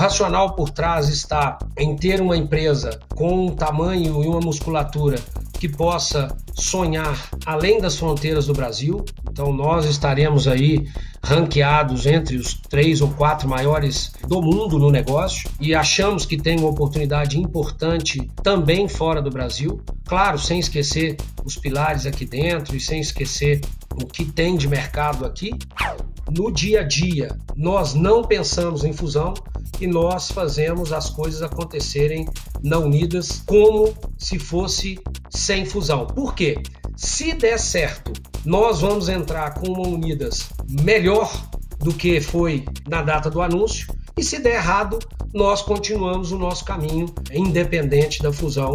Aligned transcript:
racional 0.00 0.54
por 0.54 0.70
trás 0.70 1.10
está 1.10 1.58
em 1.76 1.94
ter 1.94 2.22
uma 2.22 2.34
empresa 2.34 2.98
com 3.14 3.48
um 3.48 3.54
tamanho 3.54 4.24
e 4.24 4.26
uma 4.26 4.40
musculatura 4.40 5.18
que 5.58 5.68
possa 5.68 6.34
sonhar 6.54 7.28
além 7.44 7.78
das 7.78 7.98
fronteiras 7.98 8.46
do 8.46 8.54
Brasil. 8.54 9.04
Então, 9.30 9.52
nós 9.52 9.84
estaremos 9.84 10.48
aí 10.48 10.88
ranqueados 11.22 12.06
entre 12.06 12.38
os 12.38 12.54
três 12.54 13.02
ou 13.02 13.08
quatro 13.10 13.46
maiores 13.46 14.10
do 14.26 14.40
mundo 14.40 14.78
no 14.78 14.90
negócio 14.90 15.50
e 15.60 15.74
achamos 15.74 16.24
que 16.24 16.38
tem 16.38 16.58
uma 16.58 16.70
oportunidade 16.70 17.38
importante 17.38 18.26
também 18.42 18.88
fora 18.88 19.20
do 19.20 19.28
Brasil. 19.30 19.82
Claro, 20.06 20.38
sem 20.38 20.58
esquecer 20.58 21.18
os 21.44 21.58
pilares 21.58 22.06
aqui 22.06 22.24
dentro 22.24 22.74
e 22.74 22.80
sem 22.80 23.00
esquecer 23.00 23.60
o 24.02 24.06
que 24.06 24.24
tem 24.24 24.56
de 24.56 24.66
mercado 24.66 25.26
aqui. 25.26 25.50
No 26.30 26.50
dia 26.50 26.80
a 26.80 26.82
dia, 26.84 27.36
nós 27.56 27.94
não 27.94 28.22
pensamos 28.22 28.84
em 28.84 28.92
fusão, 28.92 29.34
e 29.80 29.86
nós 29.86 30.30
fazemos 30.30 30.92
as 30.92 31.08
coisas 31.08 31.42
acontecerem 31.42 32.28
na 32.62 32.78
Unidas 32.78 33.42
como 33.46 33.94
se 34.18 34.38
fosse 34.38 35.00
sem 35.30 35.64
fusão. 35.64 36.06
Por 36.06 36.34
quê? 36.34 36.62
Se 36.96 37.32
der 37.32 37.58
certo, 37.58 38.12
nós 38.44 38.80
vamos 38.80 39.08
entrar 39.08 39.54
com 39.54 39.72
uma 39.72 39.88
Unidas 39.88 40.50
melhor 40.68 41.32
do 41.80 41.92
que 41.92 42.20
foi 42.20 42.64
na 42.88 43.02
data 43.02 43.30
do 43.30 43.40
anúncio, 43.40 43.86
e 44.16 44.22
se 44.22 44.38
der 44.38 44.56
errado, 44.56 44.98
nós 45.32 45.62
continuamos 45.62 46.32
o 46.32 46.38
nosso 46.38 46.64
caminho 46.64 47.06
independente 47.32 48.22
da 48.22 48.32
fusão. 48.32 48.74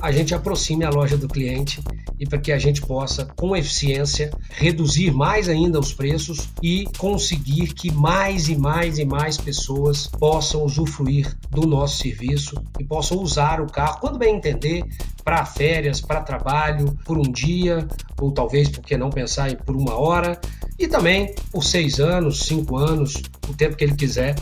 A 0.00 0.12
gente 0.12 0.34
aproxime 0.34 0.84
a 0.84 0.90
loja 0.90 1.16
do 1.16 1.26
cliente 1.26 1.82
e 2.20 2.26
para 2.26 2.38
que 2.38 2.52
a 2.52 2.58
gente 2.58 2.80
possa, 2.82 3.26
com 3.36 3.56
eficiência, 3.56 4.30
reduzir 4.50 5.10
mais 5.10 5.48
ainda 5.48 5.80
os 5.80 5.92
preços 5.92 6.48
e 6.62 6.86
conseguir 6.98 7.74
que 7.74 7.90
mais 7.90 8.48
e 8.48 8.56
mais 8.56 8.98
e 8.98 9.04
mais 9.04 9.36
pessoas 9.36 10.06
possam 10.06 10.62
usufruir 10.62 11.36
do 11.50 11.66
nosso 11.66 11.98
serviço 11.98 12.54
e 12.78 12.84
possam 12.84 13.18
usar 13.18 13.60
o 13.60 13.66
carro 13.66 13.98
quando 14.00 14.18
bem 14.18 14.36
entender 14.36 14.84
para 15.24 15.44
férias, 15.44 16.00
para 16.00 16.20
trabalho, 16.20 16.96
por 17.04 17.18
um 17.18 17.22
dia 17.22 17.88
ou 18.20 18.30
talvez 18.30 18.68
porque 18.68 18.96
não 18.96 19.10
pensar 19.10 19.50
em 19.50 19.56
por 19.56 19.74
uma 19.74 19.94
hora 19.94 20.38
e 20.78 20.86
também 20.86 21.34
por 21.50 21.64
seis 21.64 21.98
anos, 22.00 22.40
cinco 22.40 22.76
anos, 22.76 23.14
o 23.48 23.54
tempo 23.54 23.76
que 23.76 23.84
ele 23.84 23.94
quiser 23.94 24.34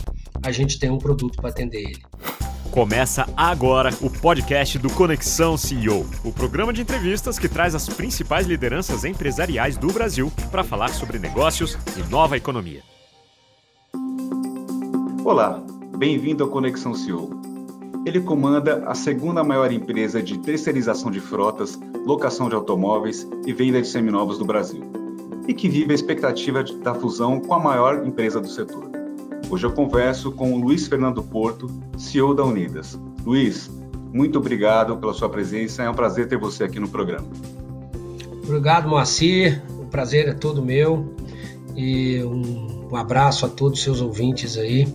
a 0.43 0.51
gente 0.51 0.77
tem 0.77 0.89
um 0.89 0.97
produto 0.97 1.37
para 1.37 1.49
atender 1.49 1.79
ele. 1.79 2.03
Começa 2.69 3.27
agora 3.37 3.89
o 4.01 4.09
podcast 4.09 4.77
do 4.77 4.89
Conexão 4.89 5.57
CEO, 5.57 6.05
o 6.23 6.31
programa 6.31 6.73
de 6.73 6.81
entrevistas 6.81 7.39
que 7.39 7.47
traz 7.47 7.73
as 7.73 7.87
principais 7.87 8.45
lideranças 8.45 9.05
empresariais 9.05 9.77
do 9.77 9.87
Brasil 9.93 10.31
para 10.51 10.63
falar 10.63 10.89
sobre 10.89 11.17
negócios 11.17 11.77
e 11.97 12.11
nova 12.11 12.35
economia. 12.35 12.83
Olá, 15.23 15.63
bem-vindo 15.97 16.43
ao 16.43 16.49
Conexão 16.49 16.93
CEO. 16.93 17.29
Ele 18.05 18.19
comanda 18.21 18.83
a 18.85 18.93
segunda 18.93 19.43
maior 19.43 19.71
empresa 19.71 20.21
de 20.21 20.37
terceirização 20.37 21.09
de 21.09 21.19
frotas, 21.19 21.79
locação 22.05 22.49
de 22.49 22.55
automóveis 22.55 23.27
e 23.47 23.53
venda 23.53 23.81
de 23.81 23.87
seminovos 23.87 24.37
do 24.37 24.45
Brasil, 24.45 24.83
e 25.47 25.53
que 25.53 25.69
vive 25.69 25.91
a 25.91 25.95
expectativa 25.95 26.63
da 26.63 26.93
fusão 26.93 27.39
com 27.39 27.53
a 27.53 27.59
maior 27.59 28.05
empresa 28.05 28.39
do 28.39 28.49
setor. 28.49 28.89
Hoje 29.49 29.65
eu 29.65 29.71
converso 29.71 30.31
com 30.31 30.53
o 30.53 30.59
Luiz 30.59 30.87
Fernando 30.87 31.21
Porto, 31.21 31.69
CEO 31.97 32.33
da 32.33 32.43
Unidas. 32.43 32.99
Luiz, 33.23 33.69
muito 34.11 34.39
obrigado 34.39 34.97
pela 34.97 35.13
sua 35.13 35.29
presença, 35.29 35.83
é 35.83 35.89
um 35.89 35.93
prazer 35.93 36.27
ter 36.27 36.37
você 36.37 36.63
aqui 36.63 36.79
no 36.79 36.87
programa. 36.87 37.27
Obrigado, 38.43 38.87
Moacir, 38.89 39.61
o 39.79 39.85
prazer 39.85 40.27
é 40.27 40.33
todo 40.33 40.63
meu 40.63 41.13
e 41.75 42.23
um, 42.23 42.89
um 42.91 42.95
abraço 42.95 43.45
a 43.45 43.49
todos 43.49 43.79
os 43.79 43.83
seus 43.83 44.01
ouvintes 44.01 44.57
aí, 44.57 44.87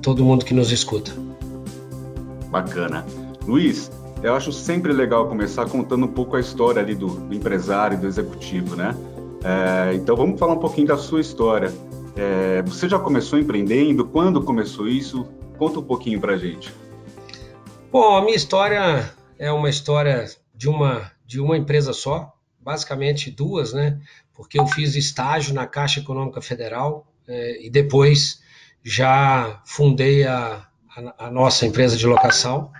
todo 0.00 0.24
mundo 0.24 0.44
que 0.44 0.54
nos 0.54 0.72
escuta. 0.72 1.12
Bacana. 2.50 3.04
Luiz, 3.46 3.90
eu 4.22 4.34
acho 4.34 4.52
sempre 4.52 4.92
legal 4.92 5.28
começar 5.28 5.66
contando 5.66 6.06
um 6.06 6.08
pouco 6.08 6.36
a 6.36 6.40
história 6.40 6.80
ali 6.80 6.94
do, 6.94 7.06
do 7.06 7.34
empresário, 7.34 7.98
do 7.98 8.06
executivo, 8.06 8.74
né? 8.74 8.94
É, 9.44 9.94
então 9.94 10.16
vamos 10.16 10.38
falar 10.38 10.54
um 10.54 10.58
pouquinho 10.58 10.86
da 10.86 10.96
sua 10.96 11.20
história. 11.20 11.72
É, 12.16 12.62
você 12.62 12.88
já 12.88 12.98
começou 12.98 13.38
empreendendo? 13.38 14.04
Quando 14.06 14.42
começou 14.42 14.88
isso? 14.88 15.24
Conta 15.56 15.80
um 15.80 15.84
pouquinho 15.84 16.20
para 16.20 16.36
gente. 16.36 16.72
Bom, 17.90 18.16
a 18.16 18.22
minha 18.22 18.36
história 18.36 19.12
é 19.38 19.50
uma 19.52 19.70
história 19.70 20.26
de 20.54 20.68
uma 20.68 21.10
de 21.24 21.40
uma 21.40 21.58
empresa 21.58 21.92
só, 21.92 22.32
basicamente 22.58 23.30
duas, 23.30 23.74
né? 23.74 24.00
Porque 24.34 24.58
eu 24.58 24.66
fiz 24.66 24.96
estágio 24.96 25.54
na 25.54 25.66
Caixa 25.66 26.00
Econômica 26.00 26.40
Federal 26.40 27.06
é, 27.26 27.66
e 27.66 27.68
depois 27.68 28.40
já 28.82 29.60
fundei 29.66 30.26
a, 30.26 30.66
a, 30.96 31.26
a 31.26 31.30
nossa 31.30 31.66
empresa 31.66 31.96
de 31.96 32.06
locação. 32.06 32.72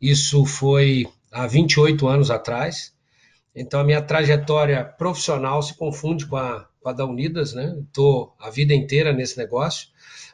Isso 0.00 0.44
foi 0.44 1.06
há 1.32 1.46
28 1.46 2.06
anos 2.06 2.30
atrás. 2.30 2.92
Então 3.56 3.80
a 3.80 3.84
minha 3.84 4.02
trajetória 4.02 4.84
profissional 4.84 5.62
se 5.62 5.74
confunde 5.74 6.26
com 6.26 6.36
a 6.36 6.68
com 6.86 6.90
a 6.90 6.92
da 6.92 7.04
Unidas, 7.04 7.52
né? 7.52 7.76
Estou 7.84 8.32
a 8.38 8.48
vida 8.48 8.72
inteira 8.72 9.12
nesse 9.12 9.36
negócio, 9.36 9.88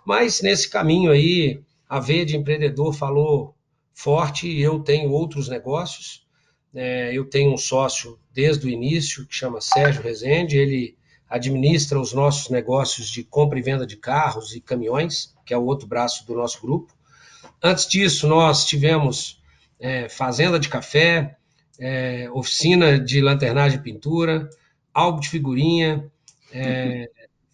mas 0.05 0.43
nesse 0.43 0.69
caminho 0.69 1.10
aí, 1.10 1.62
a 1.88 1.99
veia 1.99 2.27
de 2.27 2.37
empreendedor 2.37 2.93
falou 2.93 3.55
forte 3.94 4.47
e 4.47 4.61
eu 4.61 4.81
tenho 4.81 5.11
outros 5.12 5.49
negócios. 5.49 6.27
É, 6.75 7.11
eu 7.16 7.25
tenho 7.25 7.55
um 7.55 7.56
sócio 7.56 8.19
desde 8.34 8.66
o 8.66 8.69
início 8.69 9.27
que 9.27 9.34
chama 9.34 9.62
Sérgio 9.62 10.03
Rezende, 10.03 10.59
ele 10.59 10.94
administra 11.27 11.99
os 11.99 12.12
nossos 12.12 12.50
negócios 12.50 13.09
de 13.09 13.25
compra 13.25 13.59
e 13.59 13.62
venda 13.62 13.87
de 13.87 13.97
carros 13.97 14.55
e 14.55 14.61
caminhões, 14.61 15.34
que 15.47 15.55
é 15.55 15.56
o 15.56 15.65
outro 15.65 15.87
braço 15.87 16.27
do 16.27 16.34
nosso 16.34 16.61
grupo. 16.61 16.94
Antes 17.62 17.87
disso, 17.87 18.28
nós 18.28 18.66
tivemos 18.66 19.43
é, 19.81 20.06
fazenda 20.06 20.61
de 20.61 20.69
café, 20.69 21.38
é, 21.78 22.28
oficina 22.33 22.99
de 22.99 23.21
lanternagem 23.21 23.78
e 23.78 23.83
pintura, 23.83 24.49
álbum 24.93 25.21
de 25.21 25.28
figurinha, 25.28 26.10
é, 26.53 27.09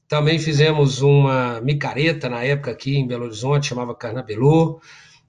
também 0.09 0.39
fizemos 0.39 1.03
uma 1.03 1.61
micareta 1.61 2.29
na 2.29 2.43
época 2.43 2.71
aqui 2.71 2.97
em 2.97 3.07
Belo 3.07 3.25
Horizonte, 3.25 3.69
chamava 3.69 3.95
Carnabelô. 3.95 4.81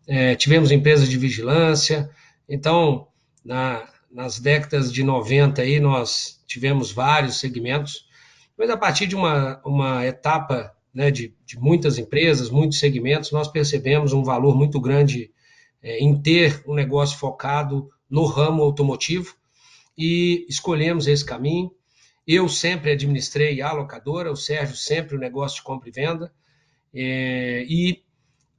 É, 0.07 0.35
tivemos 0.35 0.71
empresas 0.71 1.09
de 1.09 1.17
vigilância. 1.17 2.09
Então, 2.47 3.07
na, 3.43 3.87
nas 4.11 4.39
décadas 4.39 4.91
de 4.91 5.03
90 5.03 5.61
aí, 5.61 5.79
nós 5.79 6.41
tivemos 6.47 6.91
vários 6.91 7.39
segmentos, 7.39 8.05
mas 8.57 8.69
a 8.69 8.77
partir 8.77 9.05
de 9.05 9.15
uma, 9.15 9.61
uma 9.65 10.05
etapa 10.05 10.73
né, 10.93 11.11
de, 11.11 11.35
de 11.45 11.59
muitas 11.59 11.97
empresas, 11.97 12.49
muitos 12.49 12.79
segmentos, 12.79 13.31
nós 13.31 13.47
percebemos 13.47 14.13
um 14.13 14.23
valor 14.23 14.55
muito 14.55 14.79
grande 14.79 15.29
é, 15.83 15.99
em 15.99 16.19
ter 16.19 16.63
um 16.65 16.73
negócio 16.73 17.17
focado 17.19 17.89
no 18.09 18.25
ramo 18.25 18.63
automotivo 18.63 19.35
e 19.97 20.45
escolhemos 20.49 21.07
esse 21.07 21.25
caminho. 21.25 21.71
Eu 22.25 22.47
sempre 22.47 22.91
administrei 22.91 23.61
a 23.61 23.71
locadora, 23.71 24.31
o 24.31 24.35
Sérgio 24.35 24.75
sempre 24.75 25.15
o 25.15 25.19
negócio 25.19 25.57
de 25.57 25.63
compra 25.63 25.89
e 25.89 25.91
venda. 25.91 26.31
É, 26.93 27.65
e 27.67 28.01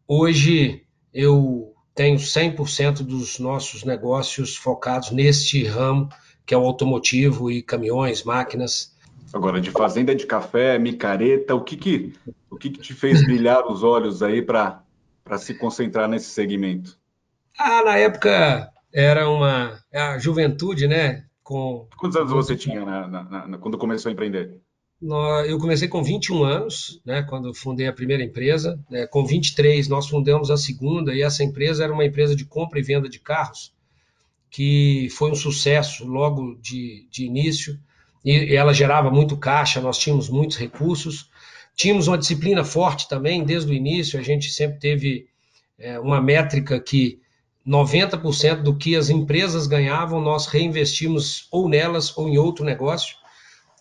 hoje 0.06 0.84
eu 1.12 1.75
tenho 1.94 2.16
100% 2.16 3.03
dos 3.03 3.39
nossos 3.39 3.84
negócios 3.84 4.56
focados 4.56 5.10
neste 5.10 5.65
ramo, 5.65 6.09
que 6.44 6.55
é 6.55 6.59
o 6.59 6.65
automotivo 6.65 7.50
e 7.50 7.62
caminhões, 7.62 8.22
máquinas. 8.22 8.97
Agora, 9.33 9.60
de 9.60 9.71
fazenda 9.71 10.15
de 10.15 10.27
café, 10.27 10.78
micareta, 10.78 11.55
o 11.55 11.62
que 11.62 11.77
que, 11.77 12.12
o 12.50 12.56
que, 12.56 12.71
que 12.71 12.81
te 12.81 12.93
fez 12.93 13.22
brilhar 13.25 13.65
os 13.66 13.83
olhos 13.83 14.22
aí 14.22 14.43
para 14.43 14.83
se 15.39 15.55
concentrar 15.55 16.09
nesse 16.09 16.31
segmento? 16.31 16.99
Ah, 17.56 17.84
na 17.84 17.97
época 17.97 18.72
era 18.93 19.28
uma 19.28 19.78
é 19.93 20.01
a 20.01 20.19
juventude, 20.19 20.87
né? 20.87 21.25
com. 21.51 21.89
Quantos 21.99 22.17
anos 22.17 22.31
você 22.31 22.55
tinha 22.55 22.84
na, 22.84 23.09
na, 23.09 23.49
na, 23.49 23.59
quando 23.59 23.77
começou 23.77 24.09
a 24.09 24.12
empreender? 24.12 24.61
Eu 25.49 25.59
comecei 25.59 25.89
com 25.89 26.05
21 26.05 26.45
anos, 26.45 27.01
né, 27.05 27.23
quando 27.23 27.55
fundei 27.55 27.89
a 27.89 27.93
primeira 27.93 28.23
empresa. 28.23 28.78
Né, 28.89 29.06
com 29.06 29.25
23, 29.25 29.89
nós 29.89 30.09
fundamos 30.09 30.51
a 30.51 30.56
segunda, 30.56 31.15
e 31.15 31.22
essa 31.22 31.42
empresa 31.42 31.83
era 31.83 31.92
uma 31.92 32.04
empresa 32.04 32.37
de 32.37 32.45
compra 32.45 32.78
e 32.78 32.83
venda 32.83 33.09
de 33.09 33.19
carros, 33.19 33.75
que 34.51 35.09
foi 35.10 35.31
um 35.31 35.34
sucesso 35.34 36.07
logo 36.07 36.54
de, 36.60 37.09
de 37.10 37.25
início, 37.25 37.81
e 38.22 38.54
ela 38.54 38.75
gerava 38.75 39.10
muito 39.10 39.37
caixa, 39.39 39.81
nós 39.81 39.98
tínhamos 39.98 40.28
muitos 40.28 40.59
recursos. 40.59 41.31
Tínhamos 41.75 42.07
uma 42.07 42.19
disciplina 42.19 42.63
forte 42.63 43.09
também, 43.09 43.42
desde 43.42 43.72
o 43.72 43.75
início, 43.75 44.21
a 44.21 44.22
gente 44.22 44.51
sempre 44.51 44.78
teve 44.78 45.27
é, 45.78 45.98
uma 45.98 46.21
métrica 46.21 46.78
que 46.78 47.19
90% 47.66 48.62
do 48.62 48.77
que 48.77 48.97
as 48.97 49.10
empresas 49.10 49.66
ganhavam, 49.66 50.21
nós 50.21 50.47
reinvestimos 50.47 51.47
ou 51.51 51.68
nelas 51.68 52.16
ou 52.16 52.28
em 52.28 52.39
outro 52.39 52.65
negócio. 52.65 53.16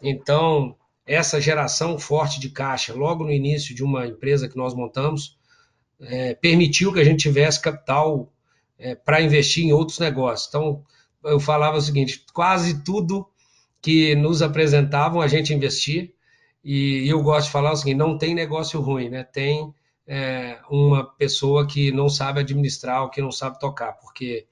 Então, 0.01 0.75
essa 1.05 1.41
geração 1.41 1.97
forte 1.97 2.39
de 2.39 2.49
caixa, 2.49 2.93
logo 2.93 3.23
no 3.23 3.31
início 3.31 3.73
de 3.73 3.83
uma 3.83 4.05
empresa 4.05 4.47
que 4.47 4.57
nós 4.57 4.73
montamos, 4.73 5.37
é, 5.99 6.33
permitiu 6.35 6.93
que 6.93 6.99
a 6.99 7.03
gente 7.03 7.21
tivesse 7.21 7.61
capital 7.61 8.31
é, 8.77 8.95
para 8.95 9.21
investir 9.21 9.65
em 9.65 9.73
outros 9.73 9.99
negócios. 9.99 10.47
Então, 10.47 10.83
eu 11.23 11.39
falava 11.39 11.77
o 11.77 11.81
seguinte: 11.81 12.23
quase 12.33 12.83
tudo 12.83 13.27
que 13.81 14.15
nos 14.15 14.41
apresentavam 14.41 15.21
a 15.21 15.27
gente 15.27 15.53
investia. 15.53 16.09
E 16.63 17.07
eu 17.07 17.21
gosto 17.21 17.47
de 17.47 17.51
falar 17.51 17.71
o 17.71 17.75
seguinte: 17.75 17.97
não 17.97 18.17
tem 18.17 18.33
negócio 18.33 18.79
ruim, 18.79 19.09
né? 19.09 19.23
Tem 19.23 19.73
é, 20.11 20.57
uma 20.71 21.03
pessoa 21.03 21.67
que 21.67 21.91
não 21.91 22.09
sabe 22.09 22.39
administrar 22.39 23.03
ou 23.03 23.11
que 23.11 23.21
não 23.21 23.31
sabe 23.31 23.59
tocar, 23.59 23.93
porque 23.93 24.47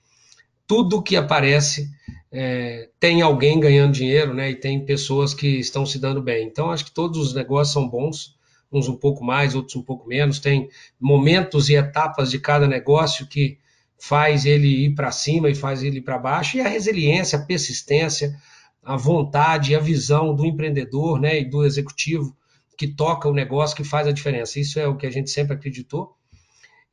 tudo 0.68 1.01
que 1.01 1.15
aparece 1.15 1.89
é, 2.31 2.89
tem 3.00 3.24
alguém 3.24 3.59
ganhando 3.59 3.94
dinheiro, 3.94 4.36
né? 4.36 4.51
E 4.51 4.56
tem 4.56 4.86
pessoas 4.86 5.33
que 5.33 5.48
estão 5.59 5.83
se 5.83 5.98
dando 5.98 6.21
bem. 6.21 6.45
Então, 6.45 6.69
acho 6.69 6.86
que 6.86 6.94
todos 6.94 7.18
os 7.18 7.33
negócios 7.33 7.74
são 7.74 7.89
bons, 7.89 8.38
uns 8.71 8.88
um 8.88 8.95
pouco 8.95 9.24
mais, 9.24 9.56
outros 9.56 9.75
um 9.75 9.81
pouco 9.81 10.07
menos. 10.07 10.39
Tem 10.39 10.69
momentos 11.00 11.69
e 11.69 11.75
etapas 11.75 12.30
de 12.30 12.38
cada 12.38 12.68
negócio 12.68 13.25
que 13.25 13.57
faz 14.00 14.45
ele 14.45 14.86
ir 14.86 14.94
para 14.94 15.12
cima 15.12 15.50
e 15.50 15.56
faz 15.56 15.81
ele 15.81 15.98
ir 15.98 16.04
para 16.04 16.19
baixo. 16.19 16.57
E 16.57 16.62
a 16.62 16.68
resiliência, 16.68 17.39
a 17.39 17.42
persistência, 17.42 18.36
a 18.83 18.95
vontade 18.95 19.75
a 19.75 19.80
visão 19.80 20.36
do 20.36 20.45
empreendedor, 20.45 21.19
né? 21.19 21.39
E 21.39 21.45
do 21.50 21.65
executivo 21.65 22.38
que 22.77 22.88
toca 22.88 23.27
o 23.27 23.33
negócio 23.33 23.75
que 23.75 23.83
faz 23.83 24.07
a 24.07 24.12
diferença. 24.12 24.59
Isso 24.59 24.79
é 24.79 24.88
o 24.88 24.95
que 24.95 25.07
a 25.07 25.12
gente 25.12 25.31
sempre 25.31 25.56
acreditou. 25.56 26.15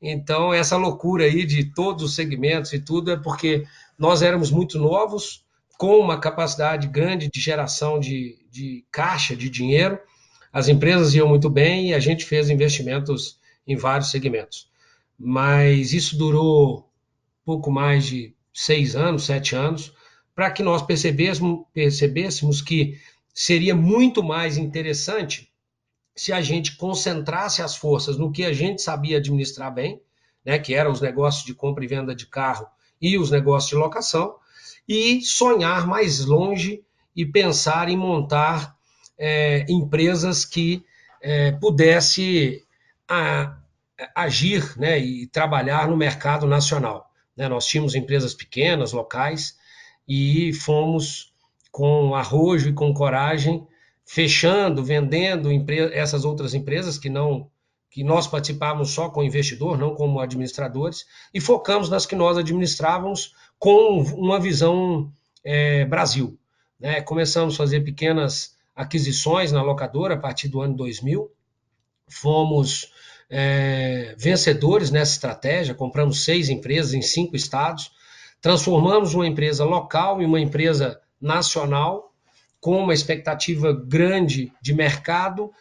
Então, 0.00 0.52
essa 0.52 0.76
loucura 0.76 1.24
aí 1.24 1.44
de 1.44 1.64
todos 1.72 2.02
os 2.02 2.14
segmentos 2.14 2.72
e 2.72 2.78
tudo 2.78 3.10
é 3.10 3.16
porque 3.16 3.64
nós 3.98 4.22
éramos 4.22 4.50
muito 4.50 4.78
novos, 4.78 5.44
com 5.78 5.98
uma 5.98 6.18
capacidade 6.18 6.88
grande 6.88 7.28
de 7.30 7.40
geração 7.40 7.98
de, 7.98 8.38
de 8.50 8.84
caixa, 8.90 9.36
de 9.36 9.50
dinheiro. 9.50 9.98
As 10.52 10.68
empresas 10.68 11.14
iam 11.14 11.28
muito 11.28 11.50
bem 11.50 11.90
e 11.90 11.94
a 11.94 11.98
gente 11.98 12.24
fez 12.24 12.48
investimentos 12.48 13.38
em 13.66 13.76
vários 13.76 14.10
segmentos. 14.10 14.70
Mas 15.18 15.92
isso 15.92 16.16
durou 16.16 16.88
pouco 17.44 17.70
mais 17.70 18.06
de 18.06 18.34
seis 18.52 18.94
anos, 18.94 19.24
sete 19.24 19.54
anos, 19.54 19.92
para 20.34 20.50
que 20.50 20.62
nós 20.62 20.82
percebêssemos, 20.82 21.64
percebêssemos 21.72 22.62
que 22.62 22.98
seria 23.32 23.74
muito 23.74 24.22
mais 24.22 24.56
interessante 24.56 25.52
se 26.14 26.32
a 26.32 26.40
gente 26.40 26.76
concentrasse 26.76 27.60
as 27.62 27.76
forças 27.76 28.16
no 28.16 28.30
que 28.30 28.44
a 28.44 28.52
gente 28.52 28.82
sabia 28.82 29.18
administrar 29.18 29.72
bem, 29.72 30.00
né, 30.44 30.58
que 30.58 30.74
eram 30.74 30.92
os 30.92 31.00
negócios 31.00 31.44
de 31.44 31.54
compra 31.54 31.84
e 31.84 31.88
venda 31.88 32.14
de 32.14 32.26
carro 32.26 32.66
e 33.00 33.18
os 33.18 33.30
negócios 33.30 33.70
de 33.70 33.76
locação, 33.76 34.36
e 34.88 35.22
sonhar 35.22 35.86
mais 35.86 36.24
longe 36.24 36.84
e 37.16 37.24
pensar 37.24 37.88
em 37.88 37.96
montar 37.96 38.76
é, 39.18 39.64
empresas 39.68 40.44
que 40.44 40.84
é, 41.22 41.52
pudesse 41.52 42.62
a, 43.08 43.56
agir 44.14 44.78
né, 44.78 44.98
e 44.98 45.26
trabalhar 45.26 45.88
no 45.88 45.96
mercado 45.96 46.46
nacional. 46.46 47.10
Né? 47.36 47.48
Nós 47.48 47.66
tínhamos 47.66 47.94
empresas 47.94 48.34
pequenas, 48.34 48.92
locais, 48.92 49.56
e 50.06 50.52
fomos 50.52 51.32
com 51.72 52.14
arrojo 52.14 52.68
e 52.68 52.72
com 52.72 52.92
coragem 52.92 53.66
fechando, 54.04 54.84
vendendo 54.84 55.50
essas 55.92 56.24
outras 56.24 56.54
empresas 56.54 56.98
que 56.98 57.08
não 57.08 57.50
que 57.90 58.02
nós 58.02 58.26
participávamos 58.26 58.90
só 58.90 59.08
com 59.08 59.22
investidor, 59.22 59.78
não 59.78 59.94
como 59.94 60.18
administradores, 60.18 61.06
e 61.32 61.40
focamos 61.40 61.88
nas 61.88 62.04
que 62.04 62.16
nós 62.16 62.36
administrávamos 62.36 63.36
com 63.56 64.02
uma 64.16 64.40
visão 64.40 65.12
é, 65.44 65.84
Brasil. 65.84 66.36
Né? 66.80 67.00
Começamos 67.02 67.54
a 67.54 67.58
fazer 67.58 67.82
pequenas 67.82 68.56
aquisições 68.74 69.52
na 69.52 69.62
locadora 69.62 70.14
a 70.14 70.18
partir 70.18 70.48
do 70.48 70.60
ano 70.60 70.74
2000, 70.74 71.30
fomos 72.08 72.92
é, 73.30 74.14
vencedores 74.18 74.90
nessa 74.90 75.12
estratégia, 75.12 75.72
compramos 75.72 76.24
seis 76.24 76.48
empresas 76.48 76.94
em 76.94 77.02
cinco 77.02 77.36
estados, 77.36 77.92
transformamos 78.40 79.14
uma 79.14 79.26
empresa 79.26 79.64
local 79.64 80.20
em 80.20 80.26
uma 80.26 80.40
empresa 80.40 81.00
nacional, 81.20 82.13
com 82.64 82.78
uma 82.78 82.94
expectativa 82.94 83.74
grande 83.74 84.50
de 84.58 84.72
mercado 84.72 85.52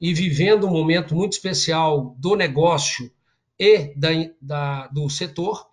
e 0.00 0.14
vivendo 0.14 0.66
um 0.66 0.70
momento 0.70 1.14
muito 1.14 1.34
especial 1.34 2.16
do 2.18 2.34
negócio 2.34 3.12
e 3.58 3.92
da, 3.94 4.08
da, 4.40 4.86
do 4.86 5.06
setor, 5.10 5.66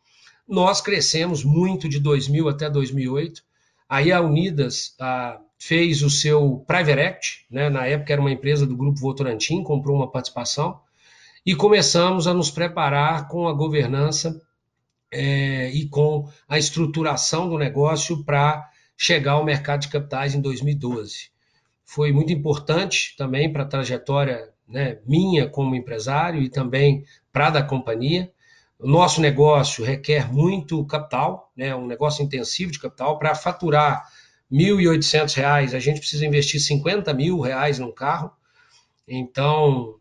nós 0.46 0.82
crescemos 0.82 1.42
muito 1.42 1.88
de 1.88 2.02
2000 2.02 2.50
até 2.50 2.70
2008. 2.70 3.42
Aí 3.88 4.12
a 4.12 4.20
Unidas 4.20 4.94
a, 5.00 5.40
fez 5.58 6.04
o 6.04 6.10
seu 6.10 6.66
Private 6.68 7.00
Act, 7.00 7.46
né? 7.50 7.70
na 7.70 7.88
época 7.88 8.12
era 8.12 8.22
uma 8.22 8.34
empresa 8.34 8.68
do 8.68 8.76
Grupo 8.76 9.00
Votorantim, 9.00 9.64
comprou 9.64 9.96
uma 9.96 10.12
participação, 10.12 10.82
e 11.46 11.56
começamos 11.56 12.28
a 12.28 12.34
nos 12.34 12.52
preparar 12.52 13.30
com 13.30 13.48
a 13.48 13.54
governança 13.54 14.38
é, 15.10 15.70
e 15.70 15.88
com 15.88 16.30
a 16.46 16.60
estruturação 16.60 17.48
do 17.48 17.58
negócio 17.58 18.22
para 18.26 18.70
chegar 19.04 19.34
ao 19.34 19.44
mercado 19.44 19.82
de 19.82 19.90
capitais 19.90 20.34
em 20.34 20.40
2012. 20.40 21.30
Foi 21.84 22.14
muito 22.14 22.32
importante 22.32 23.14
também 23.18 23.52
para 23.52 23.64
a 23.64 23.68
trajetória 23.68 24.50
né, 24.66 25.00
minha 25.06 25.46
como 25.50 25.76
empresário 25.76 26.42
e 26.42 26.48
também 26.48 27.04
para 27.30 27.48
a 27.48 27.50
da 27.50 27.64
companhia. 27.64 28.32
O 28.80 28.88
nosso 28.88 29.20
negócio 29.20 29.84
requer 29.84 30.32
muito 30.32 30.86
capital, 30.86 31.52
né, 31.54 31.76
um 31.76 31.86
negócio 31.86 32.24
intensivo 32.24 32.72
de 32.72 32.80
capital. 32.80 33.20
Para 33.20 33.36
faturar 33.36 34.08
R$ 34.50 34.58
1.800, 34.58 35.74
a 35.74 35.80
gente 35.80 36.00
precisa 36.00 36.26
investir 36.26 36.62
50 36.62 37.14
mil 37.14 37.42
reais 37.42 37.80
num 37.80 37.92
carro. 37.92 38.32
Então, 39.06 39.96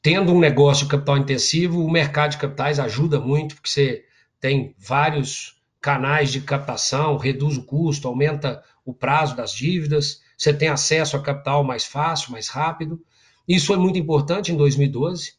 tendo 0.00 0.32
um 0.32 0.40
negócio 0.40 0.88
capital 0.88 1.18
intensivo, 1.18 1.84
o 1.84 1.90
mercado 1.90 2.30
de 2.30 2.38
capitais 2.38 2.80
ajuda 2.80 3.20
muito, 3.20 3.54
porque 3.56 3.68
você 3.68 4.04
tem 4.40 4.74
vários 4.78 5.53
canais 5.84 6.32
de 6.32 6.40
captação, 6.40 7.18
reduz 7.18 7.58
o 7.58 7.62
custo, 7.62 8.08
aumenta 8.08 8.64
o 8.86 8.94
prazo 8.94 9.36
das 9.36 9.52
dívidas, 9.52 10.22
você 10.34 10.50
tem 10.50 10.68
acesso 10.68 11.14
a 11.14 11.20
capital 11.20 11.62
mais 11.62 11.84
fácil, 11.84 12.32
mais 12.32 12.48
rápido. 12.48 12.98
Isso 13.46 13.66
foi 13.66 13.76
muito 13.76 13.98
importante 13.98 14.50
em 14.50 14.56
2012. 14.56 15.34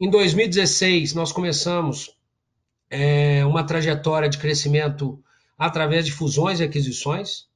Em 0.00 0.08
2016, 0.08 1.12
nós 1.12 1.30
começamos 1.30 2.16
é, 2.88 3.44
uma 3.44 3.64
trajetória 3.64 4.30
de 4.30 4.38
crescimento 4.38 5.22
através 5.58 6.06
de 6.06 6.12
fusões 6.12 6.58
e 6.58 6.64
aquisições. 6.64 7.46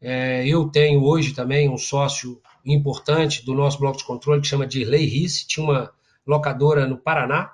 É, 0.00 0.46
eu 0.46 0.68
tenho 0.68 1.02
hoje 1.02 1.34
também 1.34 1.68
um 1.68 1.76
sócio 1.76 2.40
importante 2.64 3.44
do 3.44 3.52
nosso 3.52 3.80
bloco 3.80 3.98
de 3.98 4.04
controle 4.04 4.40
que 4.40 4.46
chama 4.46 4.64
de 4.64 4.84
Lei 4.84 5.06
Risse, 5.06 5.48
tinha 5.48 5.66
uma 5.66 5.92
locadora 6.24 6.86
no 6.86 6.96
Paraná, 6.96 7.50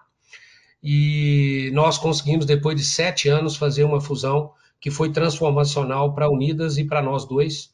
e 0.87 1.71
nós 1.73 1.97
conseguimos, 1.97 2.45
depois 2.45 2.77
de 2.77 2.85
sete 2.85 3.27
anos, 3.31 3.57
fazer 3.57 3.85
uma 3.85 4.03
fusão 4.03 4.53
que 4.79 4.91
foi 4.91 5.11
transformacional 5.11 6.15
para 6.15 6.29
Unidas 6.29 6.77
e 6.77 6.85
para 6.85 7.01
nós 7.01 7.25
dois, 7.25 7.73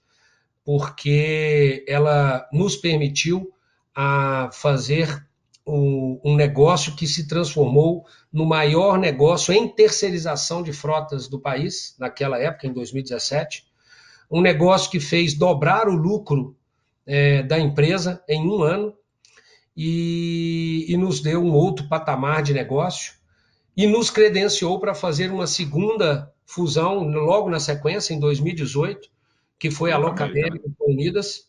porque 0.65 1.85
ela 1.89 2.49
nos 2.53 2.77
permitiu 2.77 3.53
a 3.93 4.49
fazer 4.53 5.27
um 5.67 6.37
negócio 6.37 6.95
que 6.95 7.07
se 7.07 7.27
transformou 7.27 8.05
no 8.33 8.47
maior 8.47 8.97
negócio 8.97 9.53
em 9.53 9.69
terceirização 9.69 10.63
de 10.63 10.73
frotas 10.73 11.29
do 11.29 11.39
país, 11.39 11.97
naquela 11.99 12.39
época, 12.39 12.67
em 12.67 12.73
2017. 12.73 13.65
Um 14.31 14.41
negócio 14.41 14.91
que 14.91 15.01
fez 15.01 15.35
dobrar 15.35 15.89
o 15.89 15.95
lucro 15.95 16.57
é, 17.05 17.43
da 17.43 17.59
empresa 17.59 18.23
em 18.29 18.49
um 18.49 18.63
ano, 18.63 18.95
e, 19.77 20.87
e 20.89 20.97
nos 20.97 21.21
deu 21.21 21.43
um 21.43 21.53
outro 21.53 21.89
patamar 21.89 22.43
de 22.43 22.53
negócio 22.53 23.15
e 23.77 23.87
nos 23.87 24.11
credenciou 24.11 24.79
para 24.79 24.95
fazer 24.95 25.31
uma 25.31 25.47
segunda 25.47 26.33
fusão 26.45 27.03
logo 27.05 27.49
na 27.49 27.61
sequência, 27.61 28.13
em 28.13 28.19
2018, 28.19 29.09
que 29.59 29.71
foi 29.71 29.93
a 29.93 29.99
Locamérica 29.99 30.69
Unidas. 30.81 31.49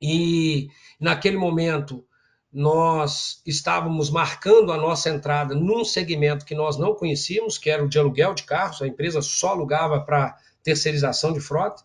E 0.00 0.68
naquele 0.98 1.36
momento 1.36 2.04
nós 2.52 3.42
estávamos 3.46 4.10
marcando 4.10 4.72
a 4.72 4.76
nossa 4.76 5.10
entrada 5.10 5.54
num 5.54 5.84
segmento 5.84 6.44
que 6.44 6.54
nós 6.54 6.76
não 6.76 6.94
conhecíamos, 6.94 7.58
que 7.58 7.70
era 7.70 7.84
o 7.84 7.88
de 7.88 7.98
aluguel 7.98 8.34
de 8.34 8.42
carros, 8.42 8.82
a 8.82 8.86
empresa 8.86 9.22
só 9.22 9.50
alugava 9.50 10.00
para 10.00 10.36
terceirização 10.62 11.32
de 11.32 11.40
frota. 11.40 11.82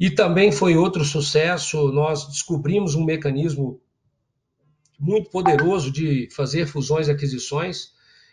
E 0.00 0.10
também 0.10 0.52
foi 0.52 0.76
outro 0.76 1.04
sucesso, 1.04 1.90
nós 1.90 2.26
descobrimos 2.28 2.94
um 2.94 3.04
mecanismo 3.04 3.80
muito 4.98 5.30
poderoso 5.30 5.90
de 5.90 6.28
fazer 6.34 6.66
fusões 6.66 7.08
e 7.08 7.10
aquisições, 7.10 7.92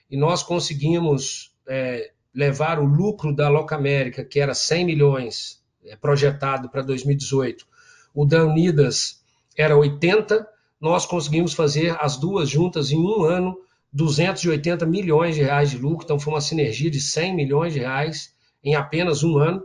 e 0.10 0.18
nós 0.18 0.42
conseguimos 0.42 1.54
é, 1.68 2.12
levar 2.34 2.80
o 2.80 2.86
lucro 2.86 3.34
da 3.34 3.50
Loca 3.50 3.76
América, 3.76 4.24
que 4.24 4.40
era 4.40 4.54
100 4.54 4.86
milhões 4.86 5.64
é, 5.86 5.96
projetado 5.96 6.70
para 6.70 6.82
2018, 6.82 7.66
o 8.14 8.26
da 8.26 8.44
Unidas 8.46 9.24
era 9.58 9.78
80, 9.78 10.48
nós 10.80 11.06
conseguimos 11.06 11.54
fazer 11.54 11.96
as 12.00 12.18
duas 12.18 12.50
juntas 12.50 12.92
em 12.92 13.00
um 13.00 13.24
ano 13.24 13.58
280 13.96 14.86
milhões 14.86 15.36
de 15.36 15.42
reais 15.42 15.70
de 15.70 15.78
lucro, 15.78 16.04
então 16.04 16.20
foi 16.20 16.34
uma 16.34 16.42
sinergia 16.42 16.92
de 16.92 17.00
100 17.00 17.34
milhões 17.34 17.74
de 17.74 17.80
reais 17.80 18.36
em 18.62 18.76
apenas 18.76 19.24
um 19.24 19.38
ano. 19.38 19.64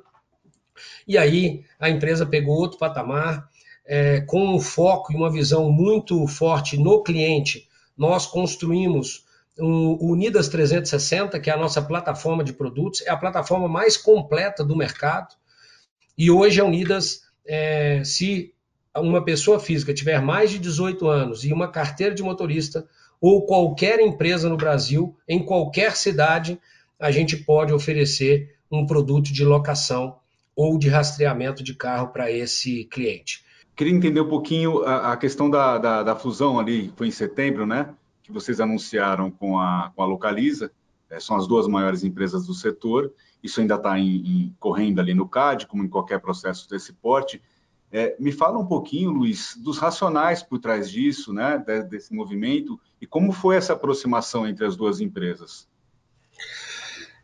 E 1.07 1.19
aí 1.19 1.64
a 1.80 1.90
empresa 1.90 2.25
pegou 2.25 2.57
outro 2.57 2.78
patamar, 2.78 3.50
é, 3.92 4.20
com 4.20 4.54
um 4.54 4.61
foco 4.61 5.12
e 5.12 5.16
uma 5.16 5.28
visão 5.28 5.68
muito 5.68 6.25
forte 6.28 6.78
no 6.78 7.02
cliente, 7.02 7.68
nós 7.99 8.25
construímos 8.25 9.25
o 9.59 10.12
Unidas 10.12 10.49
360, 10.49 11.40
que 11.40 11.50
é 11.50 11.52
a 11.52 11.56
nossa 11.56 11.82
plataforma 11.82 12.44
de 12.44 12.52
produtos, 12.52 13.02
é 13.04 13.11
a 13.11 13.16
plataforma 13.16 13.66
mais 13.66 13.97
completa 13.97 14.64
do 14.64 14.76
mercado. 14.76 15.35
E 16.16 16.30
hoje 16.30 16.61
a 16.61 16.64
Unidas, 16.64 17.23
é, 17.44 18.00
se 18.04 18.54
uma 18.97 19.25
pessoa 19.25 19.59
física 19.59 19.92
tiver 19.92 20.23
mais 20.23 20.52
de 20.52 20.61
18 20.61 21.09
anos 21.09 21.44
e 21.44 21.52
uma 21.52 21.66
carteira 21.66 22.14
de 22.14 22.23
motorista, 22.23 22.87
ou 23.20 23.44
qualquer 23.44 23.99
empresa 23.99 24.49
no 24.49 24.56
Brasil, 24.56 25.16
em 25.28 25.44
qualquer 25.44 25.97
cidade, 25.97 26.61
a 26.97 27.11
gente 27.11 27.37
pode 27.37 27.73
oferecer 27.73 28.54
um 28.70 28.87
produto 28.87 29.32
de 29.32 29.44
locação 29.44 30.20
ou 30.54 30.78
de 30.78 30.88
rastreamento 30.88 31.61
de 31.61 31.75
carro 31.75 32.12
para 32.12 32.30
esse 32.30 32.85
cliente. 32.85 33.50
Queria 33.77 33.95
entender 33.95 34.21
um 34.21 34.29
pouquinho 34.29 34.83
a, 34.85 35.12
a 35.12 35.17
questão 35.17 35.49
da, 35.49 35.79
da, 35.79 36.03
da, 36.03 36.17
fusão 36.17 36.59
ali, 36.59 36.93
foi 36.97 37.09
em 37.09 37.11
setembro, 37.11 37.67
né? 37.67 37.95
Que 38.23 38.31
vocês 38.31 38.61
anunciaram 38.61 39.31
com 39.31 39.59
a, 39.59 39.93
com 39.95 40.03
a 40.03 40.07
Localiza, 40.07 40.71
é, 41.09 41.19
são 41.19 41.37
as 41.37 41.47
duas 41.47 41.67
maiores 41.67 42.05
empresas 42.05 42.47
do 42.47 42.55
setor, 42.55 43.12
isso 43.43 43.61
ainda 43.61 43.77
está 43.77 43.95
correndo 44.59 45.00
ali 45.00 45.15
no 45.15 45.29
CAD, 45.29 45.67
como 45.67 45.83
em 45.83 45.89
qualquer 45.89 46.21
processo 46.21 46.69
desse 46.69 46.93
porte. 46.93 47.41
É, 47.93 48.15
me 48.21 48.31
fala 48.31 48.59
um 48.59 48.67
pouquinho, 48.67 49.11
Luiz, 49.11 49.57
dos 49.57 49.79
racionais 49.79 50.43
por 50.43 50.61
trás 50.61 50.89
disso, 50.91 51.33
né, 51.33 51.59
desse 51.89 52.15
movimento, 52.15 52.79
e 53.00 53.07
como 53.07 53.33
foi 53.33 53.57
essa 53.57 53.73
aproximação 53.73 54.47
entre 54.47 54.65
as 54.65 54.77
duas 54.77 55.00
empresas? 55.00 55.67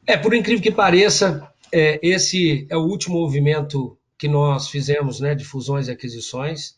É, 0.05 0.17
por 0.17 0.35
incrível 0.35 0.63
que 0.63 0.73
pareça, 0.73 1.49
é, 1.73 2.01
esse 2.03 2.67
é 2.69 2.77
o 2.77 2.83
último 2.83 3.21
movimento 3.21 3.97
que 4.19 4.29
nós 4.29 4.69
fizemos 4.69 5.21
né, 5.21 5.35
de 5.35 5.45
fusões 5.45 5.89
e 5.89 5.91
aquisições, 5.91 6.77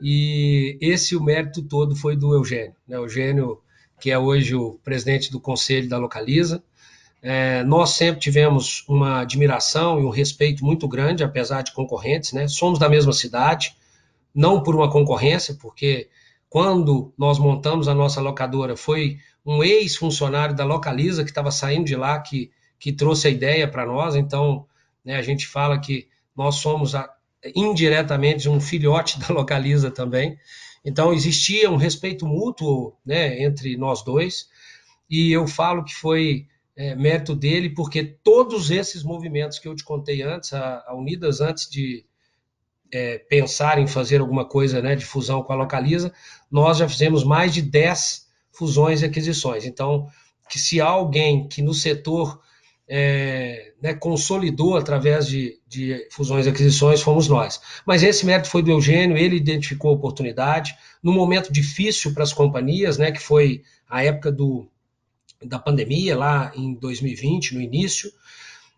e 0.00 0.78
esse 0.80 1.16
o 1.16 1.22
mérito 1.22 1.62
todo 1.62 1.96
foi 1.96 2.16
do 2.16 2.34
Eugênio. 2.34 2.76
Né? 2.86 2.96
Eugênio, 2.96 3.60
que 4.00 4.10
é 4.10 4.18
hoje 4.18 4.54
o 4.54 4.78
presidente 4.84 5.30
do 5.30 5.40
conselho 5.40 5.88
da 5.88 5.98
Localiza, 5.98 6.62
é, 7.22 7.64
nós 7.64 7.90
sempre 7.90 8.20
tivemos 8.20 8.84
uma 8.86 9.22
admiração 9.22 10.00
e 10.00 10.04
um 10.04 10.10
respeito 10.10 10.64
muito 10.64 10.86
grande, 10.86 11.24
apesar 11.24 11.62
de 11.62 11.72
concorrentes, 11.72 12.32
né? 12.32 12.46
Somos 12.46 12.78
da 12.78 12.88
mesma 12.88 13.12
cidade, 13.12 13.74
não 14.34 14.62
por 14.62 14.76
uma 14.76 14.90
concorrência, 14.90 15.54
porque 15.54 16.08
quando 16.48 17.12
nós 17.18 17.38
montamos 17.38 17.88
a 17.88 17.94
nossa 17.94 18.20
locadora, 18.20 18.76
foi 18.76 19.18
um 19.44 19.62
ex-funcionário 19.62 20.54
da 20.54 20.64
Localiza 20.64 21.24
que 21.24 21.30
estava 21.30 21.50
saindo 21.50 21.86
de 21.86 21.96
lá 21.96 22.20
que, 22.20 22.50
que 22.78 22.92
trouxe 22.92 23.28
a 23.28 23.30
ideia 23.30 23.66
para 23.66 23.86
nós. 23.86 24.14
Então, 24.14 24.66
né, 25.04 25.16
a 25.16 25.22
gente 25.22 25.46
fala 25.46 25.80
que 25.80 26.06
nós 26.36 26.56
somos 26.56 26.94
a, 26.94 27.08
indiretamente 27.54 28.48
um 28.48 28.60
filhote 28.60 29.18
da 29.20 29.32
Localiza 29.32 29.90
também. 29.90 30.38
Então, 30.84 31.12
existia 31.12 31.70
um 31.70 31.76
respeito 31.76 32.26
mútuo 32.26 32.96
né, 33.04 33.42
entre 33.42 33.76
nós 33.76 34.04
dois. 34.04 34.48
E 35.10 35.32
eu 35.32 35.46
falo 35.46 35.84
que 35.84 35.94
foi 35.94 36.46
é, 36.76 36.94
mérito 36.94 37.34
dele, 37.34 37.70
porque 37.70 38.04
todos 38.04 38.70
esses 38.70 39.02
movimentos 39.02 39.58
que 39.58 39.66
eu 39.66 39.74
te 39.74 39.84
contei 39.84 40.22
antes, 40.22 40.52
a, 40.52 40.84
a 40.86 40.94
Unidas, 40.94 41.40
antes 41.40 41.68
de 41.68 42.04
é, 42.92 43.18
pensar 43.18 43.78
em 43.78 43.86
fazer 43.86 44.20
alguma 44.20 44.44
coisa 44.44 44.80
né, 44.80 44.94
de 44.94 45.04
fusão 45.04 45.42
com 45.42 45.52
a 45.52 45.56
Localiza, 45.56 46.12
nós 46.50 46.78
já 46.78 46.88
fizemos 46.88 47.24
mais 47.24 47.52
de 47.52 47.62
10 47.62 48.26
fusões 48.52 49.02
e 49.02 49.06
aquisições. 49.06 49.64
Então, 49.64 50.08
que 50.48 50.58
se 50.58 50.80
há 50.80 50.86
alguém 50.86 51.48
que 51.48 51.62
no 51.62 51.74
setor 51.74 52.40
é, 52.88 53.72
né, 53.82 53.94
consolidou 53.94 54.76
através 54.76 55.26
de, 55.26 55.58
de, 55.66 56.06
fusões 56.10 56.46
e 56.46 56.48
aquisições, 56.48 57.02
fomos 57.02 57.28
nós. 57.28 57.60
Mas 57.84 58.02
esse 58.02 58.24
mérito 58.24 58.48
foi 58.48 58.62
do 58.62 58.70
Eugênio, 58.70 59.16
ele 59.16 59.36
identificou 59.36 59.90
a 59.90 59.94
oportunidade, 59.94 60.76
num 61.02 61.12
momento 61.12 61.52
difícil 61.52 62.14
para 62.14 62.22
as 62.22 62.32
companhias, 62.32 62.96
né, 62.96 63.10
que 63.10 63.20
foi 63.20 63.62
a 63.88 64.04
época 64.04 64.30
do, 64.30 64.68
da 65.44 65.58
pandemia, 65.58 66.16
lá 66.16 66.52
em 66.54 66.74
2020, 66.74 67.54
no 67.54 67.60
início. 67.60 68.12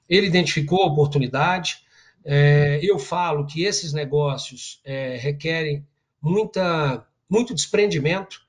Ele 0.09 0.27
identificou 0.27 0.83
a 0.83 0.87
oportunidade. 0.87 1.79
É, 2.25 2.81
eu 2.83 2.99
falo 2.99 3.47
que 3.47 3.63
esses 3.63 3.93
negócios 3.93 4.81
é, 4.85 5.17
requerem 5.17 5.87
muita, 6.21 7.07
muito 7.29 7.55
desprendimento 7.55 8.41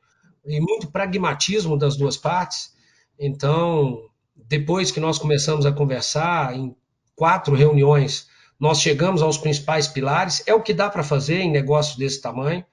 e 0.45 0.59
muito 0.59 0.89
pragmatismo 0.89 1.77
das 1.77 1.97
duas 1.97 2.15
partes. 2.15 2.73
Então, 3.19 4.08
depois 4.47 4.91
que 4.91 4.99
nós 4.99 5.17
começamos 5.17 5.65
a 5.65 5.71
conversar, 5.71 6.55
em 6.55 6.75
quatro 7.15 7.55
reuniões, 7.55 8.27
nós 8.59 8.81
chegamos 8.81 9.21
aos 9.21 9.37
principais 9.37 9.87
pilares. 9.87 10.43
É 10.45 10.53
o 10.53 10.61
que 10.61 10.73
dá 10.73 10.89
para 10.89 11.03
fazer 11.03 11.39
em 11.39 11.51
negócios 11.51 11.97
desse 11.97 12.21
tamanho. 12.21 12.65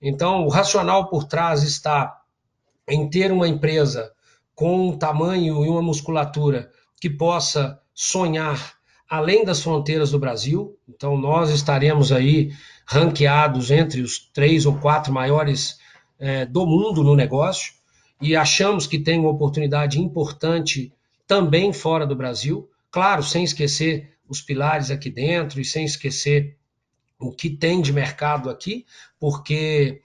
Então, 0.00 0.44
o 0.44 0.48
racional 0.48 1.08
por 1.08 1.24
trás 1.24 1.62
está 1.62 2.20
em 2.88 3.08
ter 3.08 3.32
uma 3.32 3.48
empresa 3.48 4.12
com 4.54 4.88
um 4.88 4.96
tamanho 4.96 5.64
e 5.64 5.68
uma 5.68 5.82
musculatura 5.82 6.70
que 7.00 7.10
possa 7.10 7.80
sonhar 7.94 8.74
além 9.08 9.44
das 9.44 9.62
fronteiras 9.62 10.10
do 10.10 10.18
Brasil. 10.18 10.78
Então, 10.88 11.16
nós 11.16 11.50
estaremos 11.50 12.12
aí 12.12 12.52
ranqueados 12.86 13.70
entre 13.70 14.02
os 14.02 14.18
três 14.18 14.66
ou 14.66 14.78
quatro 14.78 15.12
maiores 15.12 15.78
é, 16.18 16.44
do 16.44 16.66
mundo 16.66 17.02
no 17.02 17.14
negócio 17.16 17.77
e 18.20 18.34
achamos 18.34 18.86
que 18.86 18.98
tem 18.98 19.18
uma 19.18 19.30
oportunidade 19.30 20.00
importante 20.00 20.92
também 21.26 21.72
fora 21.72 22.06
do 22.06 22.16
Brasil. 22.16 22.68
Claro, 22.90 23.22
sem 23.22 23.44
esquecer 23.44 24.10
os 24.28 24.40
pilares 24.40 24.90
aqui 24.90 25.10
dentro 25.10 25.60
e 25.60 25.64
sem 25.64 25.84
esquecer 25.84 26.56
o 27.18 27.32
que 27.32 27.50
tem 27.50 27.80
de 27.80 27.92
mercado 27.92 28.48
aqui, 28.48 28.86
porque, 29.18 30.00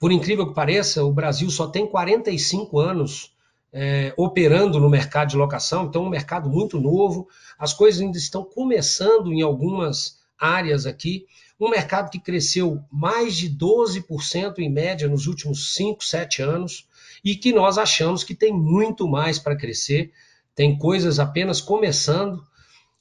por 0.00 0.10
incrível 0.10 0.48
que 0.48 0.54
pareça, 0.54 1.04
o 1.04 1.12
Brasil 1.12 1.48
só 1.50 1.68
tem 1.68 1.86
45 1.86 2.78
anos 2.78 3.36
é, 3.72 4.12
operando 4.16 4.80
no 4.80 4.88
mercado 4.88 5.28
de 5.28 5.36
locação, 5.36 5.84
então 5.84 6.04
um 6.04 6.08
mercado 6.08 6.48
muito 6.48 6.80
novo, 6.80 7.28
as 7.58 7.72
coisas 7.72 8.00
ainda 8.00 8.18
estão 8.18 8.44
começando 8.44 9.32
em 9.32 9.42
algumas 9.42 10.18
áreas 10.38 10.86
aqui, 10.86 11.26
um 11.58 11.70
mercado 11.70 12.10
que 12.10 12.18
cresceu 12.18 12.82
mais 12.90 13.36
de 13.36 13.48
12% 13.48 14.58
em 14.58 14.70
média 14.70 15.08
nos 15.08 15.26
últimos 15.26 15.74
5, 15.74 16.04
7 16.04 16.42
anos, 16.42 16.86
e 17.24 17.36
que 17.36 17.52
nós 17.52 17.78
achamos 17.78 18.24
que 18.24 18.34
tem 18.34 18.52
muito 18.52 19.08
mais 19.08 19.38
para 19.38 19.56
crescer, 19.56 20.12
tem 20.54 20.78
coisas 20.78 21.18
apenas 21.18 21.60
começando, 21.60 22.42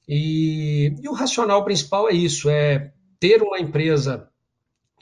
e, 0.08 0.94
e, 1.02 1.10
o 1.10 1.14
racional 1.14 1.64
principal 1.64 2.08
é 2.08 2.14
isso, 2.14 2.50
é 2.50 2.92
ter 3.20 3.42
uma 3.42 3.60
empresa 3.60 4.30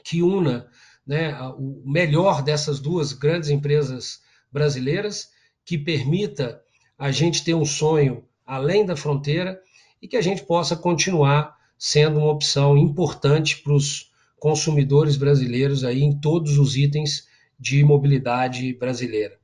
que 0.02 0.22
una 0.22 0.66
né, 1.06 1.38
o 1.58 1.82
melhor 1.84 2.42
dessas 2.42 2.80
duas 2.80 3.12
grandes 3.12 3.50
empresas 3.50 4.20
brasileiras 4.50 5.28
que 5.64 5.76
permita 5.76 6.60
a 6.98 7.10
gente 7.10 7.44
ter 7.44 7.54
um 7.54 7.64
sonho 7.64 8.24
além 8.46 8.84
da 8.86 8.96
fronteira 8.96 9.60
e 10.00 10.08
que 10.08 10.16
a 10.16 10.22
gente 10.22 10.42
possa 10.44 10.76
continuar 10.76 11.56
sendo 11.78 12.18
uma 12.18 12.30
opção 12.30 12.76
importante 12.76 13.58
para 13.62 13.72
os 13.74 14.10
consumidores 14.38 15.16
brasileiros 15.16 15.84
aí 15.84 16.02
em 16.02 16.18
todos 16.18 16.58
os 16.58 16.76
itens 16.76 17.26
de 17.64 17.82
mobilidade 17.82 18.74
brasileira. 18.74 19.38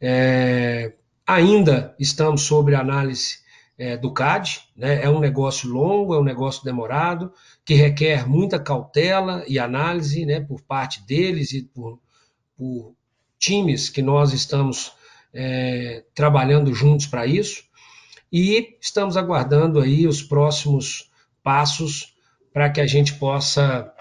É, 0.00 0.92
ainda 1.24 1.94
estamos 2.00 2.42
sobre 2.42 2.74
análise 2.74 3.38
é, 3.78 3.96
do 3.96 4.12
CAD, 4.12 4.60
né? 4.76 5.04
é 5.04 5.08
um 5.08 5.20
negócio 5.20 5.70
longo, 5.70 6.12
é 6.12 6.18
um 6.18 6.24
negócio 6.24 6.64
demorado, 6.64 7.32
que 7.64 7.74
requer 7.74 8.28
muita 8.28 8.58
cautela 8.58 9.44
e 9.46 9.56
análise 9.56 10.26
né, 10.26 10.40
por 10.40 10.60
parte 10.62 11.00
deles 11.06 11.52
e 11.52 11.62
por, 11.62 12.00
por 12.58 12.92
times 13.38 13.88
que 13.88 14.02
nós 14.02 14.32
estamos 14.32 14.92
é, 15.32 16.02
trabalhando 16.12 16.74
juntos 16.74 17.06
para 17.06 17.24
isso 17.24 17.62
e 18.32 18.76
estamos 18.80 19.16
aguardando 19.16 19.78
aí 19.78 20.08
os 20.08 20.22
próximos 20.22 21.08
passos 21.40 22.16
para 22.52 22.68
que 22.68 22.80
a 22.80 22.86
gente 22.86 23.14
possa 23.14 23.92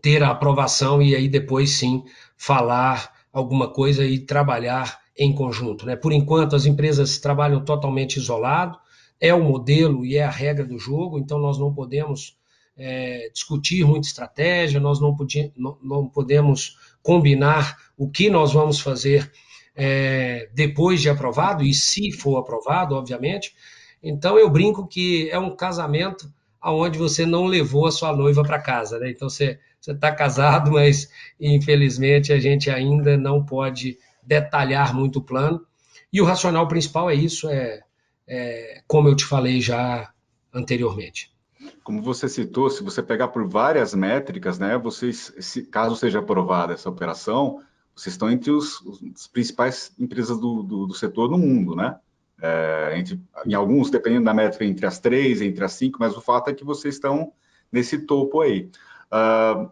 ter 0.00 0.22
a 0.22 0.30
aprovação 0.30 1.02
e 1.02 1.14
aí 1.14 1.28
depois 1.28 1.70
sim 1.70 2.04
falar 2.36 3.12
alguma 3.32 3.68
coisa 3.68 4.04
e 4.04 4.18
trabalhar 4.18 5.00
em 5.16 5.34
conjunto. 5.34 5.86
Né? 5.86 5.96
Por 5.96 6.12
enquanto, 6.12 6.54
as 6.54 6.66
empresas 6.66 7.18
trabalham 7.18 7.64
totalmente 7.64 8.16
isolado, 8.16 8.78
é 9.20 9.32
o 9.32 9.42
modelo 9.42 10.04
e 10.04 10.16
é 10.16 10.24
a 10.24 10.30
regra 10.30 10.64
do 10.64 10.78
jogo, 10.78 11.18
então 11.18 11.38
nós 11.38 11.58
não 11.58 11.72
podemos 11.72 12.36
é, 12.76 13.30
discutir 13.32 13.84
muita 13.84 14.06
estratégia, 14.06 14.78
nós 14.78 15.00
não, 15.00 15.16
podia, 15.16 15.50
não, 15.56 15.78
não 15.82 16.08
podemos 16.08 16.76
combinar 17.02 17.76
o 17.96 18.10
que 18.10 18.28
nós 18.28 18.52
vamos 18.52 18.80
fazer 18.80 19.30
é, 19.74 20.48
depois 20.54 21.00
de 21.00 21.08
aprovado, 21.08 21.64
e 21.64 21.72
se 21.72 22.12
for 22.12 22.36
aprovado, 22.36 22.94
obviamente. 22.94 23.54
Então 24.02 24.38
eu 24.38 24.50
brinco 24.50 24.86
que 24.86 25.30
é 25.30 25.38
um 25.38 25.54
casamento 25.54 26.30
onde 26.62 26.98
você 26.98 27.24
não 27.24 27.46
levou 27.46 27.86
a 27.86 27.92
sua 27.92 28.14
noiva 28.14 28.42
para 28.42 28.60
casa, 28.60 28.98
né? 28.98 29.10
Então 29.10 29.28
você 29.28 29.58
está 29.86 30.12
casado, 30.12 30.70
mas 30.72 31.08
infelizmente 31.40 32.32
a 32.32 32.38
gente 32.38 32.70
ainda 32.70 33.16
não 33.16 33.44
pode 33.44 33.98
detalhar 34.22 34.94
muito 34.94 35.20
o 35.20 35.22
plano. 35.22 35.64
E 36.12 36.20
o 36.20 36.24
racional 36.24 36.66
principal 36.66 37.10
é 37.10 37.14
isso, 37.14 37.48
é, 37.48 37.80
é 38.26 38.82
como 38.86 39.08
eu 39.08 39.16
te 39.16 39.24
falei 39.24 39.60
já 39.60 40.12
anteriormente. 40.52 41.34
Como 41.82 42.02
você 42.02 42.28
citou, 42.28 42.70
se 42.70 42.82
você 42.82 43.02
pegar 43.02 43.28
por 43.28 43.46
várias 43.48 43.94
métricas, 43.94 44.58
né, 44.58 44.76
vocês, 44.78 45.32
se, 45.38 45.62
caso 45.62 45.96
seja 45.96 46.20
aprovada 46.20 46.72
essa 46.72 46.88
operação, 46.88 47.60
vocês 47.94 48.14
estão 48.14 48.30
entre 48.30 48.50
os, 48.50 48.80
os 48.82 49.26
principais 49.26 49.92
empresas 49.98 50.38
do, 50.38 50.62
do, 50.62 50.86
do, 50.86 50.94
setor 50.94 51.30
no 51.30 51.38
mundo, 51.38 51.74
né? 51.74 51.98
É, 52.40 52.98
entre, 52.98 53.20
em 53.46 53.54
alguns, 53.54 53.90
dependendo 53.90 54.26
da 54.26 54.34
métrica, 54.34 54.64
entre 54.64 54.84
as 54.84 54.98
três, 54.98 55.40
entre 55.40 55.64
as 55.64 55.72
cinco, 55.72 55.98
mas 55.98 56.16
o 56.16 56.20
fato 56.20 56.50
é 56.50 56.54
que 56.54 56.64
vocês 56.64 56.94
estão 56.94 57.32
nesse 57.72 57.98
topo 58.00 58.42
aí. 58.42 58.70
Uh, 59.10 59.70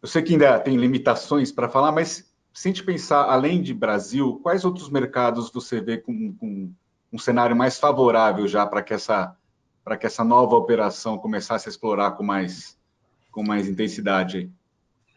eu 0.00 0.08
sei 0.08 0.22
que 0.22 0.32
ainda 0.32 0.58
tem 0.58 0.76
limitações 0.76 1.52
para 1.52 1.68
falar, 1.68 1.92
mas 1.92 2.30
se 2.52 2.68
a 2.68 2.70
gente 2.70 2.84
pensar 2.84 3.24
além 3.24 3.60
de 3.60 3.74
Brasil, 3.74 4.38
quais 4.42 4.64
outros 4.64 4.88
mercados 4.88 5.50
você 5.50 5.80
vê 5.80 5.98
com, 5.98 6.32
com 6.34 6.72
um 7.12 7.18
cenário 7.18 7.56
mais 7.56 7.78
favorável 7.78 8.46
já 8.46 8.64
para 8.64 8.82
que 8.82 8.94
essa 8.94 9.36
para 9.82 9.98
que 9.98 10.06
essa 10.06 10.24
nova 10.24 10.56
operação 10.56 11.18
começasse 11.18 11.68
a 11.68 11.70
explorar 11.70 12.12
com 12.12 12.22
mais 12.22 12.78
com 13.30 13.42
mais 13.42 13.68
intensidade? 13.68 14.50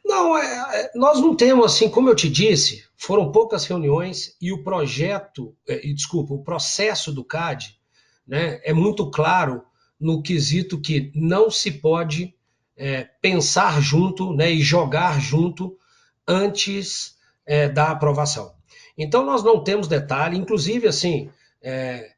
Não, 0.08 0.38
é, 0.38 0.84
é, 0.84 0.92
nós 0.96 1.20
não 1.20 1.36
temos 1.36 1.66
assim, 1.66 1.90
como 1.90 2.10
eu 2.10 2.16
te 2.16 2.30
disse, 2.30 2.86
foram 2.96 3.30
poucas 3.30 3.66
reuniões 3.66 4.38
e 4.42 4.54
o 4.54 4.64
projeto, 4.64 5.54
é, 5.68 5.80
desculpa, 5.94 6.34
o 6.34 6.44
processo 6.44 7.12
do 7.12 7.26
CAD, 7.26 7.78
né, 8.26 8.62
é 8.64 8.72
muito 8.72 9.12
claro 9.12 9.64
no 10.00 10.22
quesito 10.24 10.80
que 10.80 11.12
não 11.14 11.52
se 11.52 11.72
pode 11.72 12.34
é, 12.78 13.04
pensar 13.22 13.82
junto, 13.82 14.32
né, 14.34 14.50
e 14.50 14.62
jogar 14.62 15.20
junto 15.20 15.78
antes 16.26 17.18
é, 17.46 17.68
da 17.68 17.92
aprovação. 17.92 18.54
Então 18.98 19.26
nós 19.26 19.44
não 19.44 19.62
temos 19.62 19.90
detalhe, 19.90 20.38
inclusive 20.38 20.88
assim, 20.88 21.30
é, 21.62 22.12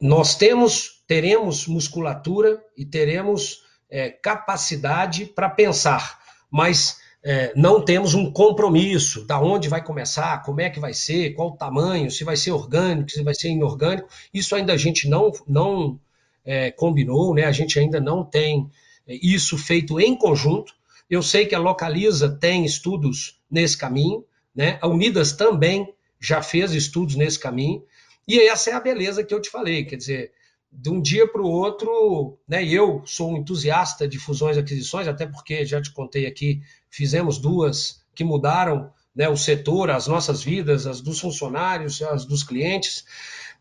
nós 0.00 0.36
temos, 0.36 1.02
teremos 1.08 1.66
musculatura 1.66 2.64
e 2.76 2.84
teremos 2.84 3.62
capacidade 4.22 5.26
para 5.26 5.50
pensar, 5.50 6.18
mas 6.50 7.01
é, 7.24 7.52
não 7.54 7.84
temos 7.84 8.14
um 8.14 8.32
compromisso 8.32 9.24
da 9.24 9.40
onde 9.40 9.68
vai 9.68 9.82
começar, 9.82 10.42
como 10.42 10.60
é 10.60 10.68
que 10.68 10.80
vai 10.80 10.92
ser, 10.92 11.34
qual 11.34 11.50
o 11.50 11.56
tamanho, 11.56 12.10
se 12.10 12.24
vai 12.24 12.36
ser 12.36 12.50
orgânico, 12.50 13.10
se 13.10 13.22
vai 13.22 13.34
ser 13.34 13.50
inorgânico. 13.50 14.08
Isso 14.34 14.54
ainda 14.56 14.72
a 14.72 14.76
gente 14.76 15.08
não, 15.08 15.30
não 15.46 16.00
é, 16.44 16.70
combinou, 16.72 17.32
né? 17.34 17.44
a 17.44 17.52
gente 17.52 17.78
ainda 17.78 18.00
não 18.00 18.24
tem 18.24 18.68
é, 19.06 19.14
isso 19.22 19.56
feito 19.56 20.00
em 20.00 20.16
conjunto. 20.16 20.74
Eu 21.08 21.22
sei 21.22 21.46
que 21.46 21.54
a 21.54 21.60
Localiza 21.60 22.28
tem 22.28 22.64
estudos 22.64 23.38
nesse 23.50 23.76
caminho, 23.76 24.24
né? 24.54 24.78
A 24.80 24.88
Unidas 24.88 25.32
também 25.32 25.92
já 26.18 26.42
fez 26.42 26.72
estudos 26.72 27.16
nesse 27.16 27.38
caminho, 27.38 27.84
e 28.26 28.38
essa 28.40 28.70
é 28.70 28.72
a 28.72 28.80
beleza 28.80 29.24
que 29.24 29.34
eu 29.34 29.40
te 29.40 29.50
falei, 29.50 29.84
quer 29.84 29.96
dizer, 29.96 30.32
de 30.72 30.88
um 30.88 31.00
dia 31.00 31.28
para 31.28 31.42
o 31.42 31.50
outro, 31.50 32.38
né? 32.48 32.64
Eu 32.64 33.02
sou 33.04 33.32
um 33.32 33.36
entusiasta 33.36 34.08
de 34.08 34.18
fusões 34.18 34.56
e 34.56 34.60
aquisições, 34.60 35.06
até 35.06 35.26
porque 35.26 35.66
já 35.66 35.80
te 35.82 35.92
contei 35.92 36.26
aqui, 36.26 36.62
fizemos 36.90 37.38
duas 37.38 38.02
que 38.14 38.24
mudaram 38.24 38.90
né, 39.14 39.28
o 39.28 39.36
setor, 39.36 39.90
as 39.90 40.06
nossas 40.06 40.42
vidas, 40.42 40.86
as 40.86 41.00
dos 41.00 41.20
funcionários, 41.20 42.00
as 42.02 42.24
dos 42.24 42.42
clientes. 42.42 43.04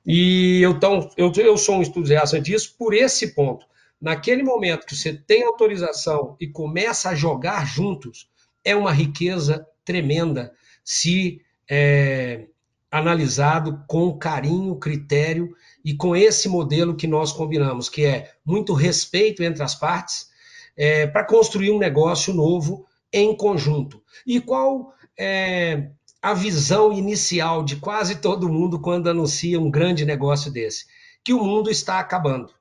E 0.06 0.62
eu, 0.62 0.72
então, 0.72 1.10
eu, 1.18 1.32
eu 1.36 1.58
sou 1.58 1.76
um 1.76 1.82
entusiasta 1.82 2.40
disso 2.40 2.76
por 2.78 2.94
esse 2.94 3.36
ponto. 3.36 3.66
Naquele 4.00 4.42
momento 4.42 4.86
que 4.86 4.96
você 4.96 5.14
tem 5.14 5.44
autorização 5.44 6.36
e 6.40 6.48
começa 6.48 7.10
a 7.10 7.16
jogar 7.16 7.68
juntos, 7.68 8.30
é 8.64 8.76
uma 8.76 8.92
riqueza 8.92 9.68
tremenda 9.84 10.54
se 10.84 11.42
é, 11.70 12.48
analisado 12.92 13.84
com 13.88 14.18
carinho, 14.18 14.76
critério 14.76 15.56
e 15.84 15.96
com 15.96 16.14
esse 16.14 16.50
modelo 16.50 16.96
que 16.96 17.08
nós 17.08 17.32
combinamos, 17.32 17.88
que 17.88 18.06
é 18.06 18.30
muito 18.46 18.74
respeito 18.74 19.42
entre 19.42 19.64
as 19.64 19.74
partes, 19.74 20.30
é, 20.76 21.08
para 21.08 21.24
construir 21.24 21.72
um 21.72 21.80
negócio 21.80 22.34
novo 22.34 22.86
em 23.12 23.36
conjunto. 23.36 24.04
E 24.28 24.42
qual 24.42 24.94
é 25.18 25.90
a 26.22 26.34
visão 26.34 26.92
inicial 26.92 27.64
de 27.64 27.78
quase 27.78 28.16
todo 28.18 28.52
mundo 28.52 28.80
quando 28.80 29.10
anuncia 29.10 29.60
um 29.60 29.72
grande 29.72 30.06
negócio 30.06 30.52
desse? 30.52 30.86
Que 31.24 31.34
o 31.34 31.44
mundo 31.44 31.70
está 31.70 32.00
acabando. 32.00 32.54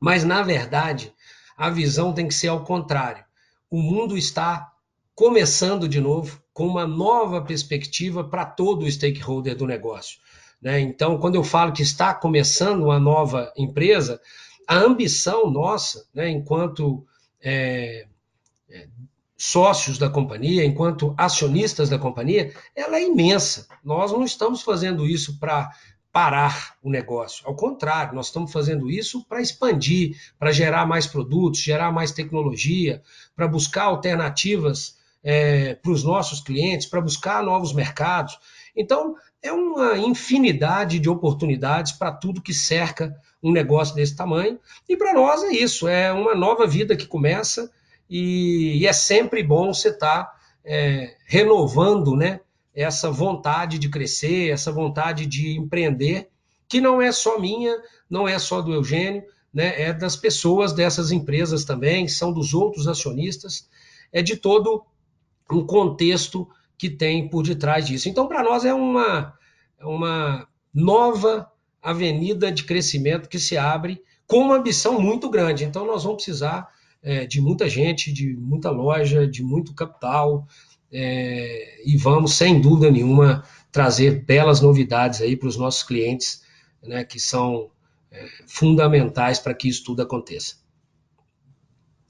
Mas, 0.00 0.24
na 0.24 0.42
verdade, 0.42 1.12
a 1.56 1.70
visão 1.70 2.12
tem 2.12 2.26
que 2.26 2.34
ser 2.34 2.48
ao 2.48 2.64
contrário. 2.64 3.24
O 3.70 3.80
mundo 3.80 4.16
está 4.16 4.72
começando 5.14 5.88
de 5.88 6.00
novo, 6.00 6.41
com 6.52 6.66
uma 6.66 6.86
nova 6.86 7.40
perspectiva 7.42 8.22
para 8.22 8.44
todo 8.44 8.84
o 8.84 8.90
stakeholder 8.90 9.56
do 9.56 9.66
negócio. 9.66 10.18
Né? 10.60 10.80
Então, 10.80 11.18
quando 11.18 11.34
eu 11.34 11.44
falo 11.44 11.72
que 11.72 11.82
está 11.82 12.14
começando 12.14 12.84
uma 12.84 13.00
nova 13.00 13.52
empresa, 13.56 14.20
a 14.66 14.76
ambição 14.76 15.50
nossa, 15.50 16.06
né, 16.14 16.30
enquanto 16.30 17.04
é, 17.40 18.06
é, 18.70 18.88
sócios 19.36 19.98
da 19.98 20.08
companhia, 20.08 20.64
enquanto 20.64 21.14
acionistas 21.18 21.88
da 21.88 21.98
companhia, 21.98 22.54
ela 22.76 22.96
é 22.96 23.04
imensa. 23.04 23.66
Nós 23.82 24.12
não 24.12 24.24
estamos 24.24 24.62
fazendo 24.62 25.04
isso 25.04 25.38
para 25.40 25.70
parar 26.12 26.76
o 26.82 26.90
negócio. 26.90 27.44
Ao 27.46 27.56
contrário, 27.56 28.14
nós 28.14 28.26
estamos 28.26 28.52
fazendo 28.52 28.90
isso 28.90 29.24
para 29.24 29.40
expandir, 29.40 30.16
para 30.38 30.52
gerar 30.52 30.86
mais 30.86 31.06
produtos, 31.06 31.60
gerar 31.60 31.90
mais 31.90 32.12
tecnologia, 32.12 33.02
para 33.34 33.48
buscar 33.48 33.84
alternativas 33.84 34.96
é, 35.22 35.74
para 35.74 35.92
os 35.92 36.02
nossos 36.02 36.40
clientes, 36.40 36.86
para 36.86 37.00
buscar 37.00 37.42
novos 37.42 37.72
mercados. 37.72 38.38
Então, 38.76 39.14
é 39.42 39.52
uma 39.52 39.98
infinidade 39.98 40.98
de 40.98 41.08
oportunidades 41.08 41.92
para 41.92 42.12
tudo 42.12 42.40
que 42.40 42.54
cerca 42.54 43.14
um 43.42 43.50
negócio 43.50 43.94
desse 43.94 44.14
tamanho. 44.16 44.58
E 44.88 44.96
para 44.96 45.12
nós 45.12 45.42
é 45.42 45.52
isso, 45.52 45.88
é 45.88 46.12
uma 46.12 46.34
nova 46.34 46.66
vida 46.66 46.96
que 46.96 47.06
começa 47.06 47.70
e, 48.08 48.78
e 48.78 48.86
é 48.86 48.92
sempre 48.92 49.42
bom 49.42 49.72
você 49.72 49.88
estar 49.88 50.24
tá, 50.24 50.36
é, 50.64 51.16
renovando 51.26 52.14
né, 52.14 52.40
essa 52.74 53.10
vontade 53.10 53.78
de 53.78 53.88
crescer, 53.88 54.50
essa 54.50 54.70
vontade 54.70 55.26
de 55.26 55.58
empreender, 55.58 56.28
que 56.68 56.80
não 56.80 57.02
é 57.02 57.10
só 57.10 57.38
minha, 57.38 57.76
não 58.08 58.28
é 58.28 58.38
só 58.38 58.60
do 58.60 58.72
Eugênio, 58.72 59.24
né, 59.52 59.80
é 59.80 59.92
das 59.92 60.16
pessoas 60.16 60.72
dessas 60.72 61.10
empresas 61.10 61.64
também, 61.64 62.08
são 62.08 62.32
dos 62.32 62.54
outros 62.54 62.88
acionistas, 62.88 63.68
é 64.12 64.22
de 64.22 64.36
todo 64.36 64.84
um 65.54 65.66
contexto 65.66 66.48
que 66.76 66.90
tem 66.90 67.28
por 67.28 67.44
detrás 67.44 67.86
disso. 67.86 68.08
Então, 68.08 68.26
para 68.26 68.42
nós 68.42 68.64
é 68.64 68.74
uma, 68.74 69.34
uma 69.80 70.48
nova 70.74 71.50
avenida 71.80 72.50
de 72.50 72.64
crescimento 72.64 73.28
que 73.28 73.38
se 73.38 73.56
abre 73.56 74.02
com 74.26 74.38
uma 74.38 74.56
ambição 74.56 75.00
muito 75.00 75.28
grande. 75.28 75.64
Então, 75.64 75.86
nós 75.86 76.04
vamos 76.04 76.24
precisar 76.24 76.68
é, 77.02 77.26
de 77.26 77.40
muita 77.40 77.68
gente, 77.68 78.12
de 78.12 78.34
muita 78.34 78.70
loja, 78.70 79.26
de 79.26 79.42
muito 79.42 79.74
capital, 79.74 80.46
é, 80.90 81.82
e 81.84 81.96
vamos, 81.96 82.34
sem 82.34 82.60
dúvida 82.60 82.90
nenhuma, 82.90 83.44
trazer 83.70 84.24
belas 84.24 84.60
novidades 84.60 85.20
aí 85.20 85.36
para 85.36 85.48
os 85.48 85.56
nossos 85.56 85.82
clientes, 85.82 86.42
né, 86.82 87.04
que 87.04 87.18
são 87.18 87.70
é, 88.10 88.26
fundamentais 88.46 89.38
para 89.38 89.54
que 89.54 89.68
isso 89.68 89.82
tudo 89.84 90.02
aconteça. 90.02 90.56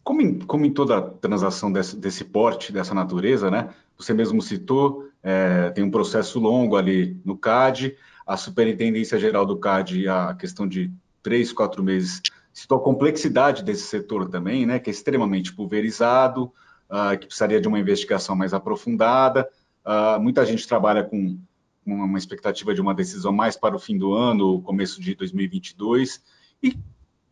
Como 0.05 0.21
em, 0.21 0.38
como 0.41 0.65
em 0.67 0.73
toda 0.73 1.01
transação 1.01 1.73
desse, 1.73 1.97
desse, 1.97 2.25
porte, 2.25 2.73
dessa 2.73 2.95
natureza, 2.95 3.51
né? 3.51 3.69
Você 3.97 4.12
mesmo 4.12 4.43
citou, 4.43 5.09
é, 5.23 5.71
tem 5.71 5.85
um 5.85 5.91
processo 5.91 6.41
longo 6.41 6.77
ali 6.77 7.21
no 7.25 7.37
CAD, 7.37 7.97
a 8.27 8.37
Superintendência 8.37 9.19
Geral 9.19 9.47
do 9.47 9.59
CAD, 9.59 10.09
a 10.09 10.35
questão 10.35 10.67
de 10.67 10.91
três, 11.23 11.53
quatro 11.53 11.83
meses, 11.83 12.21
citou 12.53 12.79
a 12.79 12.83
complexidade 12.83 13.62
desse 13.62 13.85
setor 13.85 14.29
também, 14.29 14.67
né? 14.67 14.79
Que 14.79 14.91
é 14.91 14.93
extremamente 14.93 15.53
pulverizado, 15.53 16.53
uh, 16.91 17.17
que 17.19 17.27
precisaria 17.27 17.61
de 17.61 17.69
uma 17.69 17.79
investigação 17.79 18.35
mais 18.35 18.53
aprofundada. 18.53 19.49
Uh, 19.87 20.21
muita 20.21 20.45
gente 20.45 20.67
trabalha 20.67 21.05
com 21.05 21.38
uma 21.85 22.19
expectativa 22.19 22.75
de 22.75 22.81
uma 22.81 22.95
decisão 22.95 23.33
mais 23.33 23.57
para 23.57 23.75
o 23.75 23.79
fim 23.79 23.99
do 23.99 24.12
ano, 24.15 24.62
começo 24.62 25.01
de 25.01 25.15
2022, 25.15 26.23
e 26.62 26.77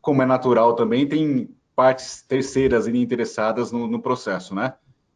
como 0.01 0.23
é 0.23 0.27
natural 0.27 0.75
também, 0.75 1.07
tem 1.07 1.49
partes 1.81 2.21
terceiras 2.21 2.87
e 2.87 2.91
interessadas 2.95 3.73
no, 3.73 3.87
no 3.87 4.03
processo, 4.03 4.55
né? 4.55 4.75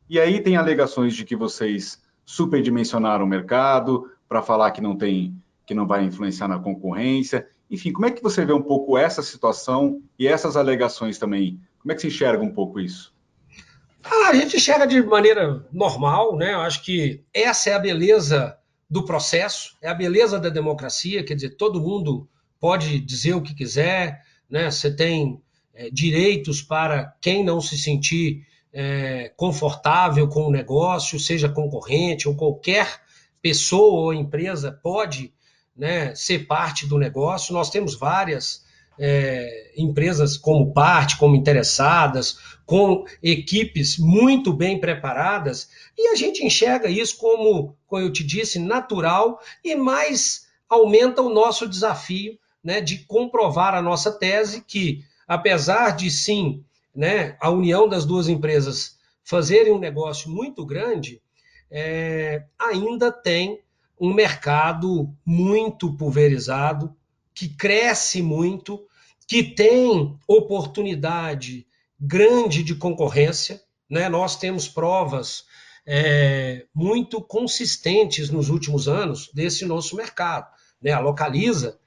E 0.09 0.19
aí 0.19 0.41
tem 0.41 0.57
alegações 0.57 1.15
de 1.15 1.23
que 1.23 1.37
vocês 1.37 2.03
superdimensionaram 2.25 3.27
o 3.27 3.29
mercado 3.29 4.11
para 4.27 4.41
falar 4.41 4.71
que 4.71 4.81
não 4.81 4.97
tem, 4.97 5.37
que 5.67 5.75
não 5.75 5.87
vai 5.87 6.05
influenciar 6.05 6.49
na 6.49 6.59
concorrência. 6.59 7.47
Enfim, 7.71 7.93
como 7.93 8.07
é 8.07 8.11
que 8.11 8.23
você 8.23 8.47
vê 8.47 8.55
um 8.55 8.63
pouco 8.63 8.97
essa 8.97 9.23
situação 9.23 10.01
e 10.19 10.27
essas 10.27 10.57
alegações 10.57 11.19
também? 11.19 11.61
Como 11.81 11.93
é 11.93 11.95
que 11.95 12.01
se 12.01 12.07
enxerga 12.07 12.43
um 12.43 12.55
pouco 12.55 12.81
isso? 12.81 13.15
Ah, 14.03 14.31
a 14.31 14.35
gente 14.35 14.57
enxerga 14.57 14.87
de 14.87 15.03
maneira 15.03 15.67
normal, 15.71 16.35
né? 16.35 16.55
Eu 16.55 16.61
acho 16.61 16.83
que 16.83 17.23
essa 17.35 17.69
é 17.69 17.75
a 17.75 17.79
beleza 17.79 18.57
do 18.89 19.05
processo, 19.05 19.77
é 19.83 19.89
a 19.91 19.95
beleza 19.95 20.41
da 20.41 20.49
democracia, 20.49 21.23
quer 21.23 21.35
dizer, 21.35 21.59
todo 21.59 21.79
mundo 21.79 22.27
pode 22.59 23.01
dizer 23.01 23.35
o 23.35 23.43
que 23.43 23.55
quiser, 23.55 24.23
né? 24.49 24.71
Você 24.71 24.91
tem 24.91 25.44
é, 25.75 25.91
direitos 25.91 26.63
para 26.63 27.15
quem 27.21 27.45
não 27.45 27.61
se 27.61 27.77
sentir 27.77 28.47
é, 28.73 29.33
confortável 29.37 30.29
com 30.29 30.47
o 30.47 30.51
negócio, 30.51 31.19
seja 31.19 31.49
concorrente 31.49 32.29
ou 32.29 32.35
qualquer 32.35 33.01
pessoa 33.41 34.01
ou 34.01 34.15
empresa 34.15 34.73
pode 34.83 35.33
né, 35.77 36.15
ser 36.15 36.47
parte 36.47 36.87
do 36.87 36.99
negócio. 36.99 37.53
Nós 37.53 37.71
temos 37.71 37.95
várias 37.95 38.65
é, 38.99 39.73
empresas 39.77 40.37
como 40.37 40.73
parte, 40.73 41.17
como 41.17 41.37
interessadas, 41.37 42.39
com 42.65 43.05
equipes 43.23 43.99
muito 43.99 44.53
bem 44.53 44.81
preparadas, 44.81 45.69
e 45.99 46.09
a 46.09 46.15
gente 46.15 46.45
enxerga 46.45 46.89
isso 46.89 47.19
como, 47.19 47.77
como 47.87 48.03
eu 48.03 48.13
te 48.13 48.25
disse, 48.25 48.59
natural 48.59 49.39
e 49.63 49.75
mais 49.75 50.47
aumenta 50.69 51.21
o 51.21 51.29
nosso 51.29 51.69
desafio 51.69 52.39
né, 52.63 52.81
de 52.81 52.99
comprovar 53.05 53.75
a 53.75 53.83
nossa 53.83 54.11
tese 54.11 54.63
que 54.63 55.05
apesar 55.27 55.97
de 55.97 56.11
sim, 56.11 56.65
né, 56.95 57.37
a 57.41 57.51
união 57.51 57.89
das 57.89 58.05
duas 58.05 58.29
empresas 58.29 58.99
fazerem 59.23 59.73
um 59.73 59.79
negócio 59.79 60.31
muito 60.31 60.65
grande, 60.65 61.21
é, 61.71 62.45
ainda 62.59 63.11
tem 63.11 63.61
um 63.99 64.13
mercado 64.13 65.13
muito 65.25 65.97
pulverizado, 65.97 66.95
que 67.35 67.49
cresce 67.49 68.23
muito, 68.23 68.87
que 69.27 69.43
tem 69.43 70.17
oportunidade 70.29 71.67
grande 71.99 72.63
de 72.63 72.75
concorrência. 72.75 73.61
Né? 73.89 74.09
Nós 74.09 74.37
temos 74.37 74.69
provas 74.69 75.45
é, 75.87 76.67
muito 76.75 77.21
consistentes 77.21 78.31
nos 78.31 78.51
últimos 78.51 78.87
anos 78.89 79.31
desse 79.33 79.65
nosso 79.65 79.97
mercado. 79.97 80.47
Né? 80.81 80.93
A 80.93 81.01
Localiza 81.01 81.79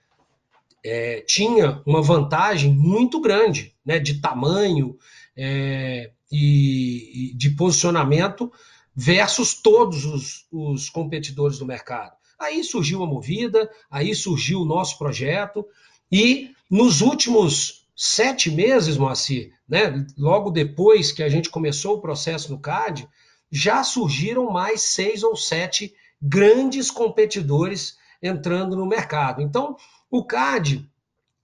é, 0.83 1.21
tinha 1.21 1.81
uma 1.85 2.01
vantagem 2.01 2.73
muito 2.73 3.19
grande 3.19 3.73
né? 3.85 3.99
de 3.99 4.21
tamanho 4.21 4.97
é, 5.35 6.11
e, 6.31 7.31
e 7.31 7.33
de 7.35 7.51
posicionamento 7.51 8.51
versus 8.95 9.53
todos 9.53 10.05
os, 10.05 10.45
os 10.51 10.89
competidores 10.89 11.59
do 11.59 11.65
mercado. 11.65 12.15
Aí 12.39 12.63
surgiu 12.63 13.03
a 13.03 13.07
Movida, 13.07 13.69
aí 13.89 14.13
surgiu 14.13 14.61
o 14.61 14.65
nosso 14.65 14.97
projeto, 14.97 15.65
e 16.11 16.51
nos 16.69 17.01
últimos 17.01 17.87
sete 17.95 18.51
meses, 18.51 18.97
Moacir, 18.97 19.51
né, 19.67 20.05
logo 20.17 20.51
depois 20.51 21.11
que 21.11 21.23
a 21.23 21.29
gente 21.29 21.49
começou 21.49 21.95
o 21.95 22.01
processo 22.01 22.51
no 22.51 22.59
CAD, 22.59 23.07
já 23.51 23.83
surgiram 23.83 24.51
mais 24.51 24.81
seis 24.81 25.23
ou 25.23 25.35
sete 25.35 25.93
grandes 26.21 26.91
competidores 26.91 27.97
entrando 28.21 28.75
no 28.75 28.85
mercado. 28.85 29.41
Então, 29.41 29.75
o 30.09 30.23
CAD 30.23 30.89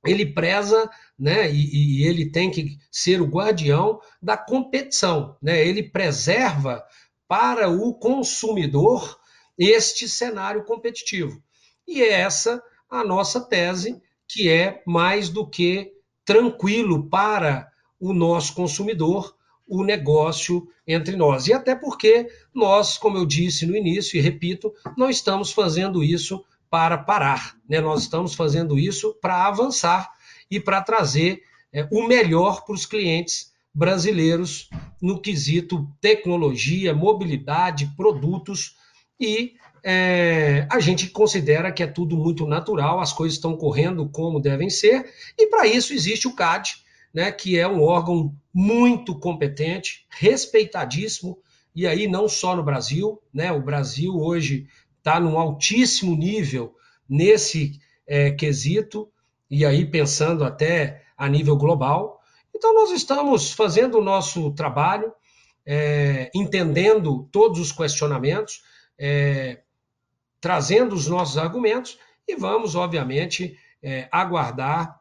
ele 0.06 0.26
preza, 0.26 0.90
né, 1.18 1.50
e, 1.50 2.02
e, 2.02 2.08
ele 2.08 2.30
tem 2.30 2.52
que 2.52 2.78
ser 2.92 3.22
o 3.22 3.28
guardião 3.28 4.02
da 4.22 4.36
competição, 4.36 5.38
né? 5.42 5.66
Ele 5.66 5.82
preserva 5.82 6.84
para 7.28 7.70
o 7.70 7.94
consumidor 7.94 9.18
este 9.58 10.10
cenário 10.10 10.66
competitivo. 10.66 11.42
E 11.88 12.02
é 12.02 12.12
essa 12.12 12.62
a 12.90 13.04
nossa 13.04 13.40
tese, 13.40 14.02
que 14.28 14.50
é 14.50 14.84
mais 14.86 15.30
do 15.30 15.48
que 15.48 15.94
tranquilo 16.26 17.10
para 17.10 17.72
o 18.00 18.14
nosso 18.14 18.54
consumidor 18.54 19.36
o 19.68 19.84
negócio 19.84 20.68
entre 20.86 21.16
nós. 21.16 21.48
E 21.48 21.54
até 21.54 21.76
porque 21.76 22.30
nós, 22.54 22.98
como 22.98 23.18
eu 23.18 23.26
disse 23.26 23.66
no 23.66 23.76
início 23.76 24.18
e 24.18 24.22
repito, 24.22 24.74
não 24.98 25.10
estamos 25.10 25.52
fazendo 25.52 26.04
isso 26.04 26.44
para 26.74 26.98
parar, 26.98 27.56
né? 27.70 27.80
nós 27.80 28.02
estamos 28.02 28.34
fazendo 28.34 28.80
isso 28.80 29.16
para 29.22 29.46
avançar 29.46 30.10
e 30.50 30.60
para 30.60 30.82
trazer 30.82 31.44
é, 31.72 31.88
o 31.92 32.08
melhor 32.08 32.66
para 32.66 32.74
os 32.74 32.84
clientes 32.84 33.54
brasileiros 33.72 34.72
no 35.00 35.22
quesito 35.22 35.88
tecnologia, 36.02 36.92
mobilidade, 36.92 37.94
produtos 37.96 38.76
e 39.20 39.54
é, 39.84 40.68
a 40.68 40.80
gente 40.80 41.10
considera 41.10 41.72
que 41.72 41.84
é 41.84 41.88
tudo 41.88 42.18
muito 42.18 42.48
natural, 42.48 43.00
as 43.00 43.14
coisas 43.14 43.36
estão 43.36 43.56
correndo 43.56 44.10
como 44.10 44.42
devem 44.42 44.72
ser, 44.72 45.06
e 45.38 45.46
para 45.46 45.68
isso 45.68 45.94
existe 45.94 46.28
o 46.28 46.36
CAD, 46.36 46.74
né, 47.14 47.32
que 47.32 47.56
é 47.56 47.68
um 47.68 47.84
órgão 47.84 48.34
muito 48.52 49.20
competente, 49.20 50.08
respeitadíssimo, 50.10 51.38
e 51.76 51.86
aí 51.86 52.08
não 52.08 52.28
só 52.28 52.56
no 52.56 52.64
Brasil, 52.64 53.22
né, 53.32 53.52
o 53.52 53.62
Brasil 53.62 54.16
hoje 54.16 54.68
está 55.04 55.20
num 55.20 55.38
altíssimo 55.38 56.16
nível 56.16 56.76
nesse 57.08 57.80
é, 58.08 58.32
quesito, 58.32 59.12
e 59.50 59.66
aí 59.66 59.86
pensando 59.86 60.44
até 60.44 61.04
a 61.18 61.28
nível 61.28 61.58
global, 61.58 62.24
então, 62.64 62.74
nós 62.74 62.92
estamos 62.92 63.52
fazendo 63.52 63.98
o 63.98 64.04
nosso 64.04 64.52
trabalho, 64.52 65.12
é, 65.66 66.32
entendendo 66.34 67.28
todos 67.30 67.60
os 67.60 67.74
questionamentos, 67.74 68.62
é, 68.98 69.64
trazendo 70.40 70.96
os 70.96 71.08
nossos 71.08 71.38
argumentos 71.38 71.98
e 72.26 72.38
vamos, 72.38 72.76
obviamente, 72.76 73.58
é, 73.82 74.08
aguardar 74.10 74.98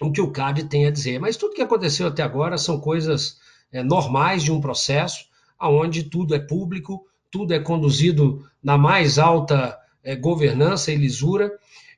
o 0.00 0.12
que 0.12 0.20
o 0.20 0.30
CAD 0.30 0.68
tem 0.68 0.86
a 0.86 0.92
dizer. 0.92 1.18
Mas 1.18 1.36
tudo 1.36 1.54
que 1.54 1.62
aconteceu 1.62 2.06
até 2.06 2.22
agora 2.22 2.56
são 2.56 2.80
coisas 2.80 3.40
é, 3.72 3.82
normais 3.82 4.44
de 4.44 4.52
um 4.52 4.60
processo, 4.60 5.26
onde 5.60 6.04
tudo 6.04 6.36
é 6.36 6.38
público, 6.38 7.04
tudo 7.32 7.54
é 7.54 7.58
conduzido 7.58 8.46
na 8.62 8.76
mais 8.76 9.18
alta 9.18 9.76
é, 10.04 10.14
governança 10.14 10.92
e 10.92 10.96
lisura. 10.96 11.50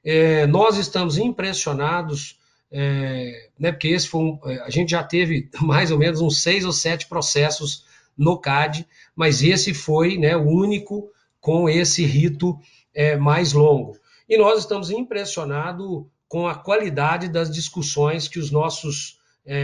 É, 0.03 0.47
nós 0.47 0.79
estamos 0.79 1.19
impressionados 1.19 2.39
é, 2.71 3.51
né, 3.59 3.73
porque 3.73 3.89
esse 3.89 4.09
foi 4.09 4.21
um, 4.21 4.41
a 4.65 4.71
gente 4.71 4.91
já 4.91 5.03
teve 5.03 5.51
mais 5.61 5.91
ou 5.91 5.99
menos 5.99 6.21
uns 6.21 6.41
seis 6.41 6.65
ou 6.65 6.73
sete 6.73 7.07
processos 7.09 7.85
no 8.17 8.39
CAD, 8.39 8.87
mas 9.15 9.43
esse 9.43 9.75
foi 9.75 10.17
né, 10.17 10.37
o 10.37 10.47
único 10.47 11.11
com 11.41 11.69
esse 11.69 12.05
rito 12.05 12.57
é, 12.95 13.17
mais 13.17 13.53
longo. 13.53 13.99
E 14.29 14.39
nós 14.39 14.61
estamos 14.61 14.91
impressionados 14.91 16.05
com 16.29 16.47
a 16.47 16.55
qualidade 16.55 17.29
das 17.29 17.51
discussões 17.51 18.29
que 18.29 18.39
os 18.39 18.51
nossos 18.51 19.19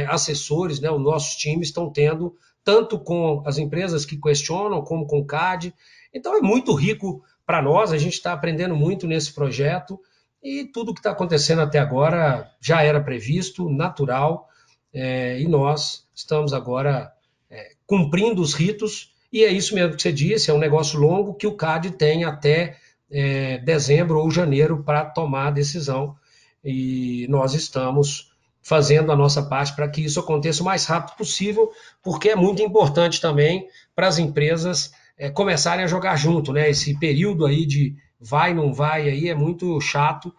assessores, 0.08 0.78
né, 0.78 0.90
os 0.90 1.00
nossos 1.00 1.36
times 1.36 1.68
estão 1.68 1.90
tendo, 1.90 2.36
tanto 2.70 3.00
com 3.00 3.42
as 3.44 3.58
empresas 3.58 4.04
que 4.04 4.16
questionam, 4.16 4.80
como 4.82 5.04
com 5.04 5.18
o 5.18 5.24
CAD. 5.24 5.74
Então 6.14 6.36
é 6.36 6.40
muito 6.40 6.72
rico 6.72 7.20
para 7.44 7.60
nós, 7.60 7.90
a 7.90 7.98
gente 7.98 8.12
está 8.12 8.32
aprendendo 8.32 8.76
muito 8.76 9.08
nesse 9.08 9.32
projeto 9.32 9.98
e 10.40 10.64
tudo 10.66 10.94
que 10.94 11.00
está 11.00 11.10
acontecendo 11.10 11.62
até 11.62 11.80
agora 11.80 12.48
já 12.60 12.80
era 12.80 13.00
previsto, 13.00 13.68
natural, 13.68 14.48
é, 14.94 15.40
e 15.40 15.48
nós 15.48 16.06
estamos 16.14 16.52
agora 16.52 17.12
é, 17.50 17.72
cumprindo 17.84 18.40
os 18.40 18.54
ritos, 18.54 19.12
e 19.32 19.42
é 19.44 19.50
isso 19.50 19.74
mesmo 19.74 19.96
que 19.96 20.02
você 20.02 20.12
disse: 20.12 20.48
é 20.48 20.54
um 20.54 20.58
negócio 20.58 20.98
longo 20.98 21.34
que 21.34 21.48
o 21.48 21.56
CAD 21.56 21.90
tem 21.92 22.22
até 22.22 22.76
é, 23.10 23.58
dezembro 23.58 24.20
ou 24.20 24.30
janeiro 24.30 24.84
para 24.84 25.04
tomar 25.04 25.48
a 25.48 25.50
decisão, 25.50 26.16
e 26.64 27.26
nós 27.28 27.52
estamos 27.52 28.29
fazendo 28.62 29.10
a 29.10 29.16
nossa 29.16 29.42
parte 29.42 29.74
para 29.74 29.88
que 29.88 30.04
isso 30.04 30.20
aconteça 30.20 30.62
o 30.62 30.66
mais 30.66 30.84
rápido 30.84 31.16
possível, 31.16 31.70
porque 32.02 32.30
é 32.30 32.36
muito 32.36 32.62
importante 32.62 33.20
também 33.20 33.66
para 33.94 34.06
as 34.06 34.18
empresas 34.18 34.92
é, 35.16 35.30
começarem 35.30 35.84
a 35.84 35.88
jogar 35.88 36.16
junto, 36.16 36.52
né? 36.52 36.70
Esse 36.70 36.98
período 36.98 37.46
aí 37.46 37.66
de 37.66 37.94
vai, 38.20 38.52
não 38.52 38.72
vai, 38.72 39.08
aí 39.08 39.28
é 39.28 39.34
muito 39.34 39.80
chato. 39.80 40.34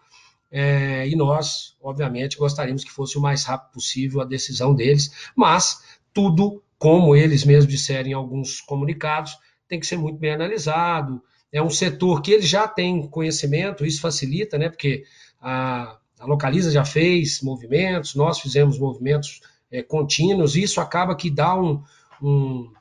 É, 0.50 1.08
e 1.08 1.16
nós, 1.16 1.76
obviamente, 1.80 2.36
gostaríamos 2.36 2.84
que 2.84 2.90
fosse 2.90 3.16
o 3.16 3.20
mais 3.20 3.44
rápido 3.44 3.72
possível 3.72 4.20
a 4.20 4.24
decisão 4.24 4.74
deles, 4.74 5.10
mas 5.34 5.82
tudo, 6.12 6.62
como 6.78 7.16
eles 7.16 7.44
mesmos 7.44 7.72
disseram 7.72 8.10
em 8.10 8.12
alguns 8.12 8.60
comunicados, 8.60 9.36
tem 9.66 9.80
que 9.80 9.86
ser 9.86 9.96
muito 9.96 10.18
bem 10.18 10.32
analisado. 10.32 11.22
É 11.50 11.62
um 11.62 11.70
setor 11.70 12.20
que 12.20 12.32
eles 12.32 12.48
já 12.48 12.68
têm 12.68 13.06
conhecimento, 13.08 13.86
isso 13.86 14.00
facilita, 14.00 14.58
né? 14.58 14.68
Porque 14.68 15.04
a, 15.40 15.96
a 16.22 16.26
Localiza 16.26 16.70
já 16.70 16.84
fez 16.84 17.42
movimentos, 17.42 18.14
nós 18.14 18.38
fizemos 18.38 18.78
movimentos 18.78 19.40
é, 19.70 19.82
contínuos, 19.82 20.54
e 20.54 20.62
isso 20.62 20.80
acaba 20.80 21.16
que 21.16 21.28
dá 21.28 21.60
um, 21.60 21.82
um, 22.22 22.72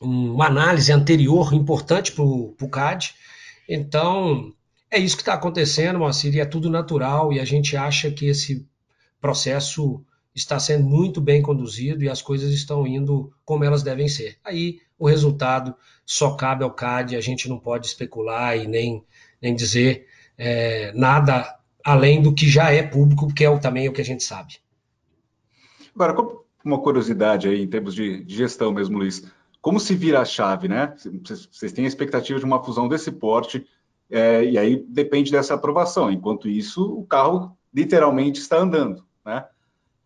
uma 0.00 0.46
análise 0.46 0.90
anterior 0.90 1.52
importante 1.52 2.10
para 2.12 2.24
o 2.24 2.68
CAD, 2.70 3.14
então, 3.68 4.50
é 4.90 4.98
isso 4.98 5.14
que 5.14 5.22
está 5.22 5.34
acontecendo, 5.34 5.98
Moacir, 5.98 6.34
e 6.34 6.40
é 6.40 6.46
tudo 6.46 6.70
natural, 6.70 7.34
e 7.34 7.38
a 7.38 7.44
gente 7.44 7.76
acha 7.76 8.10
que 8.10 8.26
esse 8.26 8.66
processo 9.20 10.02
está 10.34 10.58
sendo 10.58 10.84
muito 10.84 11.20
bem 11.20 11.42
conduzido 11.42 12.02
e 12.02 12.08
as 12.08 12.22
coisas 12.22 12.50
estão 12.52 12.86
indo 12.86 13.30
como 13.44 13.62
elas 13.62 13.82
devem 13.82 14.08
ser. 14.08 14.38
Aí 14.42 14.80
o 14.98 15.06
resultado 15.06 15.74
só 16.04 16.34
cabe 16.34 16.64
ao 16.64 16.70
CAD, 16.70 17.14
a 17.14 17.20
gente 17.20 17.46
não 17.46 17.58
pode 17.58 17.86
especular 17.86 18.56
e 18.56 18.66
nem, 18.66 19.04
nem 19.40 19.54
dizer 19.54 20.06
é, 20.36 20.92
nada 20.92 21.58
além 21.84 22.22
do 22.22 22.34
que 22.34 22.48
já 22.48 22.70
é 22.72 22.82
público, 22.82 23.32
que 23.32 23.44
é 23.44 23.50
o, 23.50 23.60
também 23.60 23.88
o 23.88 23.92
que 23.92 24.00
a 24.00 24.04
gente 24.04 24.24
sabe. 24.24 24.54
Agora, 25.94 26.16
uma 26.64 26.80
curiosidade 26.80 27.48
aí 27.48 27.62
em 27.62 27.68
termos 27.68 27.94
de, 27.94 28.24
de 28.24 28.34
gestão 28.34 28.72
mesmo, 28.72 28.98
Luiz 28.98 29.22
como 29.64 29.80
se 29.80 29.94
vira 29.94 30.20
a 30.20 30.26
chave, 30.26 30.68
né? 30.68 30.94
Vocês 31.50 31.72
têm 31.72 31.86
a 31.86 31.88
expectativa 31.88 32.38
de 32.38 32.44
uma 32.44 32.62
fusão 32.62 32.86
desse 32.86 33.10
porte, 33.10 33.66
é, 34.10 34.44
e 34.44 34.58
aí 34.58 34.84
depende 34.86 35.32
dessa 35.32 35.54
aprovação. 35.54 36.12
Enquanto 36.12 36.50
isso, 36.50 36.84
o 36.84 37.02
carro 37.06 37.56
literalmente 37.72 38.38
está 38.38 38.58
andando, 38.58 39.02
né? 39.24 39.46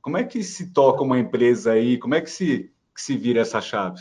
Como 0.00 0.16
é 0.16 0.22
que 0.22 0.44
se 0.44 0.72
toca 0.72 1.02
uma 1.02 1.18
empresa 1.18 1.72
aí? 1.72 1.98
Como 1.98 2.14
é 2.14 2.20
que 2.20 2.30
se, 2.30 2.70
que 2.94 3.02
se 3.02 3.16
vira 3.16 3.40
essa 3.40 3.60
chave? 3.60 4.00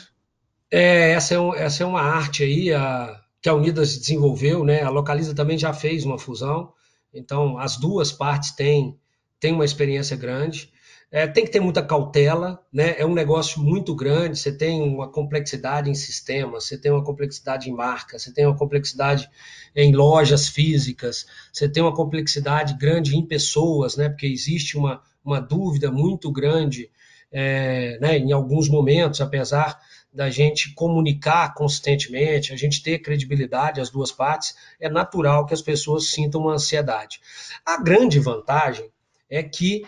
É, 0.70 1.14
essa, 1.14 1.34
é, 1.34 1.40
essa 1.58 1.82
é 1.82 1.88
uma 1.88 2.04
arte 2.04 2.44
aí 2.44 2.72
a, 2.72 3.20
que 3.42 3.50
a 3.50 3.56
Unidas 3.56 3.98
desenvolveu, 3.98 4.64
né? 4.64 4.84
A 4.84 4.92
Localiza 4.92 5.34
também 5.34 5.58
já 5.58 5.74
fez 5.74 6.06
uma 6.06 6.20
fusão, 6.20 6.72
então 7.14 7.58
as 7.58 7.78
duas 7.78 8.12
partes 8.12 8.52
têm, 8.52 8.98
têm 9.40 9.54
uma 9.54 9.66
experiência 9.66 10.16
grande. 10.16 10.72
É, 11.10 11.26
tem 11.26 11.46
que 11.46 11.52
ter 11.52 11.62
muita 11.62 11.82
cautela, 11.82 12.60
né? 12.72 12.96
É 12.98 13.06
um 13.06 13.14
negócio 13.14 13.62
muito 13.62 13.96
grande, 13.96 14.38
você 14.38 14.52
tem 14.52 14.82
uma 14.82 15.10
complexidade 15.10 15.90
em 15.90 15.96
sistemas, 15.96 16.66
você 16.66 16.78
tem 16.78 16.92
uma 16.92 17.04
complexidade 17.04 17.70
em 17.70 17.74
marca, 17.74 18.20
você 18.20 18.34
tem 18.34 18.46
uma 18.46 18.58
complexidade 18.58 19.30
em 19.74 19.96
lojas 19.96 20.50
físicas, 20.50 21.26
você 21.54 21.70
tem 21.70 21.82
uma 21.82 21.96
complexidade 21.96 22.74
grande 22.74 23.16
em 23.16 23.26
pessoas, 23.26 23.96
né? 23.96 24.10
Porque 24.10 24.28
existe 24.28 24.78
uma, 24.78 25.02
uma 25.24 25.40
dúvida 25.40 25.90
muito 25.90 26.30
grande 26.30 26.90
é, 27.32 27.98
né, 28.00 28.18
em 28.18 28.32
alguns 28.32 28.70
momentos, 28.70 29.22
apesar 29.22 29.80
da 30.14 30.30
gente 30.30 30.74
comunicar 30.74 31.54
consistentemente, 31.54 32.54
a 32.54 32.56
gente 32.56 32.82
ter 32.82 33.00
credibilidade 33.00 33.82
as 33.82 33.90
duas 33.90 34.12
partes, 34.12 34.56
é 34.80 34.90
natural 34.90 35.46
que 35.46 35.54
as 35.54 35.62
pessoas 35.62 36.10
sintam 36.10 36.42
uma 36.42 36.54
ansiedade. 36.54 37.20
A 37.66 37.82
grande 37.82 38.20
vantagem 38.20 38.90
é 39.30 39.44
que 39.44 39.86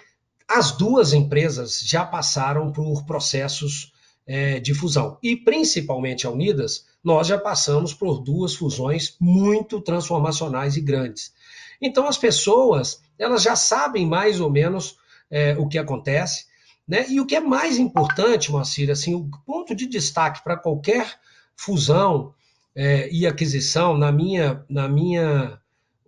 as 0.48 0.72
duas 0.72 1.14
empresas 1.14 1.80
já 1.80 2.06
passaram 2.06 2.72
por 2.72 3.06
processos 3.06 3.94
é, 4.26 4.60
de 4.60 4.74
fusão. 4.74 5.18
E 5.24 5.36
principalmente 5.36 6.28
a 6.28 6.30
Unidas, 6.30 6.86
nós 7.04 7.28
já 7.28 7.38
passamos 7.38 7.94
por 7.94 8.20
duas 8.20 8.54
fusões 8.56 9.16
muito 9.20 9.82
transformacionais 9.82 10.78
e 10.78 10.82
grandes. 10.82 11.34
Então 11.82 12.08
as 12.08 12.18
pessoas 12.18 13.02
elas 13.18 13.42
já 13.42 13.56
sabem 13.56 14.06
mais 14.06 14.40
ou 14.40 14.50
menos 14.50 14.98
é, 15.30 15.56
o 15.58 15.68
que 15.68 15.78
acontece, 15.78 16.46
né? 16.90 17.06
E 17.08 17.22
o 17.22 17.26
que 17.28 17.36
é 17.36 17.40
mais 17.40 17.78
importante, 17.78 18.52
Moacir, 18.52 18.90
assim, 18.90 19.14
o 19.14 19.30
ponto 19.46 19.76
de 19.76 19.86
destaque 19.86 20.44
para 20.44 20.58
qualquer 20.58 21.20
fusão 21.56 22.34
é, 22.76 23.08
e 23.12 23.28
aquisição, 23.28 23.96
na 23.96 24.12
minha, 24.12 24.66
na 24.68 24.88
minha 24.90 25.60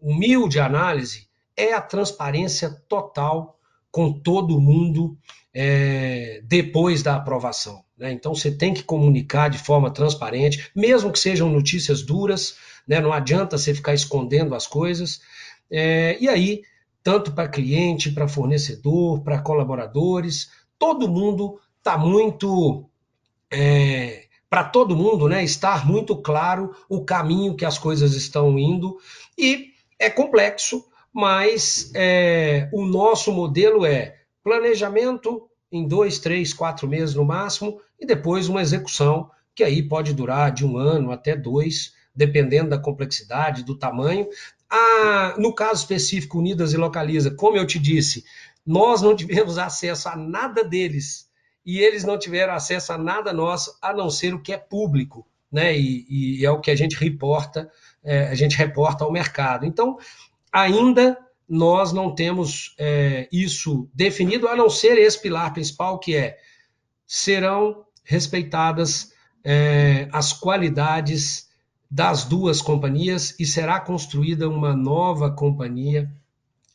humilde 0.01 0.59
análise, 0.59 1.27
é 1.55 1.71
a 1.73 1.81
transparência 1.81 2.71
total 2.89 3.59
com 3.91 4.11
todo 4.11 4.59
mundo 4.59 5.15
é, 5.53 6.41
depois 6.45 7.03
da 7.03 7.15
aprovação. 7.15 7.83
Né? 7.95 8.11
Então 8.11 8.33
você 8.33 8.49
tem 8.49 8.73
que 8.73 8.81
comunicar 8.81 9.49
de 9.49 9.59
forma 9.59 9.91
transparente, 9.91 10.71
mesmo 10.75 11.11
que 11.11 11.19
sejam 11.19 11.47
notícias 11.47 12.01
duras, 12.01 12.55
né? 12.87 12.99
não 12.99 13.13
adianta 13.13 13.55
você 13.55 13.71
ficar 13.75 13.93
escondendo 13.93 14.55
as 14.55 14.65
coisas. 14.65 15.21
É, 15.69 16.17
e 16.19 16.27
aí, 16.27 16.63
tanto 17.03 17.33
para 17.33 17.47
cliente, 17.47 18.11
para 18.11 18.27
fornecedor, 18.27 19.21
para 19.21 19.41
colaboradores, 19.41 20.49
todo 20.81 21.07
mundo 21.07 21.59
está 21.77 21.95
muito. 21.95 22.83
É, 23.53 24.23
para 24.49 24.63
todo 24.63 24.95
mundo, 24.97 25.29
né, 25.29 25.43
estar 25.43 25.87
muito 25.87 26.17
claro 26.17 26.75
o 26.89 27.05
caminho 27.05 27.55
que 27.55 27.63
as 27.63 27.77
coisas 27.77 28.15
estão 28.15 28.57
indo 28.59 28.97
e 29.37 29.69
é 29.97 30.09
complexo, 30.09 30.83
mas 31.13 31.91
é, 31.95 32.67
o 32.73 32.83
nosso 32.83 33.31
modelo 33.31 33.85
é 33.85 34.17
planejamento 34.43 35.47
em 35.71 35.87
dois, 35.87 36.19
três, 36.19 36.53
quatro 36.53 36.87
meses 36.87 37.15
no 37.15 37.23
máximo 37.23 37.79
e 37.97 38.05
depois 38.05 38.49
uma 38.49 38.61
execução 38.61 39.29
que 39.55 39.63
aí 39.63 39.83
pode 39.83 40.13
durar 40.13 40.51
de 40.51 40.65
um 40.65 40.77
ano 40.77 41.11
até 41.11 41.35
dois, 41.35 41.93
dependendo 42.13 42.71
da 42.71 42.79
complexidade, 42.79 43.63
do 43.63 43.77
tamanho. 43.77 44.27
Ah, 44.69 45.35
no 45.37 45.53
caso 45.53 45.81
específico, 45.81 46.39
Unidas 46.39 46.73
e 46.73 46.77
Localiza, 46.77 47.31
como 47.31 47.57
eu 47.57 47.67
te 47.67 47.77
disse, 47.77 48.23
nós 48.65 49.01
não 49.01 49.15
tivemos 49.15 49.57
acesso 49.57 50.09
a 50.09 50.15
nada 50.15 50.63
deles 50.63 51.29
e 51.65 51.79
eles 51.79 52.03
não 52.03 52.17
tiveram 52.17 52.53
acesso 52.53 52.93
a 52.93 52.97
nada 52.97 53.31
nosso, 53.33 53.77
a 53.81 53.93
não 53.93 54.09
ser 54.09 54.33
o 54.33 54.41
que 54.41 54.53
é 54.53 54.57
público, 54.57 55.27
né? 55.51 55.77
E, 55.77 56.05
e 56.39 56.45
é 56.45 56.51
o 56.51 56.59
que 56.59 56.71
a 56.71 56.75
gente 56.75 56.95
reporta, 56.95 57.69
é, 58.03 58.27
a 58.27 58.35
gente 58.35 58.57
reporta 58.57 59.03
ao 59.03 59.11
mercado. 59.11 59.65
Então, 59.65 59.97
ainda 60.51 61.17
nós 61.47 61.91
não 61.91 62.15
temos 62.15 62.75
é, 62.79 63.27
isso 63.31 63.89
definido, 63.93 64.47
a 64.47 64.55
não 64.55 64.69
ser 64.69 64.97
esse 64.97 65.21
pilar 65.21 65.53
principal, 65.53 65.99
que 65.99 66.15
é 66.15 66.37
serão 67.05 67.85
respeitadas 68.03 69.11
é, 69.43 70.07
as 70.11 70.33
qualidades 70.33 71.49
das 71.89 72.23
duas 72.23 72.61
companhias 72.61 73.35
e 73.37 73.45
será 73.45 73.79
construída 73.79 74.47
uma 74.47 74.73
nova 74.73 75.29
companhia 75.29 76.09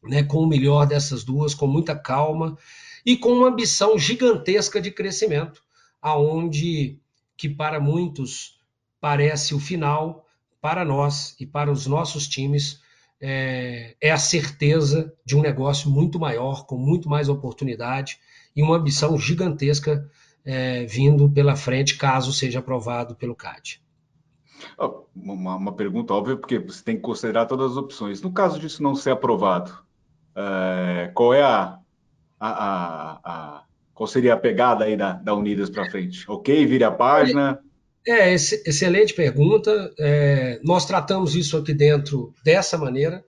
né, 0.08 0.22
com 0.22 0.38
o 0.38 0.46
melhor 0.46 0.86
dessas 0.86 1.24
duas, 1.24 1.54
com 1.54 1.66
muita 1.66 1.96
calma 1.96 2.56
e 3.04 3.16
com 3.16 3.32
uma 3.32 3.48
ambição 3.48 3.98
gigantesca 3.98 4.80
de 4.80 4.90
crescimento, 4.90 5.62
aonde 6.00 6.98
que 7.36 7.48
para 7.48 7.78
muitos 7.78 8.58
parece 9.00 9.54
o 9.54 9.60
final, 9.60 10.26
para 10.60 10.84
nós 10.84 11.36
e 11.38 11.46
para 11.46 11.70
os 11.70 11.86
nossos 11.86 12.26
times 12.26 12.80
é, 13.20 13.94
é 14.00 14.10
a 14.10 14.18
certeza 14.18 15.12
de 15.24 15.36
um 15.36 15.40
negócio 15.40 15.90
muito 15.90 16.18
maior, 16.18 16.66
com 16.66 16.76
muito 16.76 17.08
mais 17.08 17.28
oportunidade 17.28 18.18
e 18.54 18.62
uma 18.62 18.76
ambição 18.76 19.16
gigantesca 19.18 20.10
é, 20.44 20.84
vindo 20.86 21.28
pela 21.30 21.56
frente, 21.56 21.96
caso 21.96 22.32
seja 22.32 22.60
aprovado 22.60 23.14
pelo 23.14 23.34
CAD. 23.34 23.80
Uma, 25.14 25.56
uma, 25.56 25.72
pergunta 25.72 26.14
óbvia, 26.14 26.36
porque 26.36 26.58
você 26.58 26.82
tem 26.82 26.96
que 26.96 27.02
considerar 27.02 27.46
todas 27.46 27.72
as 27.72 27.76
opções. 27.76 28.22
No 28.22 28.32
caso 28.32 28.58
disso 28.58 28.82
não 28.82 28.94
ser 28.94 29.10
aprovado, 29.10 29.76
é, 30.36 31.10
qual 31.14 31.32
é 31.32 31.42
a, 31.42 31.78
a, 32.38 33.20
a, 33.24 33.62
qual 33.94 34.06
seria 34.06 34.34
a 34.34 34.38
pegada 34.38 34.84
aí 34.84 34.96
da, 34.96 35.14
da 35.14 35.34
Unidas 35.34 35.70
para 35.70 35.90
frente? 35.90 36.24
Ok, 36.28 36.66
vire 36.66 36.84
a 36.84 36.90
página. 36.90 37.58
É, 38.06 38.32
excelente 38.32 39.14
pergunta. 39.14 39.92
É, 39.98 40.60
nós 40.62 40.84
tratamos 40.84 41.34
isso 41.34 41.56
aqui 41.56 41.72
dentro 41.72 42.34
dessa 42.44 42.76
maneira. 42.76 43.24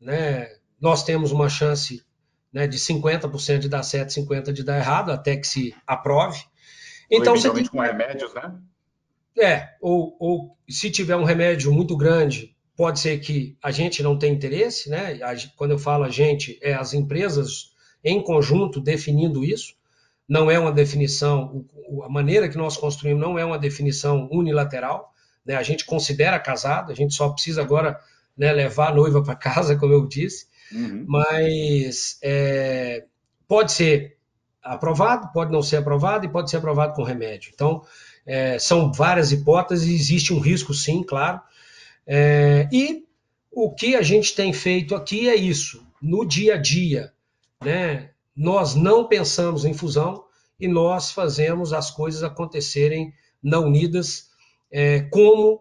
Né? 0.00 0.48
Nós 0.80 1.02
temos 1.02 1.32
uma 1.32 1.48
chance 1.48 2.04
né, 2.52 2.66
de 2.66 2.78
50% 2.78 3.58
de 3.58 3.68
dar 3.68 3.82
certo, 3.82 4.10
50% 4.10 4.52
de 4.52 4.62
dar 4.62 4.78
errado, 4.78 5.10
até 5.10 5.36
que 5.36 5.46
se 5.46 5.74
aprove. 5.86 6.44
Então, 7.10 7.34
eventualmente 7.34 7.70
tem... 7.70 7.80
com 7.80 7.84
remédios, 7.84 8.32
né? 8.34 8.54
É, 9.36 9.70
ou, 9.80 10.16
ou 10.20 10.56
se 10.68 10.90
tiver 10.90 11.16
um 11.16 11.24
remédio 11.24 11.72
muito 11.72 11.96
grande, 11.96 12.53
Pode 12.76 12.98
ser 12.98 13.18
que 13.18 13.56
a 13.62 13.70
gente 13.70 14.02
não 14.02 14.18
tenha 14.18 14.32
interesse, 14.32 14.90
né? 14.90 15.18
Quando 15.56 15.70
eu 15.70 15.78
falo 15.78 16.04
a 16.04 16.10
gente, 16.10 16.58
é 16.60 16.74
as 16.74 16.92
empresas 16.92 17.72
em 18.02 18.22
conjunto 18.22 18.80
definindo 18.80 19.44
isso. 19.44 19.74
Não 20.28 20.50
é 20.50 20.58
uma 20.58 20.72
definição, 20.72 21.64
a 22.02 22.08
maneira 22.08 22.48
que 22.48 22.56
nós 22.56 22.76
construímos 22.76 23.20
não 23.20 23.38
é 23.38 23.44
uma 23.44 23.58
definição 23.58 24.28
unilateral. 24.30 25.12
Né? 25.44 25.54
A 25.54 25.62
gente 25.62 25.84
considera 25.84 26.38
casado, 26.40 26.90
a 26.90 26.94
gente 26.94 27.14
só 27.14 27.28
precisa 27.28 27.62
agora 27.62 27.98
né, 28.36 28.52
levar 28.52 28.88
a 28.88 28.94
noiva 28.94 29.22
para 29.22 29.34
casa, 29.34 29.76
como 29.78 29.92
eu 29.92 30.06
disse. 30.06 30.46
Uhum. 30.72 31.04
Mas 31.06 32.18
é, 32.22 33.04
pode 33.46 33.72
ser 33.72 34.16
aprovado, 34.62 35.30
pode 35.32 35.52
não 35.52 35.62
ser 35.62 35.76
aprovado 35.76 36.24
e 36.24 36.28
pode 36.28 36.50
ser 36.50 36.56
aprovado 36.56 36.94
com 36.94 37.02
remédio. 37.02 37.52
Então, 37.54 37.82
é, 38.26 38.58
são 38.58 38.90
várias 38.90 39.30
hipóteses, 39.30 39.88
existe 39.88 40.32
um 40.32 40.40
risco, 40.40 40.72
sim, 40.72 41.02
claro, 41.02 41.40
é, 42.06 42.68
e 42.72 43.04
o 43.50 43.72
que 43.74 43.94
a 43.94 44.02
gente 44.02 44.34
tem 44.34 44.52
feito 44.52 44.94
aqui 44.94 45.28
é 45.28 45.34
isso, 45.34 45.86
no 46.02 46.24
dia 46.24 46.54
a 46.54 46.56
dia, 46.56 47.12
né? 47.62 48.10
Nós 48.36 48.74
não 48.74 49.06
pensamos 49.06 49.64
em 49.64 49.72
fusão 49.72 50.24
e 50.58 50.66
nós 50.66 51.12
fazemos 51.12 51.72
as 51.72 51.90
coisas 51.90 52.22
acontecerem 52.22 53.14
na 53.42 53.60
Unidas 53.60 54.30
é, 54.70 55.00
como 55.02 55.60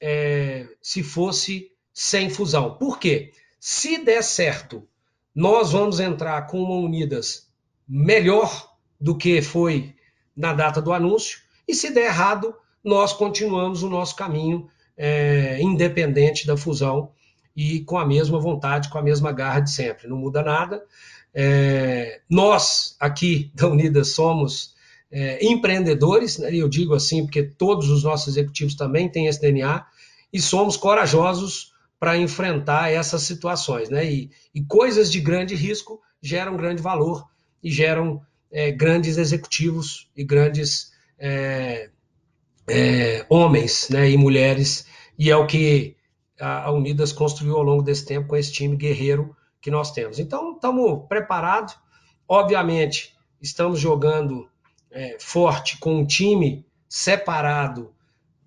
é, 0.00 0.66
se 0.80 1.02
fosse 1.02 1.72
sem 1.92 2.30
fusão. 2.30 2.76
Por 2.76 2.98
quê? 2.98 3.32
Se 3.58 3.98
der 3.98 4.22
certo, 4.22 4.86
nós 5.34 5.72
vamos 5.72 5.98
entrar 5.98 6.46
com 6.46 6.62
uma 6.62 6.76
Unidas 6.76 7.50
melhor 7.86 8.74
do 9.00 9.16
que 9.16 9.42
foi 9.42 9.94
na 10.36 10.52
data 10.52 10.80
do 10.80 10.92
anúncio, 10.92 11.40
e 11.66 11.74
se 11.74 11.90
der 11.90 12.06
errado, 12.06 12.54
nós 12.82 13.12
continuamos 13.12 13.82
o 13.82 13.88
nosso 13.88 14.14
caminho 14.14 14.68
é, 14.96 15.60
independente 15.60 16.46
da 16.46 16.56
fusão 16.56 17.10
e 17.56 17.80
com 17.80 17.98
a 17.98 18.06
mesma 18.06 18.38
vontade, 18.38 18.88
com 18.88 18.98
a 18.98 19.02
mesma 19.02 19.32
garra 19.32 19.60
de 19.60 19.70
sempre. 19.70 20.08
Não 20.08 20.16
muda 20.16 20.42
nada. 20.42 20.82
É, 21.32 22.20
nós, 22.28 22.96
aqui 23.00 23.50
da 23.54 23.68
Unidas, 23.68 24.14
somos 24.14 24.74
é, 25.10 25.44
empreendedores, 25.44 26.38
né, 26.38 26.54
eu 26.54 26.68
digo 26.68 26.94
assim 26.94 27.24
porque 27.24 27.42
todos 27.42 27.88
os 27.88 28.02
nossos 28.02 28.28
executivos 28.28 28.74
também 28.74 29.08
têm 29.08 29.26
esse 29.26 29.40
DNA, 29.40 29.84
e 30.32 30.40
somos 30.40 30.76
corajosos 30.76 31.72
para 31.98 32.16
enfrentar 32.16 32.90
essas 32.90 33.22
situações. 33.22 33.88
Né? 33.88 34.04
E, 34.04 34.30
e, 34.52 34.62
coisas 34.64 35.10
de 35.10 35.20
grande 35.20 35.54
risco 35.54 36.00
geram 36.20 36.56
grande 36.56 36.82
valor 36.82 37.24
e 37.62 37.70
geram 37.70 38.20
é, 38.50 38.72
grandes 38.72 39.16
executivos 39.16 40.10
e 40.16 40.24
grandes 40.24 40.92
é, 42.66 43.24
homens 43.28 43.88
né, 43.90 44.10
e 44.10 44.16
mulheres, 44.16 44.86
e 45.18 45.30
é 45.30 45.36
o 45.36 45.46
que 45.46 45.96
a, 46.40 46.70
Unidas 46.70 47.12
construiu 47.12 47.56
ao 47.56 47.62
longo 47.62 47.82
desse 47.82 48.04
tempo 48.04 48.28
com 48.28 48.36
esse 48.36 48.52
time 48.52 48.76
guerreiro 48.76 49.36
que 49.60 49.70
nós 49.70 49.92
temos. 49.92 50.18
Então, 50.18 50.52
estamos 50.52 51.06
preparados. 51.08 51.76
Obviamente, 52.28 53.14
estamos 53.40 53.78
jogando 53.78 54.48
é, 54.90 55.16
forte 55.20 55.78
com 55.78 55.96
um 55.96 56.06
time 56.06 56.66
separado, 56.88 57.92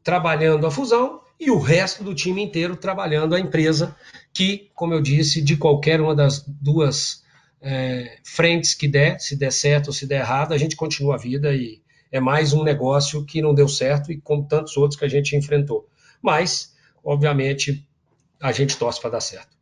trabalhando 0.04 0.66
a 0.66 0.72
fusão, 0.72 1.22
e 1.40 1.52
o 1.52 1.60
resto 1.60 2.04
do 2.04 2.16
time 2.16 2.42
inteiro 2.42 2.76
trabalhando 2.76 3.36
a 3.36 3.40
empresa, 3.40 3.96
que, 4.34 4.72
como 4.74 4.94
eu 4.94 5.02
disse, 5.02 5.42
de 5.42 5.56
qualquer 5.56 6.02
uma 6.02 6.16
das 6.16 6.44
duas 6.48 7.24
é, 7.62 8.18
frentes 8.24 8.74
que 8.74 8.88
der, 8.88 9.20
se 9.20 9.36
der 9.36 9.52
certo 9.52 9.88
ou 9.88 9.94
se 9.94 10.08
der 10.08 10.22
errado, 10.22 10.54
a 10.54 10.58
gente 10.58 10.76
continua 10.76 11.16
a 11.16 11.20
vida 11.20 11.54
e 11.54 11.82
é 12.12 12.20
mais 12.20 12.54
um 12.54 12.63
negócio 12.63 13.26
que 13.26 13.41
não 13.41 13.54
deu 13.54 13.67
certo 13.67 14.12
e 14.12 14.20
como 14.20 14.48
tantos 14.48 14.78
outros 14.78 15.00
que 15.00 15.06
a 15.06 15.10
gente 15.10 15.36
enfrentou. 15.36 15.88
Mas, 16.22 16.76
obviamente, 17.04 17.88
a 18.41 18.52
gente 18.52 18.78
torce 18.78 19.00
para 19.00 19.12
dar 19.12 19.22
certo. 19.22 19.56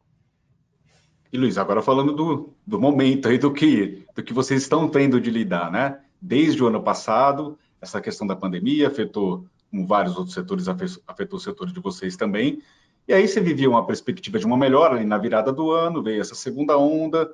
E 1.31 1.37
Luiz, 1.37 1.57
agora 1.57 1.81
falando 1.81 2.13
do, 2.13 2.53
do 2.65 2.79
momento 2.79 3.27
aí, 3.27 3.37
do 3.37 3.51
que, 3.51 4.05
do 4.15 4.23
que 4.23 4.33
vocês 4.33 4.61
estão 4.61 4.87
tendo 4.87 5.19
de 5.19 5.29
lidar, 5.29 5.71
né? 5.71 5.99
desde 6.25 6.63
o 6.63 6.67
ano 6.67 6.81
passado. 6.81 7.57
Essa 7.79 8.01
questão 8.01 8.25
da 8.25 8.35
pandemia 8.35 8.87
afetou, 8.87 9.45
como 9.69 9.85
vários 9.85 10.17
outros 10.17 10.33
setores, 10.33 10.65
afetou 11.07 11.37
o 11.37 11.41
setor 11.41 11.71
de 11.71 11.79
vocês 11.79 12.15
também. 12.15 12.61
E 13.07 13.13
aí 13.13 13.27
você 13.27 13.39
vivia 13.39 13.69
uma 13.69 13.85
perspectiva 13.85 14.39
de 14.39 14.45
uma 14.45 14.57
melhora 14.57 14.95
ali 14.95 15.05
na 15.05 15.17
virada 15.17 15.53
do 15.53 15.69
ano, 15.69 16.01
veio 16.01 16.21
essa 16.21 16.33
segunda 16.33 16.77
onda, 16.77 17.31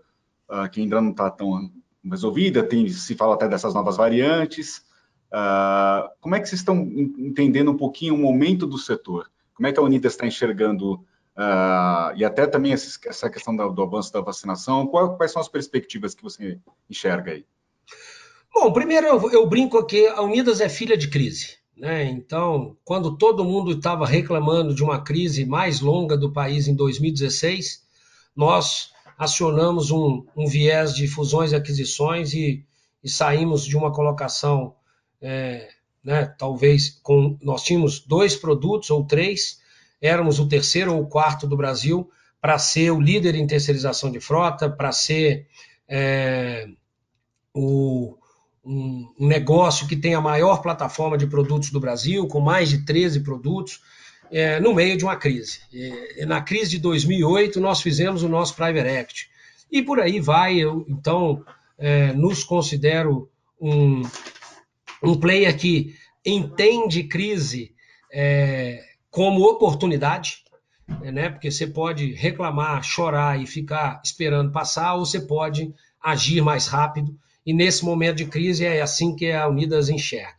uh, 0.50 0.70
que 0.70 0.82
ainda 0.82 1.00
não 1.00 1.12
está 1.12 1.30
tão 1.30 1.72
resolvida, 2.04 2.62
tem, 2.64 2.90
se 2.90 3.16
fala 3.16 3.36
até 3.36 3.48
dessas 3.48 3.74
novas 3.74 3.96
variantes. 3.96 4.84
Uh, 5.32 6.10
como 6.20 6.36
é 6.36 6.40
que 6.40 6.50
vocês 6.50 6.60
estão 6.60 6.78
entendendo 7.18 7.72
um 7.72 7.78
pouquinho 7.78 8.16
o 8.16 8.18
momento 8.18 8.68
do 8.68 8.78
setor? 8.78 9.32
Como 9.54 9.68
é 9.68 9.72
que 9.72 9.80
a 9.80 9.84
Unidas 9.84 10.14
está 10.14 10.28
enxergando, 10.28 10.94
uh, 10.94 12.16
e 12.16 12.26
até 12.26 12.46
também 12.46 12.74
essa 12.74 13.30
questão 13.30 13.56
do, 13.56 13.70
do 13.70 13.84
avanço 13.84 14.12
da 14.12 14.22
vacinação, 14.22 14.88
qual, 14.88 15.16
quais 15.16 15.32
são 15.32 15.42
as 15.42 15.48
perspectivas 15.48 16.14
que 16.14 16.24
você 16.24 16.60
enxerga 16.90 17.32
aí? 17.32 17.46
Bom, 18.54 18.74
primeiro 18.74 19.08
eu, 19.08 19.32
eu 19.32 19.48
brinco 19.48 19.78
aqui, 19.78 20.06
a 20.08 20.22
Unidas 20.22 20.60
é 20.60 20.68
filha 20.68 20.98
de 20.98 21.08
crise. 21.08 21.62
Né? 21.78 22.04
Então, 22.04 22.76
quando 22.84 23.18
todo 23.18 23.46
mundo 23.46 23.72
estava 23.72 24.06
reclamando 24.06 24.76
de 24.76 24.84
uma 24.84 25.02
crise 25.02 25.46
mais 25.46 25.80
longa 25.80 26.18
do 26.18 26.32
país 26.32 26.68
em 26.68 26.76
2016, 26.76 27.84
nós 28.36 28.92
acionamos 29.18 29.90
um, 29.92 30.26
um 30.36 30.46
viés 30.48 30.94
de 30.94 31.08
fusões 31.08 31.52
e 31.52 31.56
aquisições 31.56 32.34
e, 32.34 32.66
e 33.04 33.10
saímos 33.10 33.66
de 33.66 33.78
uma 33.78 33.92
colocação, 33.92 34.76
é, 35.22 35.70
né, 36.04 36.26
talvez 36.38 37.00
com 37.04 37.38
nós 37.42 37.64
tínhamos 37.64 38.00
dois 38.00 38.36
produtos 38.36 38.90
ou 38.90 39.06
três, 39.06 39.60
éramos 40.02 40.40
o 40.40 40.48
terceiro 40.48 40.94
ou 40.94 41.02
o 41.02 41.08
quarto 41.08 41.46
do 41.46 41.56
Brasil 41.56 42.10
para 42.42 42.58
ser 42.58 42.92
o 42.92 43.00
líder 43.00 43.36
em 43.36 43.46
terceirização 43.46 44.12
de 44.12 44.20
frota, 44.20 44.68
para 44.68 44.92
ser 44.92 45.48
é, 45.88 46.68
o, 47.54 48.18
um, 48.66 49.14
negócio 49.20 49.88
que 49.88 49.96
tem 49.96 50.16
a 50.16 50.22
maior 50.22 50.62
plataforma 50.62 51.18
de 51.18 51.28
produtos 51.28 51.70
do 51.70 51.80
Brasil, 51.80 52.28
com 52.28 52.40
mais 52.40 52.70
de 52.70 52.84
13 52.84 53.20
produtos, 53.20 53.82
é, 54.32 54.60
no 54.60 54.74
meio 54.74 54.98
de 54.98 55.04
uma 55.04 55.16
crise. 55.16 55.60
E, 55.72 56.26
na 56.26 56.42
crise 56.42 56.72
de 56.72 56.80
2008, 56.80 57.60
nós 57.60 57.82
fizemos 57.82 58.24
o 58.24 58.30
nosso 58.30 58.56
Private 58.56 58.88
Equity. 58.88 59.30
E 59.72 59.84
por 59.84 60.00
aí 60.00 60.20
vai, 60.20 60.58
eu, 60.58 60.86
então, 60.88 61.46
é, 61.78 62.12
nos 62.14 62.44
considero 62.44 63.30
um, 63.60 64.02
um 65.04 65.20
player 65.20 65.56
que 65.58 65.96
entende 66.26 67.04
crise 67.04 67.74
é, 68.12 68.84
como 69.10 69.44
oportunidade, 69.44 70.44
né? 70.88 71.30
porque 71.30 71.50
você 71.50 71.66
pode 71.68 72.14
reclamar, 72.14 72.84
chorar 72.84 73.42
e 73.42 73.48
ficar 73.48 74.02
esperando 74.04 74.52
passar, 74.52 74.96
ou 74.96 75.06
você 75.06 75.22
pode 75.22 75.74
agir 76.02 76.42
mais 76.42 76.68
rápido 76.68 77.18
e 77.46 77.54
nesse 77.54 77.84
momento 77.84 78.18
de 78.18 78.26
crise 78.26 78.66
é 78.66 78.82
assim 78.82 79.16
que 79.16 79.32
a 79.32 79.48
Unidas 79.48 79.90
enxerga. 79.90 80.36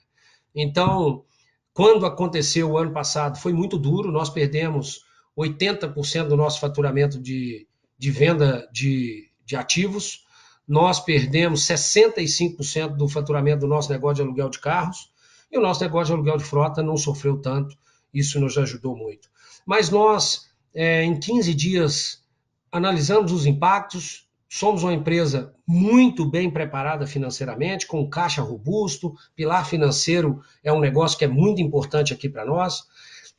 Então, 0.55 1.25
quando 1.73 2.07
aconteceu 2.07 2.71
o 2.71 2.79
ano 2.79 2.93
passado, 2.93 3.39
foi 3.39 3.53
muito 3.53 3.79
duro, 3.79 4.13
nós 4.13 4.31
perdemos 4.31 5.05
80% 5.37 6.29
do 6.29 6.37
nosso 6.37 6.61
faturamento 6.61 7.21
de, 7.21 7.67
de 7.99 8.11
venda 8.11 8.69
de, 8.73 9.29
de 9.45 9.57
ativos, 9.57 10.25
nós 10.67 11.01
perdemos 11.01 11.63
65% 11.67 12.97
do 12.97 13.09
faturamento 13.09 13.61
do 13.61 13.67
nosso 13.67 13.91
negócio 13.91 14.17
de 14.17 14.23
aluguel 14.23 14.49
de 14.49 14.59
carros, 14.59 15.11
e 15.51 15.59
o 15.59 15.61
nosso 15.61 15.83
negócio 15.83 16.07
de 16.07 16.13
aluguel 16.13 16.39
de 16.39 16.45
frota 16.45 16.83
não 16.83 16.97
sofreu 16.97 17.39
tanto, 17.39 17.77
isso 18.13 18.41
nos 18.41 18.57
ajudou 18.57 18.97
muito. 18.97 19.29
Mas 19.67 19.91
nós, 19.91 20.49
é, 20.75 21.05
em 21.05 21.19
15 21.19 21.55
dias, 21.55 22.23
analisamos 22.71 23.33
os 23.33 23.47
impactos, 23.47 24.27
Somos 24.55 24.83
uma 24.83 24.93
empresa 24.93 25.55
muito 25.67 26.27
bem 26.27 26.51
preparada 26.51 27.07
financeiramente, 27.07 27.87
com 27.87 28.07
caixa 28.07 28.43
robusto, 28.43 29.15
pilar 29.35 29.67
financeiro 29.67 30.43
é 30.63 30.71
um 30.71 30.79
negócio 30.79 31.17
que 31.17 31.25
é 31.25 31.27
muito 31.27 31.63
importante 31.63 32.13
aqui 32.13 32.29
para 32.29 32.45
nós. 32.45 32.83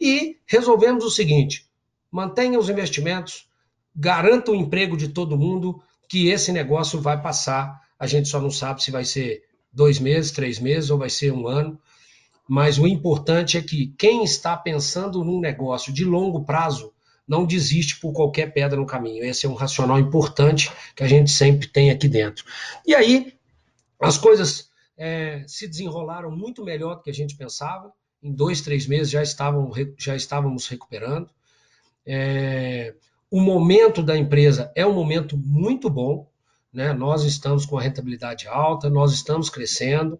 E 0.02 0.38
resolvemos 0.48 1.06
o 1.06 1.12
seguinte: 1.12 1.70
mantenha 2.12 2.58
os 2.58 2.68
investimentos, 2.68 3.48
garanta 3.96 4.50
o 4.50 4.56
emprego 4.56 4.98
de 4.98 5.10
todo 5.10 5.38
mundo, 5.38 5.84
que 6.14 6.30
esse 6.30 6.52
negócio 6.52 7.02
vai 7.02 7.20
passar. 7.20 7.82
A 7.98 8.06
gente 8.06 8.30
só 8.30 8.40
não 8.40 8.52
sabe 8.52 8.84
se 8.84 8.92
vai 8.92 9.04
ser 9.04 9.42
dois 9.74 9.98
meses, 9.98 10.30
três 10.30 10.60
meses 10.60 10.92
ou 10.92 11.00
vai 11.00 11.10
ser 11.10 11.34
um 11.34 11.48
ano. 11.48 11.80
Mas 12.48 12.78
o 12.78 12.86
importante 12.86 13.58
é 13.58 13.64
que 13.64 13.88
quem 13.98 14.24
está 14.24 14.56
pensando 14.56 15.24
num 15.24 15.40
negócio 15.40 15.92
de 15.92 16.06
longo 16.06 16.46
prazo 16.46 16.94
não 17.28 17.48
desiste 17.48 18.00
por 18.00 18.14
qualquer 18.14 18.54
pedra 18.54 18.80
no 18.80 18.86
caminho. 18.86 19.26
Esse 19.26 19.48
é 19.48 19.50
um 19.50 19.56
racional 19.56 19.98
importante 19.98 20.72
que 20.96 21.02
a 21.02 21.08
gente 21.08 21.32
sempre 21.32 21.68
tem 21.68 21.90
aqui 21.90 22.08
dentro. 22.08 22.46
E 22.86 22.94
aí, 22.94 23.34
as 24.00 24.16
coisas 24.16 24.70
é, 24.96 25.44
se 25.48 25.68
desenrolaram 25.68 26.30
muito 26.30 26.64
melhor 26.64 26.98
do 26.98 27.02
que 27.02 27.10
a 27.10 27.14
gente 27.14 27.36
pensava. 27.36 27.92
Em 28.22 28.32
dois, 28.32 28.62
três 28.62 28.86
meses 28.86 29.10
já, 29.10 29.24
estavam, 29.24 29.72
já 29.98 30.16
estávamos 30.16 30.68
recuperando. 30.68 31.28
É, 32.06 32.94
o 33.34 33.42
momento 33.42 34.04
da 34.04 34.16
empresa 34.16 34.72
é 34.76 34.86
um 34.86 34.94
momento 34.94 35.36
muito 35.36 35.90
bom. 35.90 36.30
Né? 36.72 36.94
Nós 36.94 37.24
estamos 37.24 37.66
com 37.66 37.80
a 37.80 37.82
rentabilidade 37.82 38.48
alta, 38.48 38.92
nós 38.92 39.12
estamos 39.12 39.50
crescendo, 39.50 40.20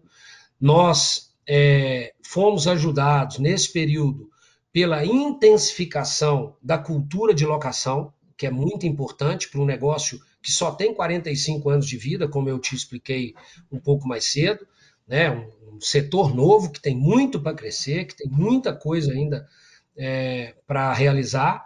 nós 0.60 1.32
é, 1.46 2.12
fomos 2.24 2.66
ajudados 2.66 3.38
nesse 3.38 3.72
período 3.72 4.28
pela 4.72 5.06
intensificação 5.06 6.56
da 6.60 6.76
cultura 6.76 7.32
de 7.32 7.46
locação, 7.46 8.12
que 8.36 8.48
é 8.48 8.50
muito 8.50 8.84
importante 8.84 9.48
para 9.48 9.60
um 9.60 9.64
negócio 9.64 10.20
que 10.42 10.50
só 10.50 10.72
tem 10.72 10.92
45 10.92 11.70
anos 11.70 11.86
de 11.86 11.96
vida, 11.96 12.26
como 12.26 12.48
eu 12.48 12.58
te 12.58 12.74
expliquei 12.74 13.32
um 13.70 13.78
pouco 13.78 14.08
mais 14.08 14.24
cedo, 14.24 14.66
né? 15.06 15.30
um, 15.30 15.76
um 15.76 15.80
setor 15.80 16.34
novo 16.34 16.72
que 16.72 16.80
tem 16.80 16.96
muito 16.96 17.40
para 17.40 17.54
crescer, 17.54 18.06
que 18.06 18.16
tem 18.16 18.28
muita 18.28 18.74
coisa 18.74 19.12
ainda 19.12 19.48
é, 19.96 20.56
para 20.66 20.92
realizar. 20.92 21.64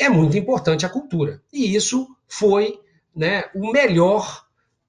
É 0.00 0.08
muito 0.08 0.38
importante 0.38 0.86
a 0.86 0.88
cultura. 0.88 1.42
E 1.52 1.76
isso 1.76 2.08
foi 2.26 2.80
né, 3.14 3.44
o 3.54 3.70
melhor 3.70 4.46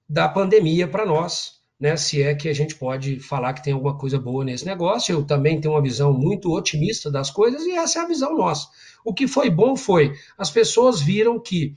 da 0.08 0.26
pandemia 0.26 0.88
para 0.88 1.04
nós, 1.04 1.60
né, 1.78 1.96
se 1.96 2.22
é 2.22 2.34
que 2.34 2.48
a 2.48 2.52
gente 2.54 2.76
pode 2.76 3.20
falar 3.20 3.52
que 3.52 3.62
tem 3.62 3.74
alguma 3.74 3.98
coisa 3.98 4.18
boa 4.18 4.42
nesse 4.42 4.64
negócio. 4.64 5.12
Eu 5.12 5.22
também 5.22 5.60
tenho 5.60 5.74
uma 5.74 5.82
visão 5.82 6.14
muito 6.14 6.50
otimista 6.50 7.10
das 7.10 7.30
coisas 7.30 7.62
e 7.64 7.72
essa 7.72 7.98
é 7.98 8.02
a 8.02 8.08
visão 8.08 8.34
nossa. 8.34 8.68
O 9.04 9.12
que 9.12 9.28
foi 9.28 9.50
bom 9.50 9.76
foi 9.76 10.14
as 10.38 10.50
pessoas 10.50 11.02
viram 11.02 11.38
que 11.38 11.76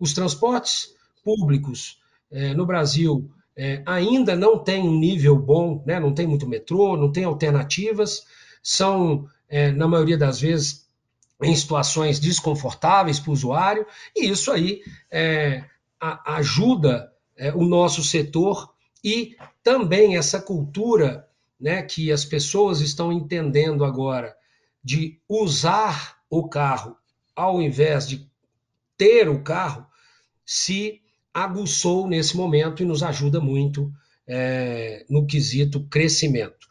os 0.00 0.12
transportes 0.12 0.88
públicos 1.24 2.00
é, 2.32 2.52
no 2.52 2.66
Brasil 2.66 3.30
é, 3.56 3.80
ainda 3.86 4.34
não 4.34 4.58
tem 4.58 4.82
um 4.82 4.98
nível 4.98 5.38
bom, 5.38 5.84
né, 5.86 6.00
não 6.00 6.12
tem 6.12 6.26
muito 6.26 6.48
metrô, 6.48 6.96
não 6.96 7.12
tem 7.12 7.22
alternativas, 7.22 8.24
são, 8.60 9.28
é, 9.48 9.70
na 9.70 9.86
maioria 9.86 10.18
das 10.18 10.40
vezes, 10.40 10.81
em 11.42 11.54
situações 11.54 12.20
desconfortáveis 12.20 13.18
para 13.18 13.30
o 13.30 13.32
usuário, 13.32 13.86
e 14.16 14.28
isso 14.28 14.50
aí 14.50 14.82
é, 15.10 15.64
ajuda 16.00 17.12
é, 17.36 17.52
o 17.52 17.64
nosso 17.64 18.02
setor 18.02 18.72
e 19.04 19.36
também 19.62 20.16
essa 20.16 20.40
cultura 20.40 21.28
né, 21.60 21.82
que 21.82 22.10
as 22.12 22.24
pessoas 22.24 22.80
estão 22.80 23.12
entendendo 23.12 23.84
agora 23.84 24.34
de 24.82 25.20
usar 25.28 26.18
o 26.28 26.48
carro 26.48 26.96
ao 27.34 27.62
invés 27.62 28.06
de 28.06 28.28
ter 28.96 29.28
o 29.28 29.42
carro 29.42 29.86
se 30.44 31.00
aguçou 31.32 32.06
nesse 32.06 32.36
momento 32.36 32.82
e 32.82 32.86
nos 32.86 33.02
ajuda 33.02 33.40
muito 33.40 33.92
é, 34.26 35.04
no 35.08 35.26
quesito 35.26 35.84
crescimento. 35.88 36.68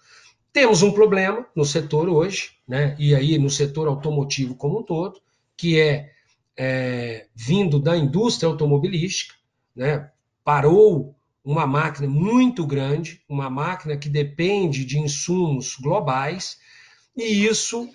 Temos 0.53 0.81
um 0.83 0.91
problema 0.91 1.45
no 1.55 1.63
setor 1.63 2.09
hoje, 2.09 2.51
né, 2.67 2.95
e 2.99 3.15
aí 3.15 3.37
no 3.37 3.49
setor 3.49 3.87
automotivo 3.87 4.53
como 4.55 4.79
um 4.79 4.83
todo, 4.83 5.21
que 5.55 5.79
é, 5.79 6.11
é 6.57 7.27
vindo 7.33 7.79
da 7.79 7.95
indústria 7.95 8.49
automobilística, 8.49 9.33
né, 9.73 10.11
parou 10.43 11.15
uma 11.43 11.65
máquina 11.65 12.07
muito 12.07 12.65
grande, 12.67 13.21
uma 13.29 13.49
máquina 13.49 13.95
que 13.95 14.09
depende 14.09 14.83
de 14.83 14.99
insumos 14.99 15.77
globais, 15.81 16.57
e 17.15 17.45
isso 17.45 17.89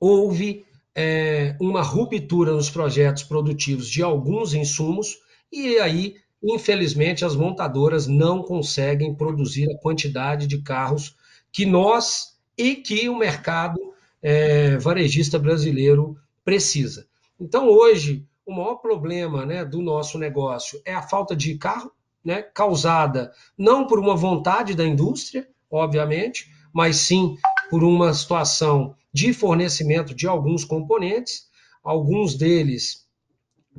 houve 0.00 0.66
é, 0.94 1.56
uma 1.60 1.80
ruptura 1.80 2.52
nos 2.52 2.68
projetos 2.68 3.22
produtivos 3.22 3.88
de 3.88 4.02
alguns 4.02 4.52
insumos, 4.52 5.16
e 5.50 5.78
aí, 5.78 6.16
infelizmente, 6.42 7.24
as 7.24 7.36
montadoras 7.36 8.08
não 8.08 8.42
conseguem 8.42 9.14
produzir 9.14 9.70
a 9.70 9.78
quantidade 9.78 10.48
de 10.48 10.58
carros 10.60 11.14
que 11.52 11.64
nós 11.66 12.38
e 12.56 12.74
que 12.74 13.08
o 13.08 13.16
mercado 13.16 13.78
é, 14.22 14.76
varejista 14.78 15.38
brasileiro 15.38 16.16
precisa. 16.44 17.06
Então, 17.38 17.68
hoje, 17.68 18.26
o 18.44 18.52
maior 18.52 18.76
problema 18.76 19.44
né, 19.44 19.64
do 19.64 19.80
nosso 19.82 20.18
negócio 20.18 20.80
é 20.84 20.94
a 20.94 21.02
falta 21.02 21.36
de 21.36 21.56
carro, 21.56 21.92
né, 22.24 22.42
causada 22.42 23.32
não 23.56 23.86
por 23.86 23.98
uma 23.98 24.16
vontade 24.16 24.74
da 24.74 24.84
indústria, 24.84 25.48
obviamente, 25.70 26.50
mas 26.72 26.96
sim 26.96 27.36
por 27.70 27.84
uma 27.84 28.12
situação 28.12 28.94
de 29.12 29.32
fornecimento 29.32 30.14
de 30.14 30.26
alguns 30.26 30.64
componentes, 30.64 31.48
alguns 31.82 32.34
deles 32.34 33.06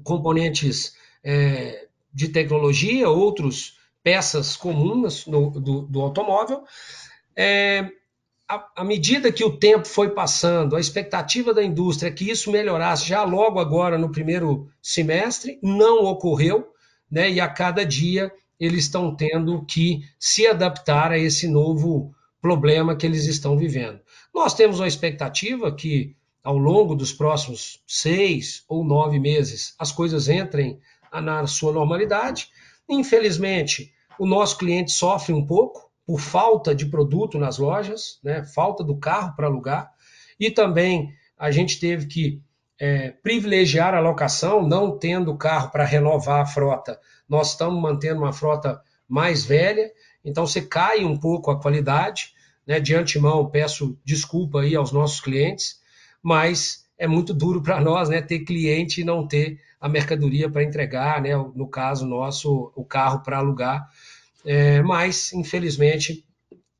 componentes 0.03 0.93
é, 1.23 1.87
de 2.13 2.29
tecnologia, 2.29 3.09
outros 3.09 3.77
peças 4.03 4.55
comuns 4.55 5.25
no, 5.25 5.49
do, 5.51 5.81
do, 5.81 6.01
automóvel. 6.01 6.63
É, 7.41 7.89
à 8.75 8.83
medida 8.83 9.31
que 9.31 9.45
o 9.45 9.57
tempo 9.57 9.87
foi 9.87 10.09
passando, 10.09 10.75
a 10.75 10.79
expectativa 10.79 11.53
da 11.53 11.63
indústria 11.63 12.09
é 12.09 12.11
que 12.11 12.29
isso 12.29 12.51
melhorasse 12.51 13.07
já 13.07 13.23
logo 13.23 13.61
agora 13.61 13.97
no 13.97 14.11
primeiro 14.11 14.69
semestre, 14.81 15.57
não 15.63 16.03
ocorreu, 16.03 16.67
né? 17.09 17.31
E 17.31 17.39
a 17.39 17.47
cada 17.47 17.85
dia 17.85 18.29
eles 18.59 18.83
estão 18.83 19.15
tendo 19.15 19.63
que 19.65 20.01
se 20.19 20.45
adaptar 20.47 21.13
a 21.13 21.17
esse 21.17 21.47
novo 21.47 22.13
problema 22.41 22.93
que 22.93 23.05
eles 23.05 23.25
estão 23.25 23.57
vivendo. 23.57 24.01
Nós 24.35 24.53
temos 24.53 24.81
uma 24.81 24.87
expectativa 24.87 25.73
que 25.73 26.13
ao 26.43 26.57
longo 26.57 26.93
dos 26.93 27.13
próximos 27.13 27.81
seis 27.87 28.65
ou 28.67 28.83
nove 28.83 29.17
meses 29.17 29.75
as 29.79 29.93
coisas 29.93 30.27
entrem 30.27 30.77
na 31.23 31.47
sua 31.47 31.71
normalidade. 31.71 32.49
Infelizmente, 32.89 33.93
o 34.19 34.25
nosso 34.25 34.57
cliente 34.57 34.91
sofre 34.91 35.31
um 35.31 35.45
pouco, 35.45 35.88
por 36.09 36.19
falta 36.19 36.73
de 36.73 36.87
produto 36.87 37.37
nas 37.37 37.59
lojas, 37.59 38.19
né? 38.23 38.43
falta 38.43 38.83
do 38.83 38.97
carro 38.97 39.35
para 39.35 39.45
alugar, 39.45 39.91
e 40.39 40.49
também 40.49 41.13
a 41.37 41.51
gente 41.51 41.79
teve 41.79 42.07
que 42.07 42.41
é, 42.79 43.11
privilegiar 43.11 43.93
a 43.93 43.99
locação, 43.99 44.67
não 44.67 44.97
tendo 44.97 45.37
carro 45.37 45.69
para 45.69 45.85
renovar 45.85 46.41
a 46.41 46.47
frota, 46.47 46.99
nós 47.29 47.51
estamos 47.51 47.79
mantendo 47.79 48.21
uma 48.21 48.33
frota 48.33 48.81
mais 49.07 49.45
velha, 49.45 49.91
então 50.25 50.47
você 50.47 50.63
cai 50.63 51.05
um 51.05 51.15
pouco 51.15 51.51
a 51.51 51.61
qualidade, 51.61 52.33
né? 52.65 52.79
De 52.79 52.95
antemão, 52.95 53.47
peço 53.47 53.95
desculpa 54.03 54.61
aí 54.61 54.75
aos 54.75 54.91
nossos 54.91 55.21
clientes, 55.21 55.79
mas 56.23 56.87
é 56.97 57.05
muito 57.05 57.35
duro 57.35 57.61
para 57.61 57.79
nós, 57.79 58.09
né? 58.09 58.19
Ter 58.19 58.39
cliente 58.39 59.01
e 59.01 59.03
não 59.03 59.27
ter 59.27 59.59
a 59.79 59.87
mercadoria 59.87 60.49
para 60.49 60.63
entregar, 60.63 61.21
né? 61.21 61.37
No 61.53 61.67
caso 61.67 62.03
nosso, 62.07 62.71
o 62.75 62.83
carro 62.83 63.21
para 63.21 63.37
alugar. 63.37 63.87
É, 64.45 64.81
mas, 64.81 65.33
infelizmente, 65.33 66.25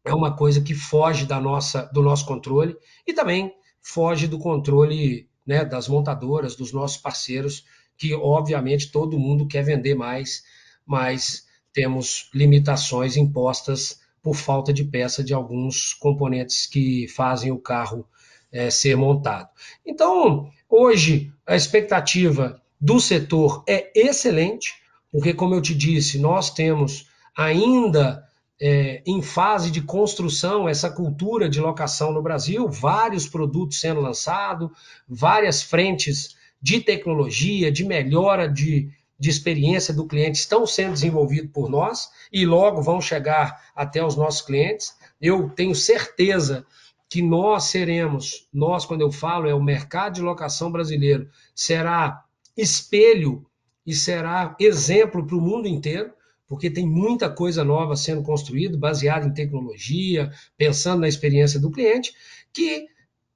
é 0.05 0.13
uma 0.13 0.35
coisa 0.35 0.61
que 0.61 0.73
foge 0.73 1.25
da 1.25 1.39
nossa, 1.39 1.83
do 1.93 2.01
nosso 2.01 2.25
controle 2.25 2.75
e 3.05 3.13
também 3.13 3.53
foge 3.81 4.27
do 4.27 4.39
controle 4.39 5.29
né, 5.45 5.65
das 5.65 5.87
montadoras, 5.87 6.55
dos 6.55 6.71
nossos 6.71 6.97
parceiros, 6.97 7.65
que 7.97 8.13
obviamente 8.13 8.91
todo 8.91 9.19
mundo 9.19 9.47
quer 9.47 9.63
vender 9.63 9.95
mais, 9.95 10.43
mas 10.85 11.45
temos 11.73 12.29
limitações 12.33 13.17
impostas 13.17 13.99
por 14.21 14.35
falta 14.35 14.73
de 14.73 14.83
peça 14.83 15.23
de 15.23 15.33
alguns 15.33 15.93
componentes 15.93 16.65
que 16.65 17.07
fazem 17.07 17.51
o 17.51 17.59
carro 17.59 18.07
é, 18.51 18.69
ser 18.69 18.95
montado. 18.95 19.49
Então, 19.85 20.49
hoje, 20.69 21.31
a 21.45 21.55
expectativa 21.55 22.61
do 22.79 22.99
setor 22.99 23.63
é 23.67 23.91
excelente, 23.95 24.73
porque, 25.11 25.33
como 25.33 25.55
eu 25.55 25.61
te 25.61 25.75
disse, 25.75 26.19
nós 26.19 26.49
temos 26.49 27.08
ainda 27.35 28.23
é, 28.61 29.01
em 29.05 29.21
fase 29.21 29.71
de 29.71 29.81
construção 29.81 30.67
essa 30.67 30.89
cultura 30.89 31.49
de 31.49 31.61
locação 31.61 32.11
no 32.11 32.21
Brasil, 32.21 32.67
vários 32.67 33.27
produtos 33.27 33.79
sendo 33.79 34.01
lançados, 34.01 34.69
várias 35.07 35.61
frentes 35.61 36.35
de 36.61 36.81
tecnologia, 36.81 37.71
de 37.71 37.85
melhora 37.85 38.49
de, 38.49 38.89
de 39.17 39.29
experiência 39.29 39.93
do 39.93 40.05
cliente 40.05 40.39
estão 40.39 40.67
sendo 40.67 40.93
desenvolvidos 40.93 41.51
por 41.51 41.69
nós 41.69 42.09
e 42.31 42.45
logo 42.45 42.81
vão 42.81 42.99
chegar 42.99 43.61
até 43.73 44.05
os 44.05 44.15
nossos 44.15 44.41
clientes. 44.41 44.93
Eu 45.21 45.49
tenho 45.49 45.73
certeza 45.73 46.65
que 47.09 47.21
nós 47.21 47.65
seremos, 47.65 48.47
nós, 48.53 48.85
quando 48.85 49.01
eu 49.01 49.11
falo, 49.11 49.47
é 49.47 49.55
o 49.55 49.63
mercado 49.63 50.15
de 50.15 50.21
locação 50.21 50.71
brasileiro, 50.71 51.27
será 51.55 52.23
espelho 52.55 53.45
e 53.85 53.95
será 53.95 54.55
exemplo 54.59 55.25
para 55.25 55.35
o 55.35 55.41
mundo 55.41 55.67
inteiro 55.67 56.11
porque 56.49 56.69
tem 56.69 56.85
muita 56.85 57.29
coisa 57.29 57.63
nova 57.63 57.95
sendo 57.95 58.23
construída, 58.23 58.75
baseada 58.75 59.27
em 59.27 59.33
tecnologia, 59.33 60.31
pensando 60.57 61.01
na 61.01 61.07
experiência 61.07 61.59
do 61.59 61.69
cliente, 61.69 62.11
que, 62.51 62.87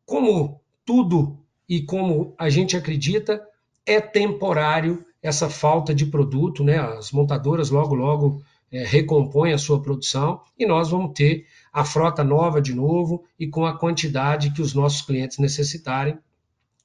como 0.03 0.59
tudo 0.83 1.37
e 1.69 1.83
como 1.83 2.33
a 2.39 2.49
gente 2.49 2.75
acredita, 2.75 3.39
é 3.85 4.01
temporário 4.01 5.05
essa 5.21 5.47
falta 5.47 5.93
de 5.93 6.07
produto, 6.07 6.63
né? 6.63 6.79
As 6.79 7.11
montadoras 7.11 7.69
logo, 7.69 7.93
logo 7.93 8.43
é, 8.71 8.83
recompõem 8.83 9.53
a 9.53 9.57
sua 9.59 9.79
produção 9.79 10.41
e 10.57 10.65
nós 10.65 10.89
vamos 10.89 11.13
ter 11.13 11.45
a 11.71 11.85
frota 11.85 12.23
nova 12.23 12.59
de 12.59 12.73
novo 12.73 13.23
e 13.39 13.47
com 13.47 13.63
a 13.65 13.77
quantidade 13.77 14.51
que 14.51 14.61
os 14.61 14.73
nossos 14.73 15.03
clientes 15.03 15.37
necessitarem. 15.37 16.17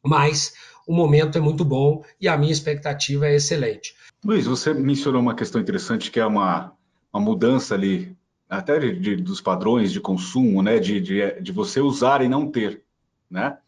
Mas 0.05 0.53
o 0.89 0.95
momento 0.95 1.37
é 1.37 1.41
muito 1.41 1.67
bom 1.67 2.03
e 2.19 2.27
a 2.27 2.37
minha 2.39 2.51
expectativa 2.51 3.27
é 3.27 3.37
excelente. 3.37 3.95
Luiz, 4.25 4.47
você 4.47 4.73
mencionou 4.73 5.21
uma 5.21 5.35
questão 5.35 5.61
interessante 5.61 6.11
que 6.11 6.19
é 6.19 6.25
uma, 6.25 6.73
uma 7.13 7.23
mudança 7.23 7.75
ali, 7.75 8.17
até 8.49 8.79
de, 8.79 8.99
de, 8.99 9.17
dos 9.17 9.39
padrões 9.39 9.93
de 9.93 10.01
consumo, 10.01 10.63
né? 10.63 10.79
De, 10.79 10.99
de, 10.99 11.41
de 11.43 11.53
você 11.53 11.79
usar 11.79 12.23
e 12.23 12.29
não 12.29 12.51
ter, 12.51 12.83
né? 13.31 13.59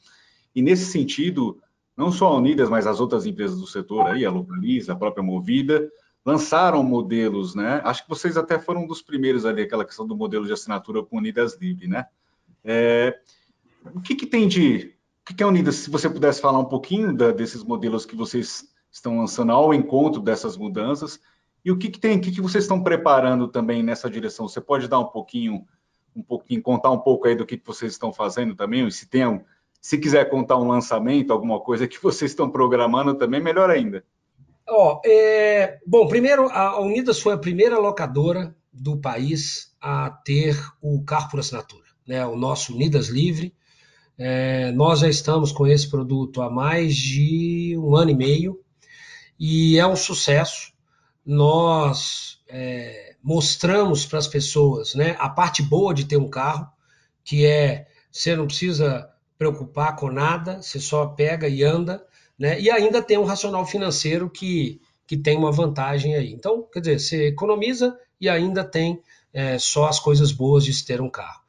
E 0.55 0.63
nesse 0.63 0.87
sentido, 0.87 1.61
não 1.95 2.11
só 2.11 2.29
a 2.29 2.37
Unidas, 2.39 2.71
mas 2.71 2.87
as 2.87 3.01
outras 3.01 3.27
empresas 3.27 3.61
do 3.61 3.67
setor 3.67 4.07
aí, 4.07 4.25
a 4.25 4.31
Localiza, 4.31 4.95
a 4.95 4.97
própria 4.97 5.23
Movida, 5.23 5.91
lançaram 6.25 6.83
modelos, 6.83 7.55
né? 7.55 7.83
Acho 7.85 8.03
que 8.03 8.09
vocês 8.09 8.39
até 8.39 8.59
foram 8.59 8.85
um 8.85 8.87
dos 8.87 9.03
primeiros 9.03 9.45
ali, 9.45 9.63
aquela 9.63 9.85
questão 9.85 10.07
do 10.07 10.17
modelo 10.17 10.47
de 10.47 10.53
assinatura 10.55 11.03
com 11.03 11.19
Unidas 11.19 11.59
Livre, 11.61 11.87
né? 11.87 12.07
É, 12.65 13.21
o 13.95 14.01
que, 14.01 14.15
que 14.15 14.27
tem 14.27 14.49
de. 14.49 14.95
Que, 15.35 15.43
é 15.43 15.47
Unidas? 15.47 15.77
Se 15.77 15.91
você 15.91 16.09
pudesse 16.09 16.41
falar 16.41 16.59
um 16.59 16.65
pouquinho 16.65 17.17
da, 17.17 17.31
desses 17.31 17.63
modelos 17.63 18.05
que 18.05 18.17
vocês 18.17 18.69
estão 18.91 19.19
lançando 19.19 19.53
ao 19.53 19.73
encontro 19.73 20.21
dessas 20.21 20.57
mudanças. 20.57 21.21
E 21.65 21.71
o 21.71 21.79
que, 21.79 21.91
que 21.91 22.01
tem, 22.01 22.17
o 22.17 22.21
que, 22.21 22.33
que 22.33 22.41
vocês 22.41 22.65
estão 22.65 22.83
preparando 22.83 23.47
também 23.49 23.83
nessa 23.83 24.11
direção? 24.11 24.49
Você 24.49 24.61
pode 24.61 24.89
dar 24.89 24.99
um 24.99 25.07
pouquinho, 25.07 25.65
um 26.17 26.23
pouquinho, 26.23 26.63
contar 26.63 26.91
um 26.91 26.99
pouco 26.99 27.29
aí 27.29 27.35
do 27.35 27.47
que, 27.47 27.57
que 27.57 27.67
vocês 27.67 27.93
estão 27.93 28.13
fazendo 28.13 28.55
também, 28.55 28.91
se 28.91 29.09
tem 29.09 29.41
se 29.81 29.97
quiser 29.97 30.29
contar 30.29 30.59
um 30.59 30.69
lançamento, 30.69 31.33
alguma 31.33 31.61
coisa 31.61 31.89
que 31.89 32.01
vocês 32.03 32.33
estão 32.33 32.51
programando 32.51 33.15
também, 33.15 33.41
melhor 33.41 33.71
ainda. 33.71 34.05
Oh, 34.69 35.01
é, 35.05 35.79
bom, 35.87 36.07
primeiro, 36.07 36.49
a 36.51 36.81
Unidas 36.81 37.21
foi 37.21 37.35
a 37.35 37.39
primeira 37.39 37.79
locadora 37.79 38.55
do 38.73 39.01
país 39.01 39.75
a 39.81 40.11
ter 40.11 40.57
o 40.81 41.03
carro 41.03 41.31
por 41.31 41.41
assinatura, 41.41 41.87
né? 42.07 42.25
o 42.27 42.37
nosso 42.37 42.75
Unidas 42.75 43.09
Livre. 43.09 43.55
É, 44.23 44.71
nós 44.73 45.01
já 45.01 45.09
estamos 45.09 45.51
com 45.51 45.67
esse 45.67 45.89
produto 45.89 46.43
há 46.43 46.51
mais 46.51 46.95
de 46.95 47.75
um 47.79 47.97
ano 47.97 48.11
e 48.11 48.15
meio, 48.15 48.61
e 49.39 49.79
é 49.79 49.87
um 49.87 49.97
sucesso. 49.97 50.75
Nós 51.25 52.39
é, 52.47 53.15
mostramos 53.23 54.05
para 54.05 54.19
as 54.19 54.29
pessoas 54.29 54.95
né, 54.95 55.17
a 55.19 55.27
parte 55.31 55.63
boa 55.63 55.95
de 55.95 56.05
ter 56.05 56.19
um 56.19 56.29
carro, 56.29 56.69
que 57.25 57.47
é 57.47 57.87
você 58.13 58.37
não 58.37 58.47
precisa 58.47 59.09
preocupar 59.39 59.97
com 59.97 60.13
nada, 60.13 60.61
você 60.61 60.79
só 60.79 61.07
pega 61.07 61.49
e 61.49 61.65
anda, 61.65 62.05
né? 62.39 62.61
E 62.61 62.71
ainda 62.71 63.01
tem 63.01 63.17
um 63.17 63.25
racional 63.25 63.65
financeiro 63.65 64.29
que, 64.29 64.83
que 65.07 65.17
tem 65.17 65.39
uma 65.39 65.51
vantagem 65.51 66.15
aí. 66.15 66.31
Então, 66.31 66.69
quer 66.71 66.81
dizer, 66.81 67.01
você 67.01 67.29
economiza 67.29 67.99
e 68.21 68.29
ainda 68.29 68.63
tem 68.65 69.01
é, 69.33 69.59
só 69.59 69.87
as 69.87 69.99
coisas 69.99 70.31
boas 70.31 70.63
de 70.63 70.75
se 70.75 70.85
ter 70.85 71.01
um 71.01 71.09
carro. 71.09 71.41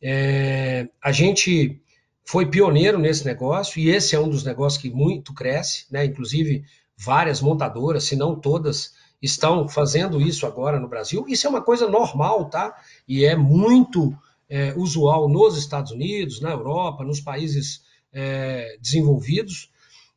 É, 0.00 0.88
a 1.02 1.10
gente 1.10 1.82
foi 2.24 2.46
pioneiro 2.46 2.98
nesse 2.98 3.24
negócio 3.24 3.78
e 3.78 3.90
esse 3.90 4.16
é 4.16 4.20
um 4.20 4.28
dos 4.28 4.44
negócios 4.44 4.80
que 4.80 4.90
muito 4.90 5.34
cresce, 5.34 5.84
né? 5.90 6.04
Inclusive 6.04 6.64
várias 6.96 7.40
montadoras, 7.40 8.04
se 8.04 8.16
não 8.16 8.34
todas, 8.34 8.94
estão 9.20 9.68
fazendo 9.68 10.20
isso 10.20 10.46
agora 10.46 10.80
no 10.80 10.88
Brasil. 10.88 11.24
Isso 11.28 11.46
é 11.46 11.50
uma 11.50 11.62
coisa 11.62 11.88
normal, 11.88 12.48
tá? 12.48 12.74
E 13.06 13.24
é 13.24 13.36
muito 13.36 14.16
é, 14.48 14.72
usual 14.76 15.28
nos 15.28 15.56
Estados 15.56 15.92
Unidos, 15.92 16.40
na 16.40 16.50
Europa, 16.50 17.04
nos 17.04 17.20
países 17.20 17.82
é, 18.12 18.76
desenvolvidos. 18.80 19.70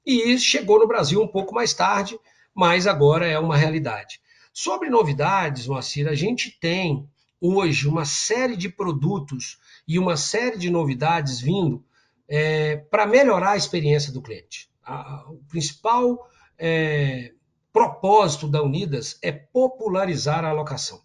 E 0.05 0.37
chegou 0.37 0.79
no 0.79 0.87
Brasil 0.87 1.21
um 1.21 1.27
pouco 1.27 1.53
mais 1.53 1.73
tarde, 1.73 2.17
mas 2.53 2.87
agora 2.87 3.27
é 3.27 3.37
uma 3.37 3.57
realidade. 3.57 4.21
Sobre 4.53 4.89
novidades, 4.89 5.67
Moacir, 5.67 6.07
a 6.07 6.15
gente 6.15 6.57
tem 6.59 7.07
hoje 7.39 7.87
uma 7.87 8.05
série 8.05 8.55
de 8.55 8.69
produtos 8.69 9.59
e 9.87 9.99
uma 9.99 10.17
série 10.17 10.57
de 10.57 10.69
novidades 10.69 11.39
vindo 11.39 11.83
é, 12.27 12.77
para 12.77 13.05
melhorar 13.05 13.51
a 13.51 13.57
experiência 13.57 14.11
do 14.11 14.21
cliente. 14.21 14.69
A, 14.83 15.25
o 15.29 15.37
principal 15.49 16.27
é, 16.57 17.33
propósito 17.71 18.47
da 18.47 18.63
Unidas 18.63 19.19
é 19.21 19.31
popularizar 19.31 20.43
a 20.43 20.49
alocação. 20.49 21.01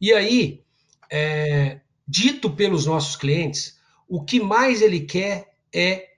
E 0.00 0.12
aí, 0.12 0.64
é, 1.10 1.80
dito 2.06 2.50
pelos 2.50 2.86
nossos 2.86 3.14
clientes, 3.14 3.78
o 4.08 4.24
que 4.24 4.40
mais 4.40 4.80
ele 4.80 5.00
quer 5.00 5.52
é, 5.74 6.08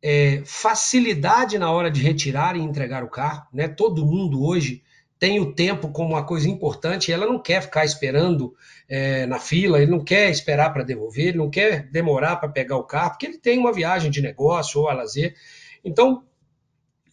é, 0.00 0.42
facilidade 0.44 1.58
na 1.58 1.72
hora 1.72 1.90
de 1.90 2.00
retirar 2.00 2.56
e 2.56 2.60
entregar 2.60 3.02
o 3.02 3.10
carro. 3.10 3.48
Né? 3.52 3.66
Todo 3.66 4.06
mundo 4.06 4.44
hoje 4.44 4.83
tem 5.24 5.40
o 5.40 5.54
tempo 5.54 5.88
como 5.88 6.10
uma 6.10 6.22
coisa 6.22 6.46
importante, 6.50 7.10
ela 7.10 7.24
não 7.24 7.38
quer 7.38 7.62
ficar 7.62 7.82
esperando 7.82 8.54
é, 8.86 9.24
na 9.24 9.38
fila, 9.38 9.80
ele 9.80 9.90
não 9.90 10.04
quer 10.04 10.28
esperar 10.28 10.70
para 10.70 10.82
devolver, 10.82 11.28
ele 11.28 11.38
não 11.38 11.48
quer 11.48 11.88
demorar 11.90 12.36
para 12.36 12.50
pegar 12.50 12.76
o 12.76 12.84
carro, 12.84 13.12
porque 13.12 13.24
ele 13.24 13.38
tem 13.38 13.58
uma 13.58 13.72
viagem 13.72 14.10
de 14.10 14.20
negócio 14.20 14.82
ou 14.82 14.86
a 14.86 14.92
lazer. 14.92 15.34
Então, 15.82 16.24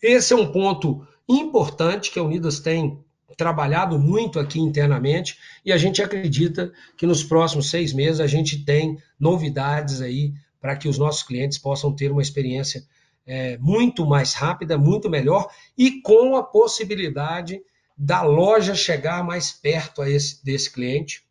esse 0.03 0.33
é 0.33 0.35
um 0.35 0.51
ponto 0.51 1.07
importante 1.25 2.11
que 2.11 2.19
a 2.19 2.23
Unidas 2.23 2.59
tem 2.59 2.99
trabalhado 3.37 3.97
muito 3.97 4.41
aqui 4.41 4.59
internamente 4.59 5.37
e 5.63 5.71
a 5.71 5.77
gente 5.77 6.01
acredita 6.01 6.69
que 6.97 7.07
nos 7.07 7.23
próximos 7.23 7.69
seis 7.69 7.93
meses 7.93 8.19
a 8.19 8.27
gente 8.27 8.65
tem 8.65 8.97
novidades 9.17 10.01
aí 10.01 10.33
para 10.59 10.75
que 10.75 10.89
os 10.89 10.97
nossos 10.97 11.23
clientes 11.23 11.57
possam 11.57 11.95
ter 11.95 12.11
uma 12.11 12.21
experiência 12.21 12.83
é, 13.25 13.57
muito 13.57 14.05
mais 14.05 14.33
rápida, 14.33 14.77
muito 14.77 15.09
melhor 15.09 15.47
e 15.77 16.01
com 16.01 16.35
a 16.35 16.43
possibilidade 16.43 17.61
da 17.97 18.21
loja 18.21 18.75
chegar 18.75 19.23
mais 19.23 19.51
perto 19.51 20.01
a 20.01 20.09
esse, 20.09 20.43
desse 20.43 20.71
cliente. 20.71 21.23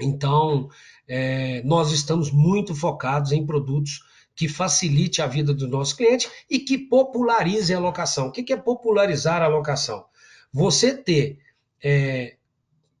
Então, 0.00 0.68
é, 1.08 1.62
nós 1.64 1.90
estamos 1.92 2.30
muito 2.30 2.74
focados 2.74 3.32
em 3.32 3.46
produtos 3.46 4.02
que 4.34 4.48
facilite 4.48 5.22
a 5.22 5.26
vida 5.26 5.54
do 5.54 5.66
nosso 5.66 5.96
cliente 5.96 6.28
e 6.48 6.58
que 6.58 6.76
popularize 6.76 7.72
a 7.72 7.78
locação. 7.78 8.28
O 8.28 8.32
que 8.32 8.52
é 8.52 8.56
popularizar 8.56 9.42
a 9.42 9.48
locação? 9.48 10.04
Você 10.52 10.94
ter 10.94 11.38
é, 11.82 12.36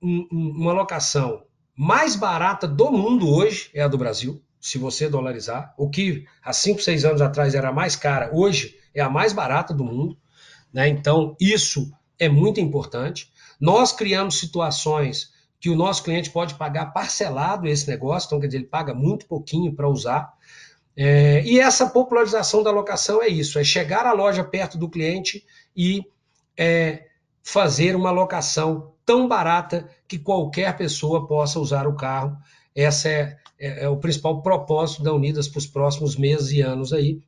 um, 0.02 0.26
uma 0.30 0.72
locação 0.72 1.44
mais 1.76 2.16
barata 2.16 2.66
do 2.66 2.90
mundo 2.90 3.30
hoje 3.30 3.70
é 3.74 3.82
a 3.82 3.88
do 3.88 3.98
Brasil, 3.98 4.42
se 4.58 4.78
você 4.78 5.10
dolarizar. 5.10 5.74
O 5.76 5.90
que 5.90 6.24
há 6.42 6.52
5, 6.52 6.80
6 6.80 7.04
anos 7.04 7.20
atrás 7.20 7.54
era 7.54 7.70
mais 7.70 7.94
cara, 7.96 8.30
hoje 8.32 8.78
é 8.94 9.02
a 9.02 9.10
mais 9.10 9.34
barata 9.34 9.74
do 9.74 9.84
mundo. 9.84 10.16
Né? 10.72 10.88
Então, 10.88 11.36
isso 11.38 11.92
é 12.18 12.28
muito 12.28 12.60
importante. 12.60 13.30
Nós 13.60 13.92
criamos 13.92 14.38
situações 14.38 15.30
que 15.60 15.70
o 15.70 15.76
nosso 15.76 16.02
cliente 16.02 16.30
pode 16.30 16.54
pagar 16.54 16.86
parcelado 16.86 17.66
esse 17.66 17.88
negócio, 17.88 18.26
então 18.26 18.40
quer 18.40 18.46
dizer, 18.46 18.58
ele 18.58 18.66
paga 18.66 18.94
muito 18.94 19.26
pouquinho 19.26 19.74
para 19.74 19.88
usar. 19.88 20.32
É, 20.96 21.42
e 21.44 21.58
essa 21.58 21.86
popularização 21.88 22.62
da 22.62 22.70
locação 22.70 23.22
é 23.22 23.28
isso: 23.28 23.58
é 23.58 23.64
chegar 23.64 24.06
à 24.06 24.12
loja 24.12 24.44
perto 24.44 24.78
do 24.78 24.88
cliente 24.88 25.44
e 25.76 26.02
é, 26.56 27.06
fazer 27.42 27.94
uma 27.94 28.10
locação 28.10 28.94
tão 29.04 29.28
barata 29.28 29.88
que 30.08 30.18
qualquer 30.18 30.76
pessoa 30.76 31.26
possa 31.26 31.60
usar 31.60 31.86
o 31.86 31.94
carro. 31.94 32.36
Essa 32.74 33.08
é, 33.08 33.36
é, 33.58 33.84
é 33.84 33.88
o 33.88 33.98
principal 33.98 34.42
propósito 34.42 35.02
da 35.02 35.12
Unidas 35.12 35.48
para 35.48 35.58
os 35.58 35.66
próximos 35.66 36.16
meses 36.16 36.50
e 36.50 36.60
anos 36.60 36.92
aí. 36.92 37.20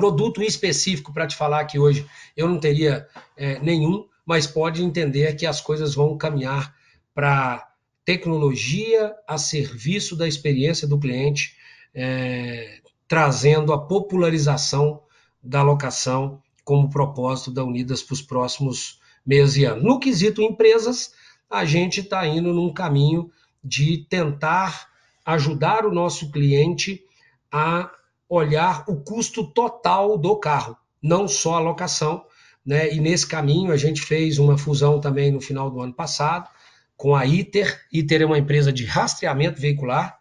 Produto 0.00 0.42
específico 0.42 1.12
para 1.12 1.26
te 1.26 1.36
falar 1.36 1.66
que 1.66 1.78
hoje 1.78 2.06
eu 2.34 2.48
não 2.48 2.58
teria 2.58 3.06
é, 3.36 3.58
nenhum, 3.58 4.06
mas 4.24 4.46
pode 4.46 4.82
entender 4.82 5.36
que 5.36 5.44
as 5.44 5.60
coisas 5.60 5.94
vão 5.94 6.16
caminhar 6.16 6.74
para 7.14 7.70
tecnologia 8.02 9.14
a 9.28 9.36
serviço 9.36 10.16
da 10.16 10.26
experiência 10.26 10.88
do 10.88 10.98
cliente 10.98 11.54
é, 11.94 12.80
trazendo 13.06 13.74
a 13.74 13.86
popularização 13.86 15.02
da 15.42 15.62
locação 15.62 16.40
como 16.64 16.88
propósito 16.88 17.50
da 17.50 17.62
Unidas 17.62 18.02
para 18.02 18.14
os 18.14 18.22
próximos 18.22 19.00
meses 19.26 19.58
e 19.58 19.66
anos. 19.66 19.84
No 19.84 20.00
quesito 20.00 20.40
empresas, 20.40 21.12
a 21.50 21.66
gente 21.66 22.00
está 22.00 22.26
indo 22.26 22.54
num 22.54 22.72
caminho 22.72 23.30
de 23.62 24.06
tentar 24.08 24.88
ajudar 25.26 25.84
o 25.84 25.92
nosso 25.92 26.30
cliente 26.30 27.04
a 27.52 27.90
olhar 28.30 28.84
o 28.88 28.96
custo 28.96 29.44
total 29.44 30.16
do 30.16 30.36
carro, 30.36 30.76
não 31.02 31.26
só 31.26 31.56
a 31.56 31.60
locação. 31.60 32.24
Né? 32.64 32.94
E 32.94 33.00
nesse 33.00 33.26
caminho 33.26 33.72
a 33.72 33.76
gente 33.76 34.00
fez 34.00 34.38
uma 34.38 34.56
fusão 34.56 35.00
também 35.00 35.32
no 35.32 35.40
final 35.40 35.68
do 35.70 35.80
ano 35.80 35.92
passado 35.92 36.48
com 36.96 37.16
a 37.16 37.26
ITER. 37.26 37.80
ITER 37.92 38.22
é 38.22 38.26
uma 38.26 38.38
empresa 38.38 38.72
de 38.72 38.84
rastreamento 38.84 39.60
veicular 39.60 40.18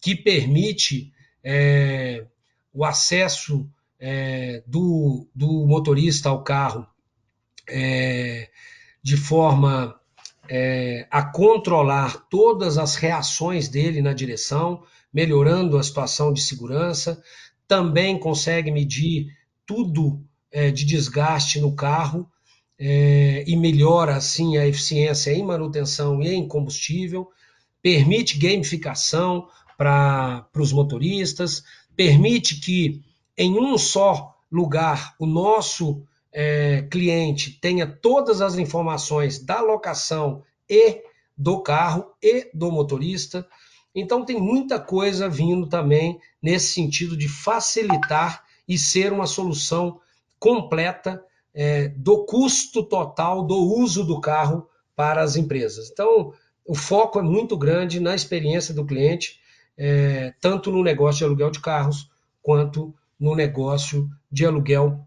que 0.00 0.16
permite 0.16 1.12
é, 1.44 2.26
o 2.72 2.84
acesso 2.84 3.68
é, 4.00 4.62
do, 4.66 5.28
do, 5.34 5.66
motorista 5.66 6.30
ao 6.30 6.42
carro 6.42 6.86
é, 7.68 8.48
de 9.02 9.16
forma 9.16 9.98
é, 10.48 11.06
a 11.10 11.22
controlar 11.22 12.26
todas 12.28 12.78
as 12.78 12.96
reações 12.96 13.68
dele 13.68 14.02
na 14.02 14.12
direção, 14.12 14.82
melhorando 15.12 15.78
a 15.78 15.82
situação 15.82 16.32
de 16.32 16.40
segurança. 16.40 17.22
Também 17.66 18.18
consegue 18.18 18.70
medir 18.70 19.28
tudo 19.66 20.22
é, 20.50 20.70
de 20.70 20.84
desgaste 20.84 21.60
no 21.60 21.74
carro 21.74 22.30
é, 22.78 23.44
e 23.46 23.56
melhora 23.56 24.16
assim 24.16 24.56
a 24.56 24.66
eficiência 24.66 25.32
em 25.32 25.42
manutenção 25.42 26.22
e 26.22 26.28
em 26.34 26.46
combustível. 26.46 27.30
Permite 27.82 28.38
gamificação, 28.38 29.48
para 29.76 30.46
os 30.56 30.72
motoristas, 30.72 31.64
permite 31.96 32.60
que 32.60 33.02
em 33.36 33.58
um 33.58 33.76
só 33.76 34.36
lugar 34.50 35.14
o 35.18 35.26
nosso 35.26 36.02
é, 36.32 36.82
cliente 36.90 37.58
tenha 37.60 37.86
todas 37.86 38.40
as 38.40 38.56
informações 38.56 39.38
da 39.38 39.60
locação 39.60 40.42
e 40.68 41.02
do 41.36 41.60
carro 41.60 42.06
e 42.22 42.50
do 42.54 42.70
motorista. 42.70 43.46
Então 43.94 44.24
tem 44.24 44.40
muita 44.40 44.80
coisa 44.80 45.28
vindo 45.28 45.68
também 45.68 46.18
nesse 46.42 46.72
sentido 46.72 47.16
de 47.16 47.28
facilitar 47.28 48.44
e 48.68 48.76
ser 48.76 49.12
uma 49.12 49.26
solução 49.26 50.00
completa 50.38 51.22
é, 51.54 51.88
do 51.88 52.24
custo 52.24 52.82
total 52.82 53.44
do 53.44 53.56
uso 53.56 54.04
do 54.04 54.20
carro 54.20 54.68
para 54.96 55.22
as 55.22 55.36
empresas. 55.36 55.90
Então 55.90 56.32
o 56.66 56.74
foco 56.74 57.18
é 57.18 57.22
muito 57.22 57.56
grande 57.56 58.00
na 58.00 58.14
experiência 58.14 58.74
do 58.74 58.84
cliente 58.84 59.40
é, 59.76 60.34
tanto 60.40 60.70
no 60.70 60.82
negócio 60.82 61.18
de 61.18 61.24
aluguel 61.24 61.50
de 61.50 61.60
carros 61.60 62.10
quanto 62.42 62.94
no 63.18 63.34
negócio 63.34 64.08
de 64.30 64.44
aluguel 64.44 65.00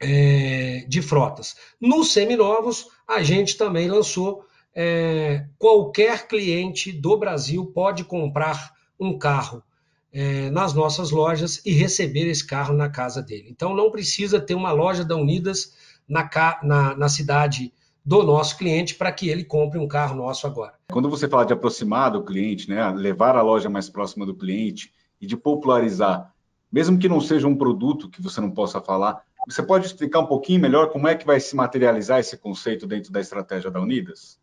é, 0.00 0.84
de 0.88 1.02
frotas. 1.02 1.56
Nos 1.80 2.12
seminovos, 2.12 2.88
a 3.06 3.22
gente 3.22 3.56
também 3.56 3.88
lançou 3.88 4.44
é, 4.82 5.44
qualquer 5.58 6.26
cliente 6.26 6.90
do 6.90 7.14
Brasil 7.14 7.66
pode 7.66 8.02
comprar 8.02 8.72
um 8.98 9.18
carro 9.18 9.62
é, 10.10 10.48
nas 10.48 10.72
nossas 10.72 11.10
lojas 11.10 11.60
e 11.66 11.72
receber 11.72 12.26
esse 12.30 12.46
carro 12.46 12.72
na 12.72 12.88
casa 12.88 13.20
dele. 13.20 13.48
Então 13.50 13.74
não 13.76 13.90
precisa 13.90 14.40
ter 14.40 14.54
uma 14.54 14.72
loja 14.72 15.04
da 15.04 15.16
Unidas 15.16 15.76
na, 16.08 16.30
na, 16.62 16.96
na 16.96 17.08
cidade 17.10 17.74
do 18.02 18.22
nosso 18.22 18.56
cliente 18.56 18.94
para 18.94 19.12
que 19.12 19.28
ele 19.28 19.44
compre 19.44 19.78
um 19.78 19.86
carro 19.86 20.16
nosso 20.16 20.46
agora. 20.46 20.72
Quando 20.90 21.10
você 21.10 21.28
fala 21.28 21.44
de 21.44 21.52
aproximar 21.52 22.12
do 22.12 22.24
cliente, 22.24 22.70
né, 22.70 22.90
levar 22.90 23.36
a 23.36 23.42
loja 23.42 23.68
mais 23.68 23.90
próxima 23.90 24.24
do 24.24 24.34
cliente 24.34 24.94
e 25.20 25.26
de 25.26 25.36
popularizar, 25.36 26.32
mesmo 26.72 26.98
que 26.98 27.06
não 27.06 27.20
seja 27.20 27.46
um 27.46 27.54
produto 27.54 28.08
que 28.08 28.22
você 28.22 28.40
não 28.40 28.50
possa 28.50 28.80
falar, 28.80 29.22
você 29.46 29.62
pode 29.62 29.84
explicar 29.84 30.20
um 30.20 30.26
pouquinho 30.26 30.62
melhor 30.62 30.88
como 30.90 31.06
é 31.06 31.14
que 31.14 31.26
vai 31.26 31.38
se 31.38 31.54
materializar 31.54 32.18
esse 32.18 32.38
conceito 32.38 32.86
dentro 32.86 33.12
da 33.12 33.20
estratégia 33.20 33.70
da 33.70 33.78
Unidas? 33.78 34.39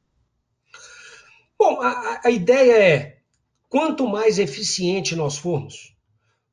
Bom, 1.60 1.82
a, 1.82 2.22
a 2.24 2.30
ideia 2.30 2.78
é 2.78 3.18
quanto 3.70 4.08
mais 4.08 4.40
eficiente 4.40 5.16
nós 5.16 5.38
formos, 5.38 5.96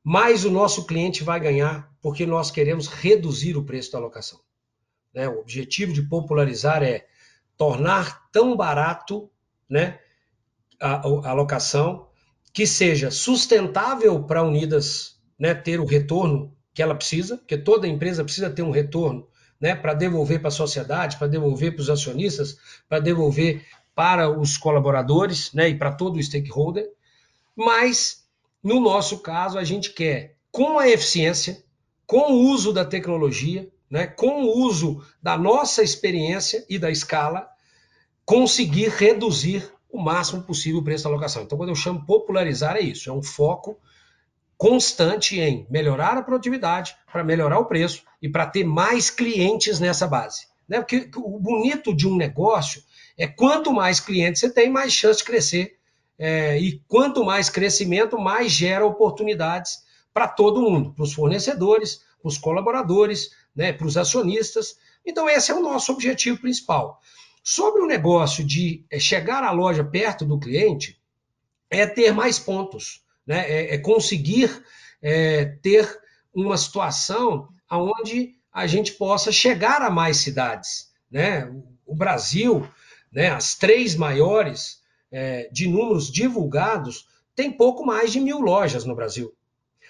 mais 0.03 0.45
o 0.45 0.51
nosso 0.51 0.87
cliente 0.87 1.23
vai 1.23 1.39
ganhar, 1.41 1.93
porque 2.01 2.27
nós 2.27 2.51
queremos 2.51 2.89
reduzir 2.89 3.57
o 3.57 3.65
preço 3.65 3.93
da 3.93 3.99
locação. 3.99 4.41
Né? 5.15 5.29
O 5.29 5.41
objetivo 5.41 5.93
de 5.93 6.03
popularizar 6.03 6.83
é 6.83 7.07
tornar 7.57 8.31
tão 8.31 8.57
barato 8.57 9.31
né, 9.69 9.99
a, 10.81 11.07
a 11.07 11.33
locação 11.33 12.09
que 12.53 12.67
seja 12.67 13.11
sustentável 13.11 14.23
para 14.25 14.41
a 14.41 14.45
Unidas 14.45 15.21
né, 15.39 15.55
ter 15.55 15.81
o 15.81 15.87
retorno 15.87 16.57
que 16.73 16.83
ela 16.83 16.95
precisa, 16.95 17.37
porque 17.37 17.57
toda 17.57 17.89
empresa 17.89 18.25
precisa 18.25 18.51
ter 18.51 18.63
um 18.63 18.71
retorno 18.71 19.29
né, 19.61 19.75
para 19.75 19.95
devolver 19.95 20.41
para 20.41 20.49
a 20.49 20.53
sociedade, 20.53 21.17
para 21.17 21.29
devolver 21.29 21.73
para 21.73 21.83
os 21.83 21.91
acionistas, 21.91 22.59
para 22.89 23.01
devolver 23.01 23.65
para 23.95 24.29
os 24.29 24.57
colaboradores 24.57 25.53
né, 25.53 25.69
e 25.69 25.79
para 25.79 25.93
todo 25.93 26.17
o 26.17 26.23
stakeholder. 26.23 26.89
Mas, 27.55 28.25
no 28.63 28.81
nosso 28.81 29.19
caso, 29.19 29.59
a 29.59 29.65
gente 29.65 29.93
quer, 29.93 30.37
com 30.51 30.79
a 30.79 30.89
eficiência, 30.89 31.63
com 32.07 32.33
o 32.33 32.51
uso 32.51 32.73
da 32.73 32.85
tecnologia, 32.85 33.71
né, 33.91 34.07
com 34.07 34.43
o 34.43 34.59
uso 34.67 35.05
da 35.23 35.39
nossa 35.39 35.83
experiência 35.83 36.65
e 36.69 36.79
da 36.79 36.91
escala, 36.91 37.49
conseguir 38.25 38.89
reduzir 38.89 39.71
o 39.89 40.01
máximo 40.03 40.43
possível 40.43 40.81
o 40.81 40.85
preço 40.85 41.05
da 41.05 41.11
locação. 41.11 41.43
Então, 41.43 41.57
quando 41.57 41.69
eu 41.69 41.77
chamo 41.77 42.05
popularizar, 42.05 42.77
é 42.77 42.81
isso: 42.81 43.09
é 43.09 43.13
um 43.13 43.23
foco 43.23 43.79
constante 44.57 45.39
em 45.39 45.67
melhorar 45.71 46.17
a 46.17 46.23
produtividade, 46.23 46.97
para 47.13 47.23
melhorar 47.23 47.59
o 47.59 47.67
preço 47.67 48.03
e 48.21 48.29
para 48.29 48.47
ter 48.47 48.65
mais 48.65 49.11
clientes 49.11 49.79
nessa 49.79 50.07
base. 50.07 50.47
Né? 50.69 50.81
Porque 50.81 51.11
o 51.17 51.39
bonito 51.39 51.95
de 51.95 52.09
um 52.09 52.17
negócio 52.17 52.83
é 53.17 53.27
quanto 53.27 53.73
mais 53.73 54.01
clientes 54.01 54.41
você 54.41 54.51
tem, 54.51 54.71
mais 54.71 54.93
chance 54.93 55.19
de 55.19 55.25
crescer. 55.25 55.77
É, 56.19 56.59
e 56.59 56.81
quanto 56.87 57.25
mais 57.25 57.49
crescimento, 57.49 58.19
mais 58.19 58.53
gera 58.53 58.87
oportunidades 58.87 59.83
para 60.13 60.29
todo 60.29 60.63
mundo, 60.63 60.93
para 60.93 61.03
os 61.03 61.13
fornecedores, 61.13 62.05
para 62.21 62.29
os 62.29 62.39
colaboradores, 62.39 63.31
né, 63.55 63.73
para 63.73 63.87
os 63.87 63.97
acionistas. 63.97 64.77
Então, 65.05 65.29
esse 65.29 65.51
é 65.51 65.55
o 65.55 65.63
nosso 65.63 65.93
objetivo 65.93 66.39
principal. 66.39 67.01
Sobre 67.43 67.83
o 67.83 67.87
negócio 67.87 68.45
de 68.45 68.85
é, 68.91 68.99
chegar 68.99 69.43
à 69.43 69.51
loja 69.51 69.85
perto 69.85 70.25
do 70.25 70.39
cliente, 70.39 71.01
é 71.69 71.87
ter 71.87 72.13
mais 72.13 72.39
pontos, 72.39 73.03
né? 73.27 73.45
é, 73.51 73.75
é 73.75 73.79
conseguir 73.79 74.65
é, 75.03 75.45
ter 75.45 76.01
uma 76.33 76.57
situação 76.57 77.49
onde 77.71 78.35
a 78.53 78.67
gente 78.67 78.93
possa 78.93 79.33
chegar 79.33 79.83
a 79.83 79.91
mais 79.91 80.19
cidades. 80.19 80.93
Né? 81.11 81.49
o 81.87 81.95
Brasil, 81.95 82.67
né, 83.15 83.29
as 83.31 83.55
três 83.55 83.95
maiores 83.95 84.83
é, 85.11 85.49
de 85.53 85.69
números 85.69 86.11
divulgados, 86.11 87.09
tem 87.35 87.51
pouco 87.51 87.87
mais 87.87 88.13
de 88.13 88.21
mil 88.21 88.41
lojas 88.41 88.85
no 88.85 88.95
Brasil. 88.95 89.33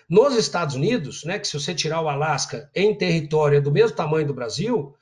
Nos 0.09 0.37
Estados 0.37 0.75
Unidos, 0.75 1.25
né, 1.25 1.39
que 1.39 1.49
se 1.49 1.59
você 1.59 1.75
tirar 1.75 2.03
o 2.03 2.09
Alasca 2.09 2.71
em 2.75 2.95
território 2.95 3.59
é 3.59 3.61
do 3.61 3.73
mesmo 3.73 3.97
tamanho 3.97 4.27
do 4.27 4.35
Brasil, 4.35 4.95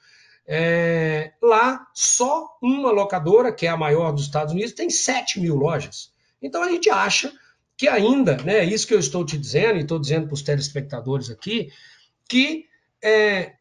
é, 0.47 1.33
lá 1.43 1.89
só 1.93 2.57
uma 2.63 2.91
locadora, 2.91 3.53
que 3.53 3.67
é 3.67 3.71
a 3.71 3.77
maior 3.77 4.13
dos 4.13 4.25
Estados 4.25 4.53
Unidos, 4.53 4.73
tem 4.73 4.89
7 4.89 5.41
mil 5.41 5.57
lojas. 5.57 6.13
Então 6.41 6.63
a 6.63 6.69
gente 6.69 6.89
acha 6.89 7.33
que 7.77 7.89
ainda, 7.89 8.37
né, 8.37 8.65
isso 8.65 8.87
que 8.87 8.95
eu 8.95 9.01
estou 9.01 9.25
te 9.25 9.37
dizendo, 9.37 9.79
e 9.79 9.83
estou 9.83 9.99
dizendo 9.99 10.27
para 10.27 10.35
os 10.35 10.43
telespectadores 10.43 11.31
aqui, 11.31 11.73
que 12.29 12.67
é, 13.03 13.55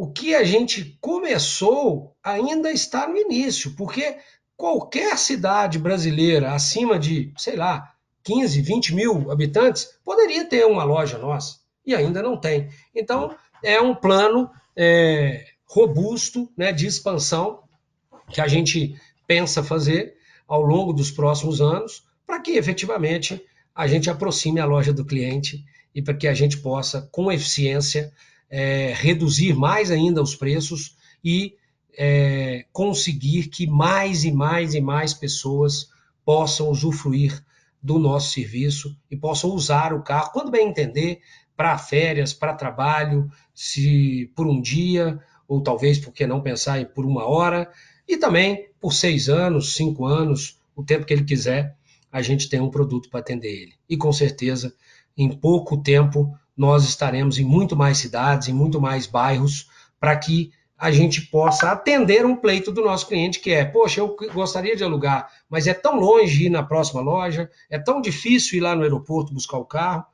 o 0.00 0.10
que 0.10 0.34
a 0.34 0.42
gente 0.42 0.96
começou 0.98 2.16
ainda 2.24 2.72
está 2.72 3.06
no 3.06 3.18
início, 3.18 3.72
porque 3.76 4.16
qualquer 4.56 5.18
cidade 5.18 5.78
brasileira 5.78 6.54
acima 6.54 6.98
de, 6.98 7.30
sei 7.36 7.54
lá, 7.54 7.92
15, 8.22 8.62
20 8.62 8.94
mil 8.94 9.30
habitantes 9.30 9.90
poderia 10.02 10.46
ter 10.46 10.64
uma 10.64 10.84
loja 10.84 11.18
nossa, 11.18 11.58
e 11.84 11.94
ainda 11.94 12.22
não 12.22 12.40
tem. 12.40 12.70
Então, 12.94 13.36
é 13.62 13.78
um 13.78 13.94
plano 13.94 14.50
é, 14.74 15.44
robusto 15.66 16.50
né, 16.56 16.72
de 16.72 16.86
expansão 16.86 17.64
que 18.30 18.40
a 18.40 18.48
gente 18.48 18.98
pensa 19.26 19.62
fazer 19.62 20.14
ao 20.48 20.62
longo 20.62 20.94
dos 20.94 21.10
próximos 21.10 21.60
anos, 21.60 22.06
para 22.26 22.40
que 22.40 22.52
efetivamente 22.52 23.44
a 23.74 23.86
gente 23.86 24.08
aproxime 24.08 24.60
a 24.60 24.64
loja 24.64 24.94
do 24.94 25.04
cliente 25.04 25.62
e 25.94 26.00
para 26.00 26.14
que 26.14 26.26
a 26.26 26.32
gente 26.32 26.56
possa, 26.56 27.06
com 27.12 27.30
eficiência, 27.30 28.10
é, 28.50 28.92
reduzir 28.94 29.54
mais 29.54 29.90
ainda 29.90 30.20
os 30.20 30.34
preços 30.34 30.96
e 31.24 31.54
é, 31.96 32.66
conseguir 32.72 33.48
que 33.48 33.66
mais 33.66 34.24
e 34.24 34.32
mais 34.32 34.74
e 34.74 34.80
mais 34.80 35.14
pessoas 35.14 35.88
possam 36.24 36.68
usufruir 36.68 37.42
do 37.82 37.98
nosso 37.98 38.32
serviço 38.32 38.96
e 39.10 39.16
possam 39.16 39.50
usar 39.50 39.94
o 39.94 40.02
carro, 40.02 40.32
quando 40.32 40.50
bem 40.50 40.68
entender, 40.68 41.20
para 41.56 41.78
férias, 41.78 42.32
para 42.32 42.54
trabalho, 42.54 43.30
se 43.54 44.30
por 44.34 44.46
um 44.46 44.60
dia 44.60 45.20
ou 45.46 45.60
talvez, 45.60 45.98
por 45.98 46.12
que 46.12 46.26
não 46.26 46.40
pensar 46.40 46.80
em 46.80 46.84
por 46.84 47.04
uma 47.04 47.26
hora, 47.26 47.70
e 48.06 48.16
também 48.16 48.68
por 48.80 48.92
seis 48.92 49.28
anos, 49.28 49.74
cinco 49.74 50.06
anos, 50.06 50.58
o 50.76 50.82
tempo 50.82 51.04
que 51.04 51.12
ele 51.12 51.24
quiser, 51.24 51.76
a 52.10 52.22
gente 52.22 52.48
tem 52.48 52.60
um 52.60 52.70
produto 52.70 53.10
para 53.10 53.20
atender 53.20 53.48
ele. 53.48 53.74
E 53.88 53.96
com 53.96 54.12
certeza, 54.12 54.74
em 55.16 55.28
pouco 55.28 55.76
tempo, 55.76 56.32
nós 56.60 56.84
estaremos 56.84 57.38
em 57.38 57.44
muito 57.44 57.74
mais 57.74 57.96
cidades, 57.96 58.48
em 58.48 58.52
muito 58.52 58.78
mais 58.78 59.06
bairros, 59.06 59.70
para 59.98 60.14
que 60.14 60.52
a 60.76 60.90
gente 60.90 61.22
possa 61.22 61.72
atender 61.72 62.26
um 62.26 62.36
pleito 62.36 62.70
do 62.70 62.82
nosso 62.82 63.06
cliente, 63.08 63.40
que 63.40 63.50
é, 63.50 63.64
poxa, 63.64 64.00
eu 64.00 64.14
gostaria 64.34 64.76
de 64.76 64.84
alugar, 64.84 65.30
mas 65.48 65.66
é 65.66 65.72
tão 65.72 65.98
longe 65.98 66.44
ir 66.44 66.50
na 66.50 66.62
próxima 66.62 67.00
loja, 67.00 67.50
é 67.70 67.78
tão 67.78 67.98
difícil 68.02 68.58
ir 68.58 68.60
lá 68.60 68.76
no 68.76 68.82
aeroporto 68.82 69.32
buscar 69.32 69.56
o 69.56 69.64
carro. 69.64 70.04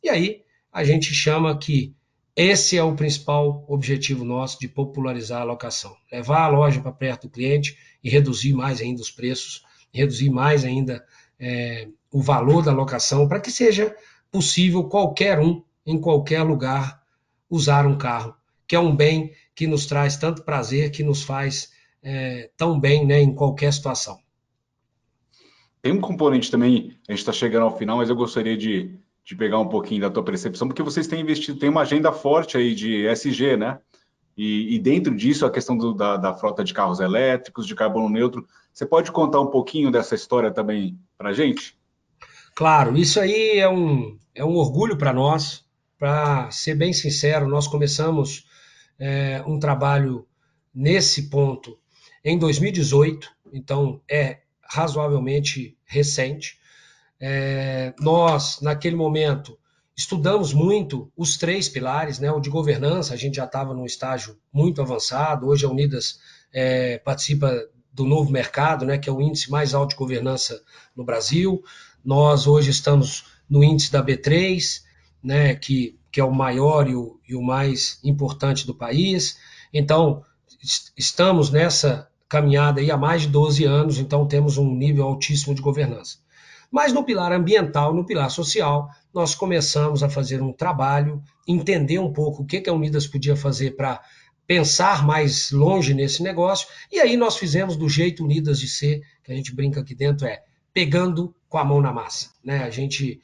E 0.00 0.08
aí 0.08 0.42
a 0.72 0.84
gente 0.84 1.12
chama 1.12 1.58
que 1.58 1.92
esse 2.36 2.78
é 2.78 2.84
o 2.84 2.94
principal 2.94 3.64
objetivo 3.66 4.24
nosso 4.24 4.60
de 4.60 4.68
popularizar 4.68 5.40
a 5.40 5.44
locação. 5.44 5.96
Levar 6.12 6.44
a 6.44 6.48
loja 6.48 6.80
para 6.80 6.92
perto 6.92 7.26
do 7.26 7.32
cliente 7.32 7.76
e 8.00 8.08
reduzir 8.08 8.52
mais 8.52 8.80
ainda 8.80 9.02
os 9.02 9.10
preços, 9.10 9.64
reduzir 9.92 10.30
mais 10.30 10.64
ainda 10.64 11.04
é, 11.36 11.88
o 12.12 12.22
valor 12.22 12.62
da 12.62 12.72
locação, 12.72 13.26
para 13.26 13.40
que 13.40 13.50
seja 13.50 13.92
possível 14.30 14.84
qualquer 14.84 15.40
um, 15.40 15.65
em 15.86 16.00
qualquer 16.00 16.42
lugar, 16.42 17.02
usar 17.48 17.86
um 17.86 17.96
carro, 17.96 18.34
que 18.66 18.74
é 18.74 18.80
um 18.80 18.94
bem 18.94 19.32
que 19.54 19.66
nos 19.66 19.86
traz 19.86 20.16
tanto 20.16 20.42
prazer, 20.42 20.90
que 20.90 21.02
nos 21.02 21.22
faz 21.22 21.70
é, 22.02 22.50
tão 22.56 22.78
bem 22.78 23.06
né, 23.06 23.20
em 23.20 23.34
qualquer 23.34 23.72
situação. 23.72 24.18
Tem 25.80 25.92
um 25.92 26.00
componente 26.00 26.50
também, 26.50 26.98
a 27.08 27.12
gente 27.12 27.20
está 27.20 27.32
chegando 27.32 27.62
ao 27.62 27.78
final, 27.78 27.98
mas 27.98 28.10
eu 28.10 28.16
gostaria 28.16 28.56
de 28.56 28.98
de 29.26 29.34
pegar 29.34 29.58
um 29.58 29.66
pouquinho 29.66 30.02
da 30.02 30.08
tua 30.08 30.22
percepção, 30.22 30.68
porque 30.68 30.84
vocês 30.84 31.08
têm 31.08 31.20
investido, 31.20 31.58
tem 31.58 31.68
uma 31.68 31.80
agenda 31.80 32.12
forte 32.12 32.56
aí 32.56 32.76
de 32.76 33.08
SG, 33.08 33.56
né? 33.56 33.80
E, 34.36 34.76
e 34.76 34.78
dentro 34.78 35.16
disso 35.16 35.44
a 35.44 35.50
questão 35.50 35.76
do, 35.76 35.92
da, 35.92 36.16
da, 36.16 36.32
frota 36.32 36.62
de 36.62 36.72
carros 36.72 37.00
elétricos, 37.00 37.66
de 37.66 37.74
carbono 37.74 38.08
neutro. 38.08 38.46
Você 38.72 38.86
pode 38.86 39.10
contar 39.10 39.40
um 39.40 39.48
pouquinho 39.48 39.90
dessa 39.90 40.14
história 40.14 40.52
também 40.52 40.96
para 41.18 41.32
gente? 41.32 41.76
Claro, 42.54 42.96
isso 42.96 43.18
aí 43.18 43.58
é 43.58 43.68
um, 43.68 44.16
é 44.32 44.44
um 44.44 44.54
orgulho 44.54 44.96
para 44.96 45.12
nós. 45.12 45.65
Para 45.98 46.50
ser 46.50 46.74
bem 46.74 46.92
sincero, 46.92 47.48
nós 47.48 47.66
começamos 47.66 48.46
é, 48.98 49.42
um 49.46 49.58
trabalho 49.58 50.26
nesse 50.74 51.30
ponto 51.30 51.78
em 52.24 52.38
2018, 52.38 53.30
então 53.52 54.00
é 54.10 54.40
razoavelmente 54.62 55.76
recente. 55.84 56.58
É, 57.18 57.94
nós, 57.98 58.60
naquele 58.60 58.96
momento, 58.96 59.58
estudamos 59.96 60.52
muito 60.52 61.10
os 61.16 61.38
três 61.38 61.68
pilares, 61.68 62.18
né? 62.18 62.30
O 62.30 62.40
de 62.40 62.50
governança, 62.50 63.14
a 63.14 63.16
gente 63.16 63.36
já 63.36 63.44
estava 63.44 63.72
num 63.72 63.86
estágio 63.86 64.38
muito 64.52 64.82
avançado. 64.82 65.46
Hoje 65.46 65.64
a 65.64 65.70
Unidas 65.70 66.18
é, 66.52 66.98
participa 66.98 67.50
do 67.90 68.04
novo 68.04 68.30
mercado, 68.30 68.84
né? 68.84 68.98
Que 68.98 69.08
é 69.08 69.12
o 69.12 69.22
índice 69.22 69.50
mais 69.50 69.72
alto 69.72 69.90
de 69.90 69.96
governança 69.96 70.62
no 70.94 71.04
Brasil. 71.04 71.62
Nós 72.04 72.46
hoje 72.46 72.70
estamos 72.70 73.24
no 73.48 73.64
índice 73.64 73.90
da 73.90 74.04
B3, 74.04 74.82
né? 75.26 75.56
Que, 75.56 75.98
que 76.12 76.20
é 76.20 76.24
o 76.24 76.32
maior 76.32 76.88
e 76.88 76.94
o, 76.94 77.18
e 77.28 77.34
o 77.34 77.42
mais 77.42 77.98
importante 78.04 78.66
do 78.66 78.74
país. 78.74 79.36
Então, 79.74 80.22
estamos 80.96 81.50
nessa 81.50 82.08
caminhada 82.28 82.80
aí 82.80 82.90
há 82.90 82.96
mais 82.96 83.22
de 83.22 83.28
12 83.28 83.64
anos, 83.64 83.98
então 83.98 84.26
temos 84.26 84.56
um 84.56 84.74
nível 84.74 85.04
altíssimo 85.04 85.54
de 85.54 85.60
governança. 85.60 86.18
Mas 86.70 86.92
no 86.92 87.04
pilar 87.04 87.32
ambiental, 87.32 87.94
no 87.94 88.04
pilar 88.04 88.30
social, 88.30 88.88
nós 89.12 89.34
começamos 89.34 90.02
a 90.02 90.08
fazer 90.08 90.42
um 90.42 90.52
trabalho, 90.52 91.22
entender 91.46 91.98
um 91.98 92.12
pouco 92.12 92.42
o 92.42 92.46
que, 92.46 92.60
que 92.60 92.70
a 92.70 92.72
Unidas 92.72 93.06
podia 93.06 93.36
fazer 93.36 93.76
para 93.76 94.00
pensar 94.46 95.04
mais 95.04 95.50
longe 95.50 95.92
nesse 95.92 96.22
negócio, 96.22 96.68
e 96.90 97.00
aí 97.00 97.16
nós 97.16 97.36
fizemos 97.36 97.76
do 97.76 97.88
jeito 97.88 98.24
Unidas 98.24 98.60
de 98.60 98.68
ser, 98.68 99.02
que 99.24 99.32
a 99.32 99.34
gente 99.34 99.54
brinca 99.54 99.80
aqui 99.80 99.94
dentro, 99.94 100.26
é 100.26 100.42
pegando 100.72 101.34
com 101.48 101.58
a 101.58 101.64
mão 101.64 101.80
na 101.80 101.92
massa. 101.92 102.30
Né? 102.44 102.62
A 102.62 102.70
gente 102.70 103.20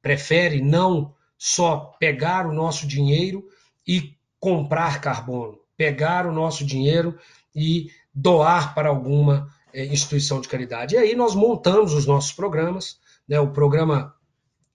prefere 0.00 0.60
não 0.60 1.14
só 1.44 1.96
pegar 1.98 2.46
o 2.46 2.52
nosso 2.52 2.86
dinheiro 2.86 3.44
e 3.84 4.14
comprar 4.38 5.00
carbono, 5.00 5.58
pegar 5.76 6.24
o 6.24 6.30
nosso 6.30 6.64
dinheiro 6.64 7.18
e 7.52 7.88
doar 8.14 8.76
para 8.76 8.88
alguma 8.88 9.48
é, 9.74 9.84
instituição 9.86 10.40
de 10.40 10.46
caridade. 10.46 10.94
E 10.94 10.98
aí 10.98 11.16
nós 11.16 11.34
montamos 11.34 11.94
os 11.94 12.06
nossos 12.06 12.30
programas, 12.30 12.96
né? 13.28 13.40
o 13.40 13.50
programa 13.50 14.14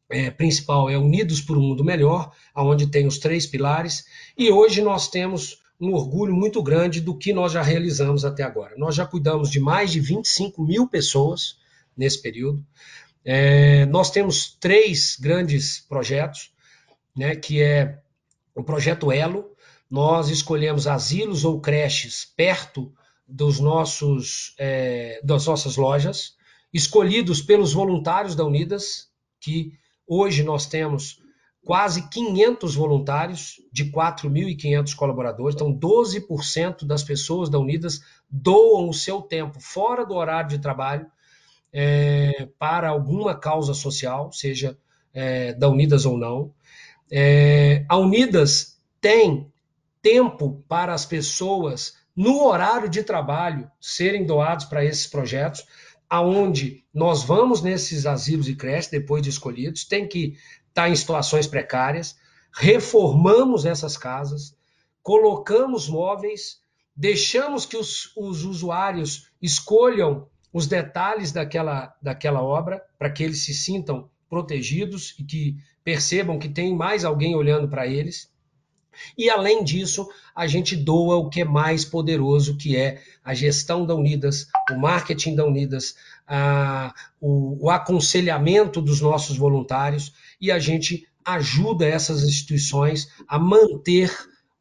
é, 0.09 0.29
principal 0.29 0.89
é 0.89 0.97
Unidos 0.97 1.39
por 1.39 1.57
um 1.57 1.61
Mundo 1.61 1.85
Melhor, 1.85 2.33
onde 2.53 2.87
tem 2.87 3.07
os 3.07 3.17
três 3.17 3.47
pilares, 3.47 4.03
e 4.37 4.51
hoje 4.51 4.81
nós 4.81 5.07
temos 5.07 5.61
um 5.79 5.93
orgulho 5.93 6.35
muito 6.35 6.61
grande 6.61 6.99
do 6.99 7.17
que 7.17 7.31
nós 7.31 7.53
já 7.53 7.61
realizamos 7.61 8.25
até 8.25 8.43
agora. 8.43 8.75
Nós 8.77 8.93
já 8.93 9.05
cuidamos 9.05 9.49
de 9.49 9.61
mais 9.61 9.89
de 9.89 10.01
25 10.01 10.61
mil 10.61 10.85
pessoas 10.85 11.55
nesse 11.95 12.21
período. 12.21 12.61
É, 13.23 13.85
nós 13.85 14.11
temos 14.11 14.57
três 14.59 15.15
grandes 15.17 15.79
projetos, 15.87 16.51
né, 17.17 17.35
que 17.35 17.61
é 17.61 17.99
o 18.55 18.63
projeto 18.63 19.11
Elo. 19.11 19.51
Nós 19.89 20.29
escolhemos 20.29 20.87
asilos 20.87 21.43
ou 21.43 21.59
creches 21.59 22.25
perto 22.37 22.93
dos 23.27 23.59
nossos, 23.59 24.53
é, 24.57 25.19
das 25.23 25.45
nossas 25.47 25.75
lojas, 25.75 26.35
escolhidos 26.73 27.41
pelos 27.41 27.73
voluntários 27.73 28.35
da 28.35 28.45
Unidas, 28.45 29.09
que 29.39 29.73
hoje 30.05 30.43
nós 30.43 30.65
temos 30.65 31.21
quase 31.65 32.07
500 32.07 32.75
voluntários 32.75 33.61
de 33.73 33.91
4.500 33.91 34.95
colaboradores. 34.95 35.55
Então, 35.55 35.77
12% 35.77 36.85
das 36.85 37.03
pessoas 37.03 37.49
da 37.49 37.59
Unidas 37.59 37.99
doam 38.29 38.87
o 38.87 38.93
seu 38.93 39.21
tempo 39.21 39.59
fora 39.59 40.05
do 40.05 40.15
horário 40.15 40.49
de 40.49 40.59
trabalho 40.59 41.05
é, 41.73 42.47
para 42.57 42.87
alguma 42.87 43.35
causa 43.35 43.73
social, 43.73 44.31
seja 44.31 44.77
é, 45.13 45.53
da 45.53 45.67
Unidas 45.67 46.05
ou 46.05 46.17
não. 46.17 46.53
É, 47.11 47.85
a 47.87 47.97
Unidas 47.97 48.79
tem 48.99 49.51
tempo 50.01 50.63
para 50.67 50.93
as 50.93 51.05
pessoas 51.05 51.95
no 52.15 52.43
horário 52.45 52.89
de 52.89 53.03
trabalho 53.03 53.69
serem 53.79 54.25
doados 54.25 54.65
para 54.65 54.83
esses 54.83 55.05
projetos, 55.05 55.65
aonde 56.09 56.83
nós 56.93 57.23
vamos 57.23 57.61
nesses 57.61 58.05
asilos 58.05 58.47
e 58.47 58.55
creches 58.55 58.89
depois 58.89 59.21
de 59.21 59.29
escolhidos, 59.29 59.85
tem 59.85 60.07
que 60.07 60.29
estar 60.69 60.83
tá 60.83 60.89
em 60.89 60.95
situações 60.95 61.45
precárias, 61.45 62.17
reformamos 62.51 63.65
essas 63.65 63.95
casas, 63.95 64.55
colocamos 65.03 65.87
móveis, 65.87 66.59
deixamos 66.95 67.65
que 67.65 67.77
os, 67.77 68.11
os 68.17 68.43
usuários 68.43 69.29
escolham 69.41 70.27
os 70.51 70.65
detalhes 70.65 71.31
daquela, 71.31 71.95
daquela 72.01 72.41
obra 72.41 72.83
para 72.97 73.11
que 73.11 73.23
eles 73.23 73.43
se 73.43 73.53
sintam 73.53 74.09
protegidos 74.29 75.15
e 75.19 75.23
que 75.23 75.57
percebam 75.83 76.39
que 76.39 76.49
tem 76.49 76.75
mais 76.75 77.05
alguém 77.05 77.35
olhando 77.35 77.67
para 77.67 77.87
eles. 77.87 78.29
E 79.17 79.29
além 79.29 79.63
disso, 79.63 80.09
a 80.35 80.47
gente 80.47 80.75
doa 80.75 81.17
o 81.17 81.29
que 81.29 81.41
é 81.41 81.45
mais 81.45 81.85
poderoso, 81.85 82.57
que 82.57 82.75
é 82.75 83.01
a 83.23 83.33
gestão 83.33 83.85
da 83.85 83.93
Unidas, 83.93 84.47
o 84.71 84.75
marketing 84.75 85.35
da 85.35 85.45
Unidas, 85.45 85.95
a, 86.27 86.93
o, 87.21 87.65
o 87.65 87.69
aconselhamento 87.69 88.81
dos 88.81 88.99
nossos 89.01 89.37
voluntários 89.37 90.13
e 90.41 90.51
a 90.51 90.59
gente 90.59 91.07
ajuda 91.23 91.85
essas 91.85 92.23
instituições 92.23 93.09
a 93.27 93.37
manter 93.37 94.11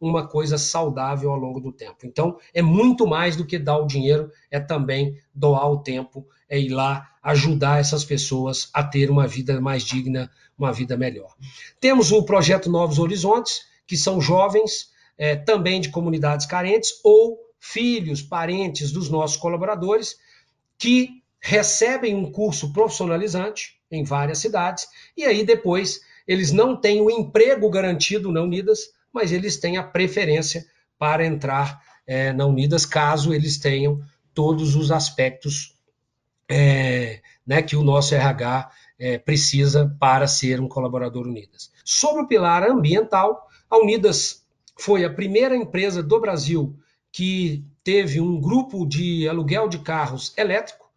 uma 0.00 0.26
coisa 0.26 0.58
saudável 0.58 1.30
ao 1.30 1.38
longo 1.38 1.60
do 1.60 1.72
tempo. 1.72 2.04
Então, 2.04 2.38
é 2.52 2.60
muito 2.60 3.06
mais 3.06 3.36
do 3.36 3.46
que 3.46 3.58
dar 3.58 3.78
o 3.78 3.86
dinheiro, 3.86 4.30
é 4.50 4.60
também 4.60 5.18
doar 5.34 5.70
o 5.70 5.82
tempo, 5.82 6.26
é 6.48 6.58
ir 6.58 6.68
lá 6.68 7.08
ajudar 7.22 7.80
essas 7.80 8.04
pessoas 8.04 8.68
a 8.72 8.84
ter 8.84 9.10
uma 9.10 9.26
vida 9.26 9.60
mais 9.60 9.82
digna, 9.82 10.30
uma 10.56 10.72
vida 10.72 10.96
melhor. 10.96 11.34
Temos 11.80 12.12
o 12.12 12.22
projeto 12.24 12.70
Novos 12.70 12.98
Horizontes, 12.98 13.62
que 13.86 13.96
são 13.96 14.20
jovens 14.20 14.90
é, 15.18 15.34
também 15.34 15.80
de 15.80 15.90
comunidades 15.90 16.46
carentes 16.46 16.90
ou 17.02 17.38
filhos, 17.58 18.22
parentes 18.22 18.92
dos 18.92 19.08
nossos 19.08 19.36
colaboradores 19.36 20.16
que 20.78 21.22
recebem 21.40 22.14
um 22.14 22.30
curso 22.30 22.72
profissionalizante 22.72 23.76
em 23.90 24.04
várias 24.04 24.38
cidades 24.38 24.86
e 25.16 25.24
aí 25.24 25.44
depois 25.44 26.00
eles 26.26 26.50
não 26.50 26.78
têm 26.78 27.00
o 27.00 27.10
emprego 27.10 27.70
garantido 27.70 28.32
na 28.32 28.42
Unidas, 28.42 28.90
mas 29.16 29.32
eles 29.32 29.56
têm 29.56 29.78
a 29.78 29.82
preferência 29.82 30.66
para 30.98 31.24
entrar 31.24 31.80
é, 32.06 32.34
na 32.34 32.44
Unidas 32.44 32.84
caso 32.84 33.32
eles 33.32 33.56
tenham 33.56 33.98
todos 34.34 34.76
os 34.76 34.92
aspectos 34.92 35.74
é, 36.46 37.22
né, 37.46 37.62
que 37.62 37.74
o 37.74 37.82
nosso 37.82 38.14
RH 38.14 38.70
é, 38.98 39.16
precisa 39.16 39.96
para 39.98 40.26
ser 40.26 40.60
um 40.60 40.68
colaborador 40.68 41.26
Unidas. 41.26 41.72
Sobre 41.82 42.24
o 42.24 42.26
pilar 42.26 42.62
ambiental, 42.62 43.48
a 43.70 43.78
Unidas 43.78 44.44
foi 44.78 45.02
a 45.02 45.12
primeira 45.12 45.56
empresa 45.56 46.02
do 46.02 46.20
Brasil 46.20 46.76
que 47.10 47.64
teve 47.82 48.20
um 48.20 48.38
grupo 48.38 48.86
de 48.86 49.26
aluguel 49.26 49.66
de 49.66 49.78
carros 49.78 50.34
elétrico. 50.36 50.90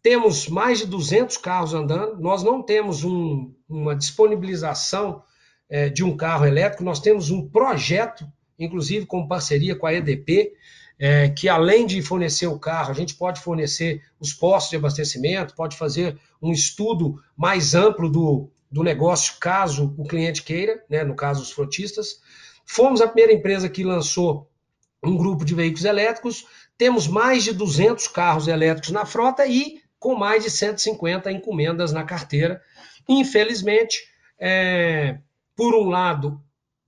Temos 0.00 0.46
mais 0.46 0.78
de 0.78 0.86
200 0.86 1.36
carros 1.36 1.74
andando. 1.74 2.20
Nós 2.20 2.44
não 2.44 2.62
temos 2.62 3.02
um, 3.02 3.52
uma 3.68 3.96
disponibilização 3.96 5.24
é, 5.68 5.88
de 5.88 6.04
um 6.04 6.16
carro 6.16 6.46
elétrico, 6.46 6.84
nós 6.84 7.00
temos 7.00 7.30
um 7.30 7.48
projeto, 7.48 8.26
inclusive 8.58 9.06
com 9.06 9.26
parceria 9.26 9.76
com 9.76 9.86
a 9.86 9.94
EDP, 9.94 10.52
é, 10.98 11.28
que 11.28 11.48
além 11.48 11.86
de 11.86 12.00
fornecer 12.00 12.46
o 12.46 12.58
carro, 12.58 12.90
a 12.90 12.94
gente 12.94 13.14
pode 13.14 13.40
fornecer 13.40 14.02
os 14.18 14.32
postos 14.32 14.70
de 14.70 14.76
abastecimento, 14.76 15.54
pode 15.54 15.76
fazer 15.76 16.18
um 16.40 16.52
estudo 16.52 17.22
mais 17.36 17.74
amplo 17.74 18.08
do, 18.08 18.50
do 18.70 18.82
negócio, 18.82 19.34
caso 19.38 19.94
o 19.98 20.04
cliente 20.04 20.42
queira, 20.42 20.82
né, 20.88 21.04
no 21.04 21.14
caso 21.14 21.42
os 21.42 21.50
frotistas. 21.50 22.20
Fomos 22.64 23.00
a 23.00 23.08
primeira 23.08 23.32
empresa 23.32 23.68
que 23.68 23.84
lançou 23.84 24.50
um 25.02 25.16
grupo 25.16 25.44
de 25.44 25.54
veículos 25.54 25.84
elétricos, 25.84 26.46
temos 26.78 27.06
mais 27.06 27.44
de 27.44 27.52
200 27.52 28.08
carros 28.08 28.48
elétricos 28.48 28.90
na 28.90 29.04
frota 29.04 29.46
e 29.46 29.80
com 29.98 30.14
mais 30.14 30.44
de 30.44 30.50
150 30.50 31.30
encomendas 31.30 31.92
na 31.92 32.04
carteira. 32.04 32.60
Infelizmente, 33.08 34.02
é, 34.38 35.18
por 35.56 35.74
um 35.74 35.88
lado, 35.88 36.40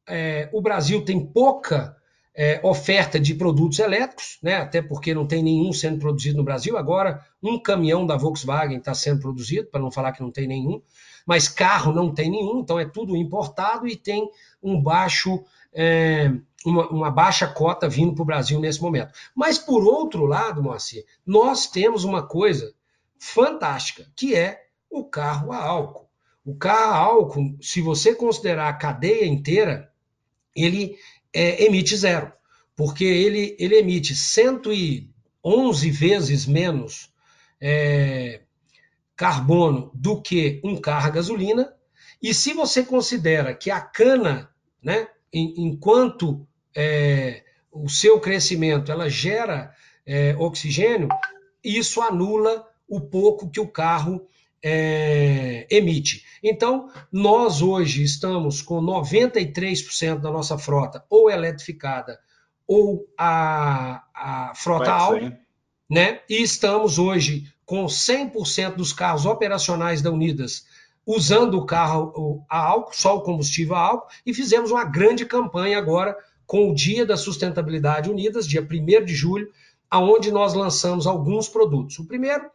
é, 0.07 0.49
o 0.53 0.61
Brasil 0.61 1.05
tem 1.05 1.25
pouca 1.25 1.97
é, 2.35 2.61
oferta 2.62 3.19
de 3.19 3.35
produtos 3.35 3.81
elétricos, 3.81 4.39
né? 4.41 4.57
até 4.57 4.81
porque 4.81 5.12
não 5.12 5.27
tem 5.27 5.43
nenhum 5.43 5.73
sendo 5.73 5.99
produzido 5.99 6.37
no 6.37 6.45
Brasil. 6.45 6.77
Agora, 6.77 7.25
um 7.43 7.59
caminhão 7.59 8.07
da 8.07 8.16
Volkswagen 8.16 8.79
está 8.79 8.95
sendo 8.95 9.21
produzido, 9.21 9.66
para 9.69 9.81
não 9.81 9.91
falar 9.91 10.12
que 10.12 10.23
não 10.23 10.31
tem 10.31 10.47
nenhum, 10.47 10.81
mas 11.27 11.49
carro 11.49 11.93
não 11.93 12.14
tem 12.14 12.31
nenhum, 12.31 12.61
então 12.61 12.79
é 12.79 12.85
tudo 12.85 13.16
importado 13.16 13.89
e 13.89 13.97
tem 13.97 14.31
um 14.62 14.81
baixo, 14.81 15.43
é, 15.73 16.33
uma, 16.64 16.89
uma, 16.89 17.11
baixa 17.11 17.47
cota 17.49 17.89
vindo 17.89 18.14
para 18.14 18.23
o 18.23 18.27
Brasil 18.27 18.61
nesse 18.61 18.81
momento. 18.81 19.12
Mas, 19.35 19.59
por 19.59 19.83
outro 19.83 20.25
lado, 20.25 20.62
Moacir, 20.62 21.05
nós 21.27 21.66
temos 21.66 22.05
uma 22.05 22.27
coisa 22.27 22.73
fantástica, 23.19 24.07
que 24.14 24.35
é 24.35 24.62
o 24.89 25.05
carro 25.05 25.53
a 25.53 25.59
álcool. 25.59 26.08
O 26.49 26.55
carro 26.55 26.95
a 26.95 26.97
álcool, 26.97 27.59
se 27.61 27.83
você 27.83 28.15
considerar 28.15 28.71
a 28.71 28.73
cadeia 28.73 29.27
inteira, 29.27 29.93
ele 30.57 30.97
é, 31.31 31.67
emite 31.67 31.95
zero, 31.95 32.33
porque 32.75 33.05
ele, 33.05 33.55
ele 33.59 33.77
emite 33.77 34.17
111 34.17 35.91
vezes 35.91 36.47
menos 36.47 37.13
é, 37.61 38.41
carbono 39.15 39.91
do 39.93 40.23
que 40.23 40.59
um 40.65 40.81
carro 40.81 41.09
a 41.09 41.11
gasolina. 41.11 41.71
E 42.23 42.33
se 42.33 42.55
você 42.55 42.83
considera 42.83 43.53
que 43.53 43.71
a 43.71 43.83
cana, 43.83 44.49
né, 44.83 45.07
enquanto 45.31 46.49
é, 46.75 47.45
o 47.71 47.91
seu 47.91 48.19
crescimento 48.21 48.91
ela 48.91 49.11
gera 49.11 49.71
é, 50.07 50.35
oxigênio, 50.39 51.09
isso 51.63 52.01
anula 52.01 52.67
o 52.89 53.03
pouco 53.03 53.51
que 53.51 53.61
o 53.61 53.69
carro 53.69 54.27
é, 54.63 55.67
emite. 55.71 56.25
Então, 56.43 56.91
nós 57.13 57.63
hoje 57.63 58.03
estamos 58.03 58.63
com 58.63 58.81
93% 58.81 60.21
da 60.21 60.31
nossa 60.31 60.59
frota 60.59 61.05
ou 61.09 61.31
eletrificada 61.31 62.19
ou 62.67 63.07
a, 63.17 64.05
a 64.15 64.53
frota 64.55 64.93
alta, 64.93 65.39
né? 65.89 66.21
E 66.29 66.43
estamos 66.43 66.99
hoje 66.99 67.45
com 67.65 67.87
100% 67.87 68.77
dos 68.77 68.93
carros 68.93 69.27
operacionais 69.27 70.03
da 70.03 70.11
Unidas 70.11 70.67
usando 71.07 71.55
o 71.55 71.65
carro 71.65 72.45
a 72.51 72.59
álcool, 72.59 72.95
só 72.95 73.17
o 73.17 73.23
combustível 73.23 73.75
a 73.75 73.81
álcool, 73.81 74.09
e 74.27 74.35
fizemos 74.35 74.71
uma 74.71 74.85
grande 74.85 75.25
campanha 75.25 75.79
agora 75.79 76.15
com 76.47 76.71
o 76.71 76.75
Dia 76.75 77.07
da 77.07 77.17
Sustentabilidade 77.17 78.11
Unidas, 78.11 78.47
dia 78.47 78.61
1 78.61 79.05
de 79.05 79.15
julho, 79.15 79.51
aonde 79.91 80.31
nós 80.31 80.53
lançamos 80.53 81.07
alguns 81.07 81.49
produtos. 81.49 81.99
O 81.99 82.07
primeiro 82.07 82.51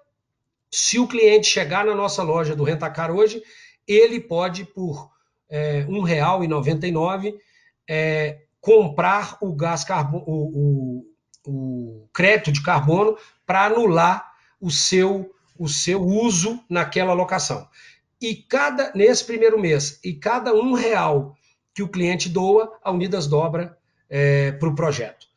se 0.76 0.98
o 0.98 1.08
cliente 1.08 1.46
chegar 1.46 1.86
na 1.86 1.94
nossa 1.94 2.24
loja 2.24 2.56
do 2.56 2.64
Rentacar 2.64 3.12
hoje, 3.12 3.44
ele 3.88 4.20
pode, 4.20 4.66
por 4.66 5.12
é, 5.48 5.82
R$ 5.82 5.86
1,99, 5.86 7.36
é, 7.88 8.40
comprar 8.60 9.38
o 9.40 9.54
gás 9.54 9.84
carbono, 9.84 10.24
o, 10.26 11.06
o, 11.46 11.52
o 11.52 12.10
crédito 12.12 12.52
de 12.52 12.64
carbono 12.64 13.16
para 13.46 13.66
anular 13.66 14.34
o 14.60 14.72
seu, 14.72 15.32
o 15.60 15.70
seu 15.70 16.02
uso 16.02 16.60
naquela 16.68 17.14
locação. 17.14 17.68
E 18.20 18.34
cada 18.34 18.92
nesse 18.96 19.24
primeiro 19.26 19.60
mês, 19.60 20.00
e 20.04 20.12
cada 20.12 20.56
um 20.56 20.74
real 20.74 21.36
que 21.72 21.84
o 21.84 21.88
cliente 21.88 22.28
doa, 22.28 22.80
a 22.84 22.90
Unidas 22.90 23.28
dobra 23.28 23.78
é, 24.10 24.54
para 24.54 24.70
o 24.70 24.76
projeto. 24.76 25.28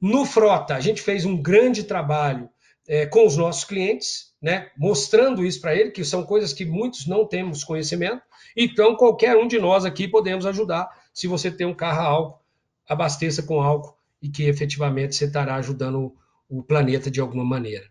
No 0.00 0.24
Frota, 0.24 0.76
a 0.76 0.80
gente 0.80 1.02
fez 1.02 1.24
um 1.24 1.36
grande 1.36 1.82
trabalho 1.82 2.48
é, 2.86 3.06
com 3.06 3.26
os 3.26 3.36
nossos 3.36 3.64
clientes, 3.64 4.33
né, 4.44 4.68
mostrando 4.76 5.42
isso 5.42 5.58
para 5.58 5.74
ele, 5.74 5.90
que 5.90 6.04
são 6.04 6.22
coisas 6.22 6.52
que 6.52 6.66
muitos 6.66 7.06
não 7.06 7.26
temos 7.26 7.64
conhecimento. 7.64 8.20
Então, 8.54 8.94
qualquer 8.94 9.34
um 9.38 9.48
de 9.48 9.58
nós 9.58 9.86
aqui 9.86 10.06
podemos 10.06 10.44
ajudar. 10.44 10.86
Se 11.14 11.26
você 11.26 11.50
tem 11.50 11.66
um 11.66 11.72
carro 11.72 12.00
a 12.00 12.04
álcool, 12.04 12.40
abasteça 12.86 13.42
com 13.42 13.62
álcool 13.62 13.96
e 14.20 14.28
que 14.28 14.42
efetivamente 14.42 15.16
você 15.16 15.24
estará 15.24 15.54
ajudando 15.54 16.14
o, 16.46 16.62
planeta 16.62 17.10
de 17.10 17.22
alguma 17.22 17.42
maneira. 17.42 17.86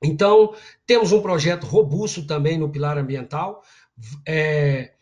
Então, 0.00 0.54
temos 0.86 1.10
um 1.10 1.20
projeto 1.20 1.66
robusto 1.66 2.28
também 2.28 2.56
no 2.56 2.70
pilar 2.70 2.96
ambiental. 2.96 3.60
É, 4.24 4.92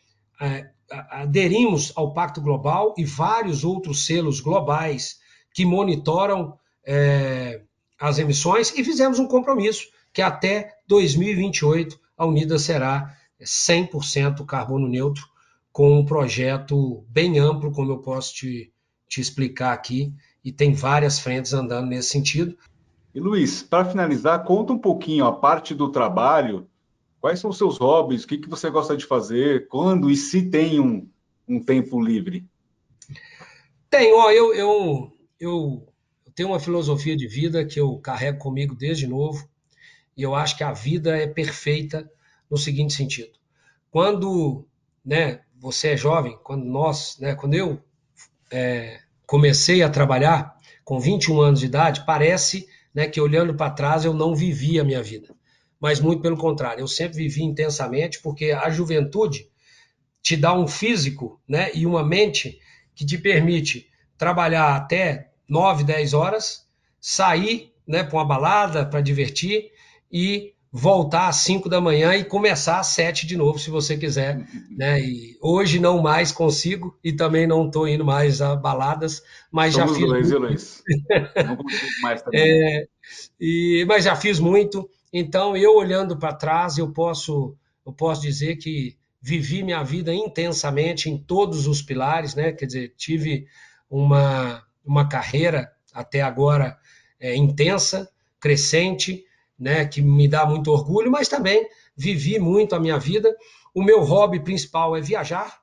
é, 0.41 0.71
aderimos 1.11 1.93
ao 1.95 2.11
Pacto 2.11 2.41
Global 2.41 2.95
e 2.97 3.05
vários 3.05 3.63
outros 3.63 4.07
selos 4.07 4.41
globais 4.41 5.19
que 5.53 5.63
monitoram 5.63 6.57
é, 6.83 7.61
as 7.99 8.17
emissões 8.17 8.75
e 8.75 8.83
fizemos 8.83 9.19
um 9.19 9.27
compromisso 9.27 10.00
que 10.13 10.21
até 10.21 10.75
2028 10.87 11.99
a 12.17 12.25
Unida 12.25 12.59
será 12.59 13.15
100% 13.41 14.45
carbono 14.45 14.87
neutro, 14.87 15.27
com 15.71 15.99
um 15.99 16.05
projeto 16.05 17.05
bem 17.09 17.39
amplo, 17.39 17.71
como 17.71 17.91
eu 17.91 17.99
posso 17.99 18.33
te, 18.33 18.71
te 19.07 19.21
explicar 19.21 19.73
aqui, 19.73 20.13
e 20.43 20.51
tem 20.51 20.73
várias 20.73 21.19
frentes 21.19 21.53
andando 21.53 21.87
nesse 21.87 22.09
sentido. 22.09 22.57
E 23.13 23.19
Luiz, 23.19 23.63
para 23.63 23.85
finalizar, 23.85 24.43
conta 24.43 24.73
um 24.73 24.79
pouquinho 24.79 25.25
a 25.25 25.31
parte 25.31 25.73
do 25.73 25.89
trabalho, 25.89 26.67
quais 27.19 27.39
são 27.39 27.49
os 27.49 27.57
seus 27.57 27.77
hobbies, 27.77 28.23
o 28.23 28.27
que, 28.27 28.37
que 28.37 28.49
você 28.49 28.69
gosta 28.69 28.95
de 28.95 29.05
fazer, 29.05 29.67
quando 29.67 30.09
e 30.09 30.15
se 30.15 30.49
tem 30.49 30.79
um, 30.79 31.07
um 31.47 31.61
tempo 31.61 32.01
livre? 32.01 32.45
Tenho, 33.89 34.17
ó, 34.17 34.31
eu, 34.31 34.53
eu, 34.53 35.11
eu 35.39 35.87
tenho 36.33 36.49
uma 36.49 36.59
filosofia 36.59 37.15
de 37.15 37.27
vida 37.27 37.65
que 37.65 37.79
eu 37.79 37.97
carrego 37.97 38.39
comigo 38.39 38.75
desde 38.75 39.07
novo, 39.07 39.45
e 40.21 40.23
eu 40.23 40.35
acho 40.35 40.55
que 40.55 40.63
a 40.63 40.71
vida 40.71 41.17
é 41.17 41.25
perfeita 41.25 42.07
no 42.47 42.55
seguinte 42.55 42.93
sentido. 42.93 43.31
Quando 43.89 44.67
né, 45.03 45.39
você 45.59 45.93
é 45.93 45.97
jovem, 45.97 46.37
quando 46.43 46.63
nós, 46.63 47.17
né, 47.19 47.33
quando 47.33 47.55
eu 47.55 47.81
é, 48.51 48.99
comecei 49.25 49.81
a 49.81 49.89
trabalhar 49.89 50.55
com 50.85 50.99
21 50.99 51.41
anos 51.41 51.61
de 51.61 51.65
idade, 51.65 52.05
parece 52.05 52.67
né, 52.93 53.07
que 53.07 53.19
olhando 53.19 53.55
para 53.55 53.71
trás 53.71 54.05
eu 54.05 54.13
não 54.13 54.35
vivi 54.35 54.79
a 54.79 54.83
minha 54.83 55.01
vida. 55.01 55.33
Mas 55.79 55.99
muito 55.99 56.21
pelo 56.21 56.37
contrário, 56.37 56.81
eu 56.81 56.87
sempre 56.87 57.17
vivi 57.17 57.41
intensamente, 57.41 58.21
porque 58.21 58.51
a 58.51 58.69
juventude 58.69 59.49
te 60.21 60.37
dá 60.37 60.53
um 60.53 60.67
físico 60.67 61.41
né, 61.47 61.71
e 61.73 61.83
uma 61.83 62.05
mente 62.05 62.59
que 62.93 63.03
te 63.03 63.17
permite 63.17 63.89
trabalhar 64.19 64.75
até 64.75 65.31
9, 65.49 65.83
10 65.83 66.13
horas, 66.13 66.67
sair 66.99 67.73
né, 67.87 68.03
para 68.03 68.19
uma 68.19 68.25
balada 68.25 68.85
para 68.85 69.01
divertir 69.01 69.71
e 70.11 70.53
voltar 70.71 71.27
às 71.27 71.37
5 71.37 71.67
da 71.67 71.81
manhã 71.81 72.15
e 72.15 72.23
começar 72.23 72.79
às 72.79 72.87
7 72.87 73.27
de 73.27 73.35
novo, 73.35 73.59
se 73.59 73.69
você 73.69 73.97
quiser. 73.97 74.47
Né? 74.69 75.01
E 75.01 75.37
hoje 75.41 75.79
não 75.79 76.01
mais 76.01 76.31
consigo 76.31 76.97
e 77.03 77.11
também 77.11 77.45
não 77.45 77.67
estou 77.67 77.87
indo 77.87 78.05
mais 78.05 78.41
a 78.41 78.55
baladas, 78.55 79.21
mas 79.51 79.73
Somos 79.73 79.91
já 79.91 79.95
fiz. 79.97 80.07
Dois, 80.07 80.31
muito. 80.31 80.41
Luiz. 80.43 80.83
não 81.45 81.57
consigo 81.57 81.91
mais 82.01 82.21
também. 82.23 82.41
É, 82.41 82.87
e, 83.39 83.85
mas 83.87 84.05
já 84.05 84.15
fiz 84.15 84.39
muito. 84.39 84.89
Então, 85.11 85.57
eu 85.57 85.75
olhando 85.75 86.17
para 86.17 86.33
trás, 86.33 86.77
eu 86.77 86.91
posso, 86.93 87.53
eu 87.85 87.91
posso 87.91 88.21
dizer 88.21 88.55
que 88.55 88.95
vivi 89.21 89.61
minha 89.61 89.83
vida 89.83 90.13
intensamente 90.13 91.09
em 91.09 91.17
todos 91.17 91.67
os 91.67 91.81
pilares, 91.81 92.33
né? 92.33 92.53
Quer 92.53 92.65
dizer, 92.65 92.93
tive 92.97 93.45
uma, 93.89 94.63
uma 94.85 95.07
carreira 95.07 95.69
até 95.93 96.21
agora 96.21 96.77
é, 97.19 97.35
intensa, 97.35 98.09
crescente, 98.39 99.25
né, 99.61 99.85
que 99.85 100.01
me 100.01 100.27
dá 100.27 100.43
muito 100.43 100.71
orgulho, 100.71 101.11
mas 101.11 101.27
também 101.27 101.69
vivi 101.95 102.39
muito 102.39 102.75
a 102.75 102.79
minha 102.79 102.97
vida. 102.97 103.33
O 103.75 103.83
meu 103.83 104.03
hobby 104.03 104.39
principal 104.39 104.97
é 104.97 105.01
viajar 105.01 105.61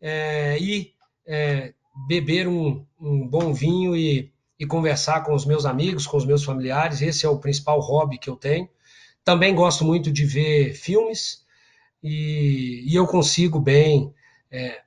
é, 0.00 0.58
e 0.60 0.92
é, 1.24 1.72
beber 2.08 2.48
um, 2.48 2.84
um, 3.00 3.26
bom 3.26 3.54
vinho 3.54 3.96
e, 3.96 4.32
e 4.58 4.66
conversar 4.66 5.22
com 5.22 5.32
os 5.32 5.46
meus 5.46 5.64
amigos, 5.64 6.08
com 6.08 6.16
os 6.16 6.26
meus 6.26 6.42
familiares. 6.42 7.00
Esse 7.00 7.24
é 7.24 7.28
o 7.28 7.38
principal 7.38 7.78
hobby 7.78 8.18
que 8.18 8.28
eu 8.28 8.34
tenho. 8.34 8.68
Também 9.24 9.54
gosto 9.54 9.84
muito 9.84 10.10
de 10.10 10.24
ver 10.24 10.74
filmes 10.74 11.44
e, 12.02 12.84
e 12.84 12.96
eu 12.96 13.06
consigo 13.06 13.60
bem 13.60 14.12
é, 14.50 14.80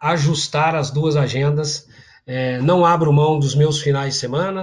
ajustar 0.00 0.76
as 0.76 0.92
duas 0.92 1.16
agendas. 1.16 1.88
É, 2.24 2.60
não 2.60 2.86
abro 2.86 3.12
mão 3.12 3.40
dos 3.40 3.56
meus 3.56 3.80
finais 3.82 4.14
de 4.14 4.20
semana, 4.20 4.62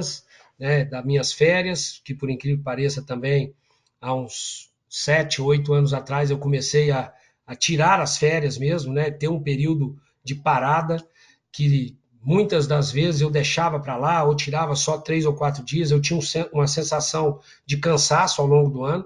né, 0.59 0.85
das 0.85 1.05
minhas 1.05 1.31
férias, 1.31 2.01
que 2.03 2.13
por 2.13 2.29
incrível 2.29 2.57
que 2.57 2.63
pareça 2.63 3.01
também, 3.01 3.53
há 4.01 4.13
uns 4.13 4.69
sete, 4.89 5.41
oito 5.41 5.73
anos 5.73 5.93
atrás, 5.93 6.29
eu 6.29 6.37
comecei 6.37 6.91
a, 6.91 7.11
a 7.45 7.55
tirar 7.55 7.99
as 7.99 8.17
férias 8.17 8.57
mesmo, 8.57 8.93
né, 8.93 9.11
ter 9.11 9.27
um 9.27 9.41
período 9.41 9.95
de 10.23 10.35
parada, 10.35 11.05
que 11.51 11.95
muitas 12.21 12.67
das 12.67 12.91
vezes 12.91 13.21
eu 13.21 13.29
deixava 13.29 13.79
para 13.79 13.97
lá, 13.97 14.23
ou 14.23 14.35
tirava 14.35 14.75
só 14.75 14.97
três 14.97 15.25
ou 15.25 15.33
quatro 15.33 15.63
dias, 15.63 15.91
eu 15.91 16.01
tinha 16.01 16.19
uma 16.51 16.67
sensação 16.67 17.39
de 17.65 17.77
cansaço 17.77 18.41
ao 18.41 18.47
longo 18.47 18.69
do 18.69 18.83
ano, 18.83 19.05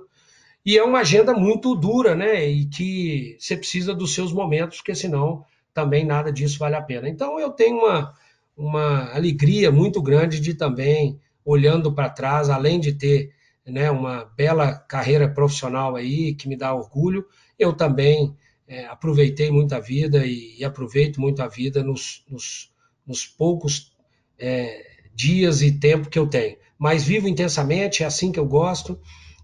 e 0.65 0.77
é 0.77 0.83
uma 0.83 0.99
agenda 0.99 1.33
muito 1.33 1.75
dura, 1.75 2.15
né, 2.15 2.47
e 2.47 2.65
que 2.65 3.35
você 3.39 3.57
precisa 3.57 3.93
dos 3.93 4.13
seus 4.13 4.31
momentos, 4.31 4.77
porque 4.77 4.95
senão 4.95 5.43
também 5.73 6.05
nada 6.05 6.31
disso 6.31 6.59
vale 6.59 6.75
a 6.75 6.81
pena. 6.81 7.09
Então 7.09 7.39
eu 7.39 7.49
tenho 7.49 7.77
uma, 7.77 8.13
uma 8.55 9.11
alegria 9.13 9.71
muito 9.71 10.01
grande 10.01 10.39
de 10.39 10.53
também 10.53 11.19
olhando 11.45 11.93
para 11.93 12.09
trás, 12.09 12.49
além 12.49 12.79
de 12.79 12.93
ter 12.93 13.31
né, 13.65 13.89
uma 13.91 14.25
bela 14.35 14.73
carreira 14.73 15.29
profissional 15.29 15.95
aí 15.95 16.33
que 16.33 16.47
me 16.47 16.57
dá 16.57 16.73
orgulho, 16.73 17.25
eu 17.57 17.73
também 17.73 18.35
é, 18.67 18.85
aproveitei 18.85 19.51
muito 19.51 19.73
a 19.73 19.79
vida 19.79 20.25
e, 20.25 20.57
e, 20.57 20.63
aproveito 20.63 21.19
muito 21.19 21.41
a 21.41 21.47
vida 21.47 21.83
nos, 21.83 22.23
nos, 22.29 22.71
nos 23.05 23.25
poucos 23.25 23.91
é, 24.39 24.85
dias 25.13 25.61
e 25.61 25.71
tempo 25.71 26.09
que 26.09 26.17
eu 26.17 26.27
tenho. 26.27 26.57
Mas 26.77 27.03
vivo 27.03 27.27
intensamente, 27.27 28.01
é 28.01 28.05
assim 28.05 28.31
que 28.31 28.39
eu 28.39 28.45
gosto 28.45 28.99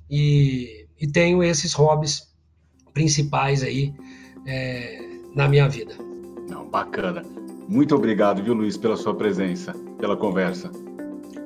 e, 0.09 0.87
e 0.99 1.07
tenho 1.07 1.43
esses 1.43 1.73
hobbies 1.73 2.33
principais 2.93 3.61
aí 3.61 3.93
é, 4.45 4.99
na 5.35 5.47
minha 5.47 5.67
vida. 5.67 5.95
Não, 6.49 6.67
bacana. 6.67 7.21
Muito 7.67 7.93
obrigado, 7.93 8.41
viu, 8.41 8.53
Luiz, 8.53 8.77
pela 8.77 8.95
sua 8.95 9.13
presença, 9.13 9.73
pela 9.99 10.15
conversa. 10.15 10.71